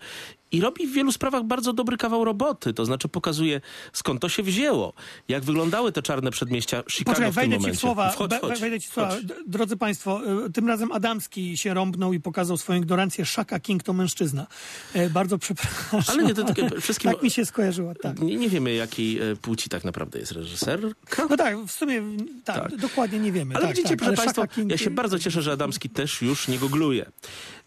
I 0.54 0.62
robi 0.62 0.88
w 0.88 0.94
wielu 0.94 1.12
sprawach 1.12 1.44
bardzo 1.44 1.74
dobry 1.74 1.98
kawał 1.98 2.26
roboty, 2.26 2.74
to 2.74 2.86
znaczy 2.86 3.08
pokazuje 3.08 3.62
skąd 3.94 4.22
to 4.22 4.30
się 4.30 4.44
wzięło, 4.44 4.94
jak 5.28 5.44
wyglądały 5.44 5.92
te 5.92 6.02
czarne 6.02 6.32
przedmieścia 6.32 6.84
Chicago 6.92 7.12
Poczekaj, 7.16 7.32
w 7.32 7.36
tym 7.36 7.42
wejdę 7.42 7.56
ci 7.56 7.60
momencie. 7.62 7.78
w 7.78 7.82
słowa. 7.82 8.10
Wchodź, 8.12 8.60
wejdę 8.60 8.80
ci 8.80 8.90
w 8.90 8.94
słowa. 8.94 9.10
wchodź. 9.12 9.26
D- 9.26 9.36
Drodzy 9.48 9.78
Państwo, 9.78 10.22
y, 10.46 10.52
tym 10.52 10.68
razem 10.68 10.92
Adamski 10.92 11.58
się 11.58 11.74
rąbnął 11.74 12.14
i 12.14 12.20
pokazał 12.20 12.58
swoją 12.58 12.80
ignorancję. 12.80 13.26
Shaka 13.26 13.60
King 13.60 13.84
to 13.84 13.94
mężczyzna. 13.94 14.48
E, 14.94 15.10
Bardzo 15.10 15.38
przepraszam. 15.38 16.02
Ale 16.08 16.24
nie, 16.24 16.34
to 16.34 16.44
takie 16.44 16.70
wszystkim... 16.82 17.12
Tak 17.12 17.24
mi 17.24 17.32
się 17.32 17.46
skojarzyło, 17.46 17.94
tak. 18.02 18.20
Nie, 18.20 18.36
nie 18.36 18.50
wiemy, 18.50 18.74
jakiej 18.74 19.20
e, 19.32 19.36
płci 19.36 19.70
tak 19.70 19.84
naprawdę 19.84 20.20
jest 20.20 20.32
reżyserka. 20.32 21.28
No 21.30 21.38
tak, 21.38 21.58
w 21.66 21.72
sumie 21.72 22.02
tak, 22.44 22.70
Tak. 22.72 22.76
dokładnie 22.80 23.20
nie 23.20 23.32
wiemy. 23.32 23.56
Ale 23.56 23.66
tak, 23.68 23.76
widzicie, 23.76 23.90
tak, 23.90 23.98
proszę 23.98 24.12
ale 24.22 24.34
Państwa, 24.34 24.62
King- 24.62 24.72
ja 24.72 24.78
się 24.78 24.90
bardzo 24.90 25.20
cieszę, 25.20 25.42
że 25.42 25.52
Adamski 25.52 25.90
też 25.90 26.22
już 26.22 26.48
nie 26.48 26.60
googluje. 26.60 27.06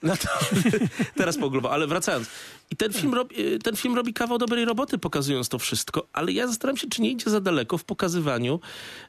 No 0.02 0.16
to, 0.16 0.28
teraz 1.18 1.38
poglował, 1.38 1.72
ale 1.72 1.86
wracając. 1.86 2.28
I 2.70 2.76
ten 2.76 2.92
film, 2.92 3.14
robi, 3.14 3.58
ten 3.64 3.76
film 3.76 3.94
robi 3.96 4.12
kawał 4.12 4.38
dobrej 4.38 4.64
roboty, 4.64 4.98
pokazując 4.98 5.48
to 5.48 5.58
wszystko, 5.58 6.06
ale 6.12 6.32
ja 6.32 6.46
zastanawiam 6.46 6.76
się, 6.76 6.88
czy 6.88 7.02
nie 7.02 7.10
idzie 7.10 7.30
za 7.30 7.40
daleko 7.40 7.78
w 7.78 7.84
pokazywaniu, 7.84 8.60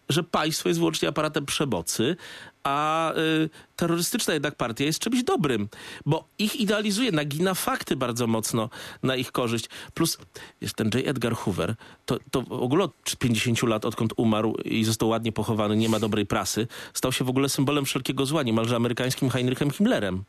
że 0.09 0.23
państwo 0.23 0.69
jest 0.69 0.79
wyłącznie 0.79 1.07
aparatem 1.07 1.45
przemocy, 1.45 2.15
a 2.63 3.13
y, 3.13 3.49
terrorystyczna 3.75 4.33
jednak 4.33 4.55
partia 4.55 4.85
jest 4.85 4.99
czymś 4.99 5.23
dobrym, 5.23 5.67
bo 6.05 6.27
ich 6.39 6.55
idealizuje, 6.55 7.11
nagina 7.11 7.53
fakty 7.53 7.95
bardzo 7.95 8.27
mocno 8.27 8.69
na 9.03 9.15
ich 9.15 9.31
korzyść. 9.31 9.69
Plus, 9.93 10.17
wiesz, 10.61 10.73
ten 10.73 10.89
J. 10.93 11.07
Edgar 11.07 11.35
Hoover, 11.35 11.75
to, 12.05 12.19
to 12.31 12.41
w 12.41 12.51
ogóle 12.51 12.83
od 12.83 13.15
50 13.19 13.63
lat, 13.63 13.85
odkąd 13.85 14.13
umarł 14.17 14.55
i 14.65 14.83
został 14.83 15.09
ładnie 15.09 15.31
pochowany, 15.31 15.77
nie 15.77 15.89
ma 15.89 15.99
dobrej 15.99 16.25
prasy, 16.25 16.67
stał 16.93 17.11
się 17.11 17.25
w 17.25 17.29
ogóle 17.29 17.49
symbolem 17.49 17.85
wszelkiego 17.85 18.25
zła, 18.25 18.43
niemalże 18.43 18.75
amerykańskim 18.75 19.29
Heinrichem 19.29 19.71
Himmlerem. 19.71 20.23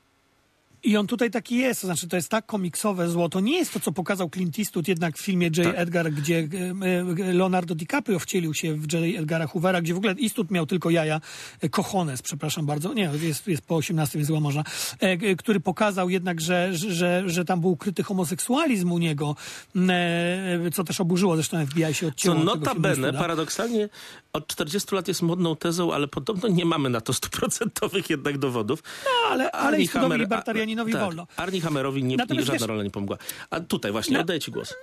I 0.83 0.97
on 0.97 1.07
tutaj 1.07 1.31
taki 1.31 1.57
jest, 1.57 1.81
to 1.81 1.87
znaczy 1.87 2.09
to 2.09 2.16
jest 2.16 2.29
tak 2.29 2.47
komiksowe 2.47 3.09
zło. 3.09 3.29
To 3.29 3.41
nie 3.41 3.57
jest 3.57 3.72
to, 3.72 3.81
co 3.81 3.93
pokazał 3.93 4.31
Clint 4.31 4.59
Eastwood 4.59 4.89
jednak 4.89 5.18
w 5.18 5.20
filmie 5.20 5.47
J. 5.47 5.57
Tak. 5.57 5.74
Edgar, 5.76 6.12
gdzie 6.12 6.49
e, 6.83 7.26
e, 7.26 7.33
Leonardo 7.33 7.74
DiCaprio 7.74 8.18
wcielił 8.18 8.55
się 8.55 8.74
w 8.74 8.93
J. 8.93 9.18
Edgara 9.18 9.47
Hoovera, 9.47 9.81
gdzie 9.81 9.95
w 9.95 9.97
ogóle 9.97 10.14
Eastwood 10.22 10.51
miał 10.51 10.66
tylko 10.66 10.91
jaja, 10.91 11.20
e, 11.61 11.68
cojones, 11.68 12.22
przepraszam 12.22 12.66
bardzo, 12.66 12.95
nie, 12.95 13.11
jest, 13.22 13.47
jest 13.47 13.62
po 13.62 13.76
18, 13.76 14.18
więc 14.18 14.31
można, 14.31 14.61
e, 14.61 14.64
e, 15.03 15.37
który 15.37 15.61
pokazał 15.61 16.11
jednak, 16.11 16.41
że, 16.41 16.74
że, 16.74 17.22
że 17.26 17.45
tam 17.45 17.61
był 17.61 17.70
ukryty 17.70 18.03
homoseksualizm 18.03 18.93
u 18.93 18.99
niego, 18.99 19.37
e, 19.76 20.70
co 20.74 20.85
też 20.85 21.01
oburzyło, 21.01 21.37
zresztą 21.37 21.66
FBI 21.66 21.95
się 21.95 21.95
Co 22.01 22.07
odcięło 22.07 22.37
filmu 22.37 22.55
notabene, 22.55 23.12
paradoksalnie, 23.12 23.89
od 24.33 24.47
40 24.47 24.95
lat 24.95 25.09
jest 25.09 25.22
modną 25.22 25.57
tezą, 25.57 25.93
ale 25.93 26.09
podobno 26.09 26.49
nie 26.49 26.64
mamy 26.64 26.91
na 26.91 27.01
to 27.01 27.12
stuprocentowych 27.12 28.11
jednak 28.11 28.39
dowodów. 28.39 28.83
No, 29.05 29.31
ale, 29.31 29.51
ale 29.51 29.79
Hammer- 29.79 30.29
a- 30.74 30.76
tak, 30.92 31.02
wolno. 31.04 31.26
Arnie 31.36 31.60
Hammerowi 31.60 32.04
nie, 32.04 32.16
Natomiast 32.16 32.46
żadna 32.46 32.58
wiesz- 32.58 32.68
rola 32.68 32.82
nie 32.82 32.90
pomogła. 32.90 33.16
A 33.50 33.60
tutaj 33.60 33.92
właśnie, 33.92 34.14
No. 34.14 34.20
oddaję 34.20 34.40
ci 34.40 34.50
głos. 34.50 34.74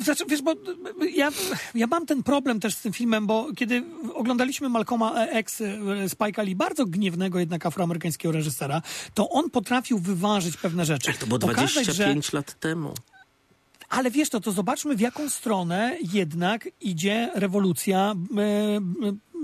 Znaczy, 0.00 0.24
wiesz, 0.28 0.42
bo 0.42 0.54
ja, 1.14 1.28
ja 1.74 1.86
mam 1.86 2.06
ten 2.06 2.22
problem 2.22 2.60
też 2.60 2.74
z 2.74 2.80
tym 2.80 2.92
filmem, 2.92 3.26
bo 3.26 3.46
kiedy 3.56 3.82
oglądaliśmy 4.14 4.68
Malcolma 4.68 5.26
X 5.26 5.60
e, 5.60 5.64
Spike'a 6.08 6.44
Lee, 6.44 6.54
bardzo 6.56 6.86
gniewnego 6.86 7.38
jednak 7.38 7.66
afroamerykańskiego 7.66 8.32
reżysera, 8.32 8.82
to 9.14 9.30
on 9.30 9.50
potrafił 9.50 9.98
wyważyć 9.98 10.56
pewne 10.56 10.84
rzeczy. 10.84 11.12
To 11.20 11.26
było 11.26 11.38
Pokazać, 11.38 11.72
25 11.72 12.32
lat 12.32 12.60
temu. 12.60 12.94
ale 13.88 14.10
wiesz 14.10 14.30
to, 14.30 14.40
to 14.40 14.52
zobaczmy 14.52 14.96
w 14.96 15.00
jaką 15.00 15.28
stronę 15.30 15.96
jednak 16.12 16.68
idzie 16.80 17.30
rewolucja 17.34 18.14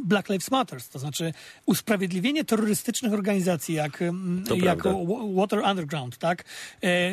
Black 0.04 0.28
Lives 0.28 0.50
Matter, 0.50 0.82
to 0.82 0.98
znaczy 0.98 1.32
usprawiedliwienie 1.66 2.44
terrorystycznych 2.44 3.12
organizacji 3.12 3.74
jak, 3.74 3.98
To 4.48 4.54
jak 4.54 4.82
prawda. 4.82 5.00
Water 5.34 5.62
Underground, 5.70 6.18
tak? 6.18 6.44
E, 6.82 7.10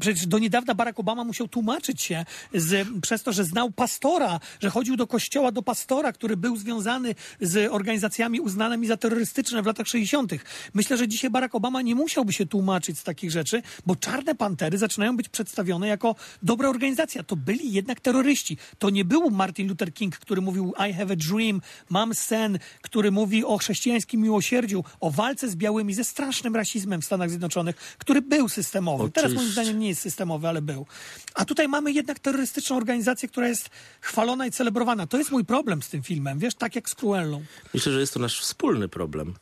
Przecież 0.00 0.26
do 0.26 0.38
niedawna 0.38 0.74
Barack 0.74 1.00
Obama 1.00 1.24
musiał 1.24 1.48
tłumaczyć 1.48 2.02
się 2.02 2.24
z, 2.54 2.88
przez 3.02 3.22
to, 3.22 3.32
że 3.32 3.44
znał 3.44 3.70
pastora, 3.70 4.40
że 4.60 4.70
chodził 4.70 4.96
do 4.96 5.06
kościoła 5.06 5.52
do 5.52 5.62
pastora, 5.62 6.12
który 6.12 6.36
był 6.36 6.56
związany 6.56 7.14
z 7.40 7.72
organizacjami 7.72 8.40
uznanymi 8.40 8.86
za 8.86 8.96
terrorystyczne 8.96 9.62
w 9.62 9.66
latach 9.66 9.86
60. 9.86 10.32
Myślę, 10.74 10.96
że 10.96 11.08
dzisiaj 11.08 11.30
Barack 11.30 11.54
Obama 11.54 11.82
nie 11.82 11.94
musiałby 11.94 12.32
się 12.32 12.46
tłumaczyć 12.46 12.98
z 12.98 13.02
takich 13.02 13.30
rzeczy, 13.30 13.62
bo 13.86 13.96
Czarne 13.96 14.34
Pantery 14.34 14.78
zaczynają 14.78 15.16
być 15.16 15.28
przedstawione 15.28 15.88
jako 15.88 16.14
dobra 16.42 16.68
organizacja. 16.68 17.22
To 17.22 17.36
byli 17.36 17.72
jednak 17.72 18.00
terroryści. 18.00 18.56
To 18.78 18.90
nie 18.90 19.04
był 19.04 19.30
Martin 19.30 19.68
Luther 19.68 19.94
King, 19.94 20.16
który 20.18 20.40
mówił 20.40 20.72
I 20.88 20.92
have 20.92 21.12
a 21.12 21.16
dream, 21.16 21.60
mam 21.90 22.14
sen, 22.24 22.58
który 22.82 23.10
mówi 23.10 23.44
o 23.44 23.58
chrześcijańskim 23.58 24.20
miłosierdziu, 24.20 24.84
o 25.00 25.10
walce 25.10 25.48
z 25.48 25.56
białymi, 25.56 25.94
ze 25.94 26.04
strasznym 26.04 26.56
rasizmem 26.56 27.02
w 27.02 27.04
Stanach 27.04 27.30
Zjednoczonych, 27.30 27.76
który 27.98 28.22
był 28.22 28.48
systemowy. 28.48 29.10
Teraz 29.10 29.32
moim 29.32 29.48
zdaniem 29.48 29.78
nie 29.78 29.88
jest 29.88 30.00
systemowy, 30.00 30.48
ale 30.48 30.62
był. 30.62 30.86
A 31.34 31.44
tutaj 31.44 31.68
mamy 31.68 31.92
jednak 31.92 32.18
terrorystyczną 32.18 32.76
organizację, 32.76 33.28
która 33.28 33.48
jest 33.48 33.70
chwalona 34.00 34.46
i 34.46 34.50
celebrowana. 34.50 35.06
To 35.06 35.18
jest 35.18 35.30
mój 35.30 35.44
problem 35.44 35.82
z 35.82 35.88
tym 35.88 36.02
filmem, 36.02 36.38
wiesz, 36.38 36.54
tak 36.54 36.74
jak 36.76 36.90
z 36.90 36.94
Cruellą. 36.94 37.44
Myślę, 37.74 37.92
że 37.92 38.00
jest 38.00 38.14
to 38.14 38.20
nasz 38.20 38.40
wspólny 38.40 38.88
problem, 38.88 39.34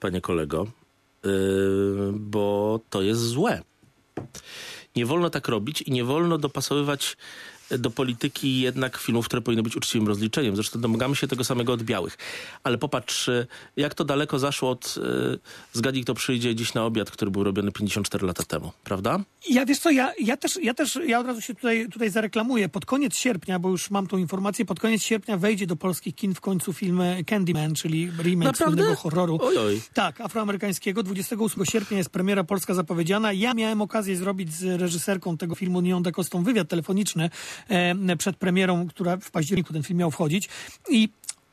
panie 0.00 0.20
kolego, 0.20 0.66
yy, 1.24 1.32
bo 2.12 2.80
to 2.90 3.02
jest 3.02 3.20
złe. 3.20 3.62
Nie 4.96 5.06
wolno 5.06 5.30
tak 5.30 5.48
robić 5.48 5.82
i 5.82 5.92
nie 5.92 6.04
wolno 6.04 6.38
dopasowywać 6.38 7.16
do 7.78 7.90
polityki 7.90 8.60
jednak 8.60 8.98
filmów, 8.98 9.26
które 9.26 9.42
powinny 9.42 9.62
być 9.62 9.76
uczciwym 9.76 10.08
rozliczeniem. 10.08 10.56
Zresztą 10.56 10.80
domagamy 10.80 11.16
się 11.16 11.28
tego 11.28 11.44
samego 11.44 11.72
od 11.72 11.82
białych. 11.82 12.18
Ale 12.62 12.78
popatrz, 12.78 13.28
y, 13.28 13.46
jak 13.76 13.94
to 13.94 14.04
daleko 14.04 14.38
zaszło 14.38 14.70
od 14.70 14.94
y, 14.96 15.38
zgadnij, 15.72 16.04
kto 16.04 16.14
przyjdzie 16.14 16.54
dziś 16.54 16.74
na 16.74 16.84
obiad, 16.84 17.10
który 17.10 17.30
był 17.30 17.44
robiony 17.44 17.72
54 17.72 18.26
lata 18.26 18.42
temu, 18.42 18.72
prawda? 18.84 19.20
Ja 19.50 19.66
wiesz 19.66 19.78
co, 19.78 19.90
ja, 19.90 20.12
ja 20.20 20.36
też, 20.36 20.58
ja 20.62 20.74
też, 20.74 20.98
ja 21.06 21.20
od 21.20 21.26
razu 21.26 21.40
się 21.40 21.54
tutaj, 21.54 21.88
tutaj 21.92 22.10
zareklamuję. 22.10 22.68
Pod 22.68 22.86
koniec 22.86 23.16
sierpnia, 23.16 23.58
bo 23.58 23.68
już 23.68 23.90
mam 23.90 24.06
tą 24.06 24.16
informację, 24.16 24.64
pod 24.64 24.80
koniec 24.80 25.02
sierpnia 25.02 25.36
wejdzie 25.36 25.66
do 25.66 25.76
polskich 25.76 26.14
kin 26.14 26.34
w 26.34 26.40
końcu 26.40 26.72
film 26.72 27.02
Candyman, 27.26 27.74
czyli 27.74 28.10
remake 28.18 28.46
Naprawdę? 28.46 28.76
słynnego 28.76 28.96
horroru. 28.96 29.38
Ojoj. 29.42 29.80
Tak, 29.94 30.20
afroamerykańskiego. 30.20 31.02
28 31.02 31.66
sierpnia 31.66 31.98
jest 31.98 32.10
premiera 32.10 32.44
polska 32.44 32.74
zapowiedziana. 32.74 33.32
Ja 33.32 33.54
miałem 33.54 33.82
okazję 33.82 34.16
zrobić 34.16 34.52
z 34.52 34.80
reżyserką 34.80 35.36
tego 35.36 35.54
filmu 35.54 35.80
Nią 35.80 36.02
Dekostą 36.02 36.44
wywiad 36.44 36.68
telefoniczny 36.68 37.30
przed 38.18 38.36
premierą, 38.36 38.88
która 38.88 39.16
w 39.16 39.30
październiku 39.30 39.72
ten 39.72 39.82
film 39.82 39.98
miał 39.98 40.10
wchodzić. 40.10 40.48
I 40.90 41.08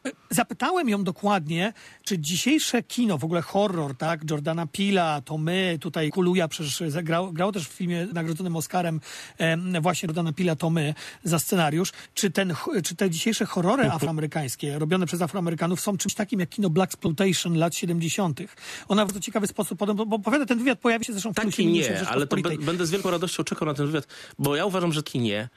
e, 0.06 0.12
Zapytałem 0.32 0.90
ją 0.90 1.04
dokładnie, 1.04 1.74
czy 2.04 2.20
dzisiejsze 2.20 2.84
kino, 2.84 3.18
w 3.18 3.24
ogóle 3.24 3.42
horror, 3.42 3.98
tak, 3.98 4.30
Jordana 4.30 4.68
Pila, 4.68 5.22
to 5.22 5.38
my, 5.38 5.78
tutaj 5.82 6.10
Kuluja 6.10 6.48
przecież 6.48 6.84
zagrał, 6.88 7.34
grał 7.34 7.52
też 7.52 7.68
w 7.68 7.72
filmie 7.72 8.08
nagrodzonym 8.14 8.56
Oscarem 8.56 9.02
em, 9.38 9.82
właśnie 9.82 10.08
Jordana 10.08 10.34
Pila, 10.34 10.56
to 10.56 10.70
my, 10.70 10.94
za 11.24 11.40
scenariusz, 11.40 11.92
czy, 12.14 12.32
ten, 12.32 12.54
czy 12.84 12.96
te 12.96 13.10
dzisiejsze 13.10 13.46
horrory 13.46 13.92
afroamerykańskie, 13.92 14.80
robione 14.80 15.06
przez 15.06 15.22
Afroamerykanów, 15.22 15.82
są 15.82 15.98
czymś 15.98 16.14
takim 16.14 16.40
jak 16.40 16.50
kino 16.50 16.70
Black 16.70 16.94
Exploitation 16.94 17.58
lat 17.58 17.76
70. 17.76 18.40
Ona 18.88 19.06
w 19.06 19.08
bardzo 19.08 19.20
ciekawy 19.20 19.48
sposób 19.48 19.78
bo, 19.96 20.06
bo 20.06 20.20
powiada, 20.20 20.46
ten 20.46 20.58
wywiad 20.58 20.80
pojawi 20.80 21.06
się 21.06 21.14
zresztą 21.14 21.34
w 21.34 21.36
Tak 21.36 21.60
i 21.60 21.68
nie, 21.68 22.08
ale 22.08 22.28
to 22.28 22.38
be- 22.38 22.58
będę 22.58 22.86
z 22.86 22.92
wielką 22.92 23.12
radością 23.12 23.44
czekał 23.44 23.68
na 23.68 23.74
ten 23.74 23.88
wywiad, 23.88 24.08
bo 24.40 24.56
ja 24.56 24.66
uważam, 24.66 24.94
że 24.94 25.04
taki 25.04 25.20
nie. 25.20 25.50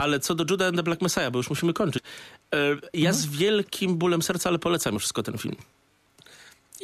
Ale 0.00 0.20
co 0.20 0.34
do 0.34 0.44
Judah 0.50 0.68
and 0.68 0.76
the 0.76 0.82
Black 0.82 1.02
Messiah, 1.02 1.30
bo 1.30 1.38
już 1.38 1.50
musimy 1.50 1.72
kończyć. 1.72 2.02
E, 2.54 2.58
ja 2.94 3.12
z 3.12 3.26
wielkim 3.26 3.96
bólem 3.96 4.22
serca, 4.22 4.48
ale 4.48 4.58
polecam 4.58 4.98
wszystko 4.98 5.22
ten 5.22 5.38
film. 5.38 5.56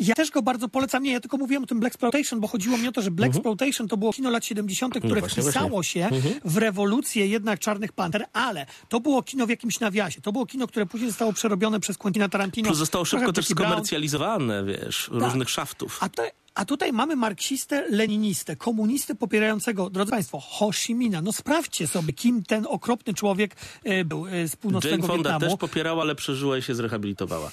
Ja 0.00 0.14
też 0.14 0.30
go 0.30 0.42
bardzo 0.42 0.68
polecam. 0.68 1.02
Nie, 1.02 1.12
ja 1.12 1.20
tylko 1.20 1.36
mówiłem 1.36 1.64
o 1.64 1.66
tym 1.66 1.80
Black 1.80 1.94
Exploitation, 1.94 2.40
bo 2.40 2.48
chodziło 2.48 2.78
mi 2.78 2.88
o 2.88 2.92
to, 2.92 3.02
że 3.02 3.10
Black 3.10 3.34
Exploitation 3.34 3.88
to 3.88 3.96
było 3.96 4.12
kino 4.12 4.30
lat 4.30 4.44
70., 4.44 4.94
które 4.94 5.04
Mhm. 5.04 5.14
No 5.14 5.20
właśnie, 5.20 5.42
wpisało 5.42 5.68
właśnie. 5.68 6.04
Mhm. 6.04 6.22
się 6.22 6.40
w 6.44 6.56
rewolucję 6.56 7.26
jednak 7.26 7.60
Czarnych 7.60 7.92
Panter, 7.92 8.24
ale 8.32 8.66
to 8.88 9.00
było 9.00 9.22
kino 9.22 9.46
w 9.46 9.50
jakimś 9.50 9.80
nawiasie. 9.80 10.20
To 10.20 10.32
było 10.32 10.46
kino, 10.46 10.66
które 10.66 10.86
później 10.86 11.10
zostało 11.10 11.32
przerobione 11.32 11.80
przez 11.80 11.98
Quentina 11.98 12.28
Tarantino. 12.28 12.66
Plus 12.66 12.78
zostało 12.78 13.04
szybko 13.04 13.32
też 13.32 13.46
skomercjalizowane, 13.46 14.64
wiesz, 14.64 15.08
różnych 15.12 15.50
szaftów. 15.50 15.98
A, 16.00 16.08
te, 16.08 16.30
a 16.56 16.64
tutaj 16.64 16.92
mamy 16.92 17.16
marksistę, 17.16 17.86
leninistę, 17.90 18.56
komunistę 18.56 19.14
popierającego, 19.14 19.90
drodzy 19.90 20.10
Państwo, 20.10 20.40
Ho 20.40 20.72
Chi 20.72 20.94
Minha. 20.94 21.22
No 21.22 21.32
sprawdźcie 21.32 21.86
sobie, 21.86 22.12
kim 22.12 22.42
ten 22.42 22.66
okropny 22.68 23.14
człowiek 23.14 23.56
e, 23.84 24.04
był 24.04 24.26
e, 24.26 24.30
z 24.30 24.32
Jane 24.34 24.48
północnego 24.60 25.06
Fonda 25.06 25.30
Wietnamu. 25.32 25.52
też 25.52 25.60
popierała, 25.60 26.02
ale 26.02 26.14
przeżyła 26.14 26.58
i 26.58 26.62
się 26.62 26.74
zrehabilitowała. 26.74 27.50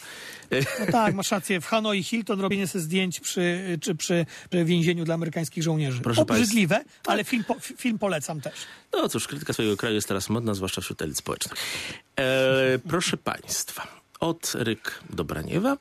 No 0.79 0.85
tak, 0.91 1.15
masz 1.15 1.31
rację. 1.31 1.61
W 1.61 1.65
Hanoi 1.65 2.03
Hilton 2.03 2.39
robienie 2.41 2.67
sobie 2.67 2.83
zdjęć 2.83 3.19
przy, 3.19 3.77
czy 3.81 3.95
przy, 3.95 4.25
przy 4.49 4.65
więzieniu 4.65 5.05
dla 5.05 5.15
amerykańskich 5.15 5.63
żołnierzy. 5.63 6.01
Proszę 6.01 6.21
Obrzydliwe, 6.21 6.83
ale 7.05 7.23
film, 7.23 7.43
po, 7.43 7.55
film 7.59 7.99
polecam 7.99 8.41
też. 8.41 8.53
No 8.93 9.09
cóż, 9.09 9.27
krytyka 9.27 9.53
swojego 9.53 9.77
kraju 9.77 9.95
jest 9.95 10.07
teraz 10.07 10.29
modna, 10.29 10.53
zwłaszcza 10.53 10.81
wśród 10.81 11.01
elit 11.01 11.17
społecznych. 11.17 11.53
E, 12.19 12.79
proszę 12.87 13.17
Państwa, 13.17 14.02
od 14.23 14.53
Ryk 14.55 15.03
do 15.09 15.23
Braniewa 15.23 15.77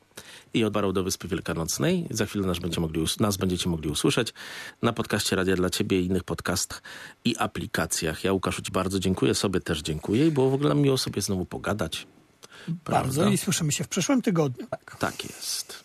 i 0.55 0.65
od 0.65 0.73
Barał 0.73 0.93
do 0.93 1.03
Wyspy 1.03 1.29
Wielkanocnej. 1.29 2.07
Za 2.11 2.27
chwilę 2.27 2.47
nas, 2.47 2.59
będzie 2.59 2.81
mogli, 2.81 3.05
nas 3.21 3.37
będziecie 3.37 3.69
mogli 3.69 3.91
usłyszeć 3.91 4.35
na 4.83 4.93
podcaście 4.93 5.37
Radia 5.37 5.57
dla 5.57 5.71
Ciebie 5.71 6.01
i 6.01 6.07
innych 6.07 6.25
podcastach 6.25 6.83
i 7.25 7.37
aplikacjach. 7.37 8.25
Ja 8.25 8.33
Łukaszu 8.33 8.63
Ci 8.63 8.73
bardzo 8.73 8.99
dziękuję, 8.99 9.35
sobie 9.35 9.61
też 9.61 9.83
dziękuję 9.83 10.27
i 10.27 10.31
było 10.31 10.51
w 10.51 10.55
ogóle 10.55 10.75
miło 10.75 10.99
sobie 10.99 11.23
znowu 11.23 11.45
pogadać. 11.45 12.07
Bardzo 12.69 12.85
Prawda? 12.85 13.35
i 13.35 13.39
słyszymy 13.39 13.73
się 13.73 13.85
w 13.85 13.89
przyszłym 13.89 14.23
tygodniu. 14.23 14.67
Tak. 14.67 14.97
Tak 14.99 15.25
jest. 15.25 15.85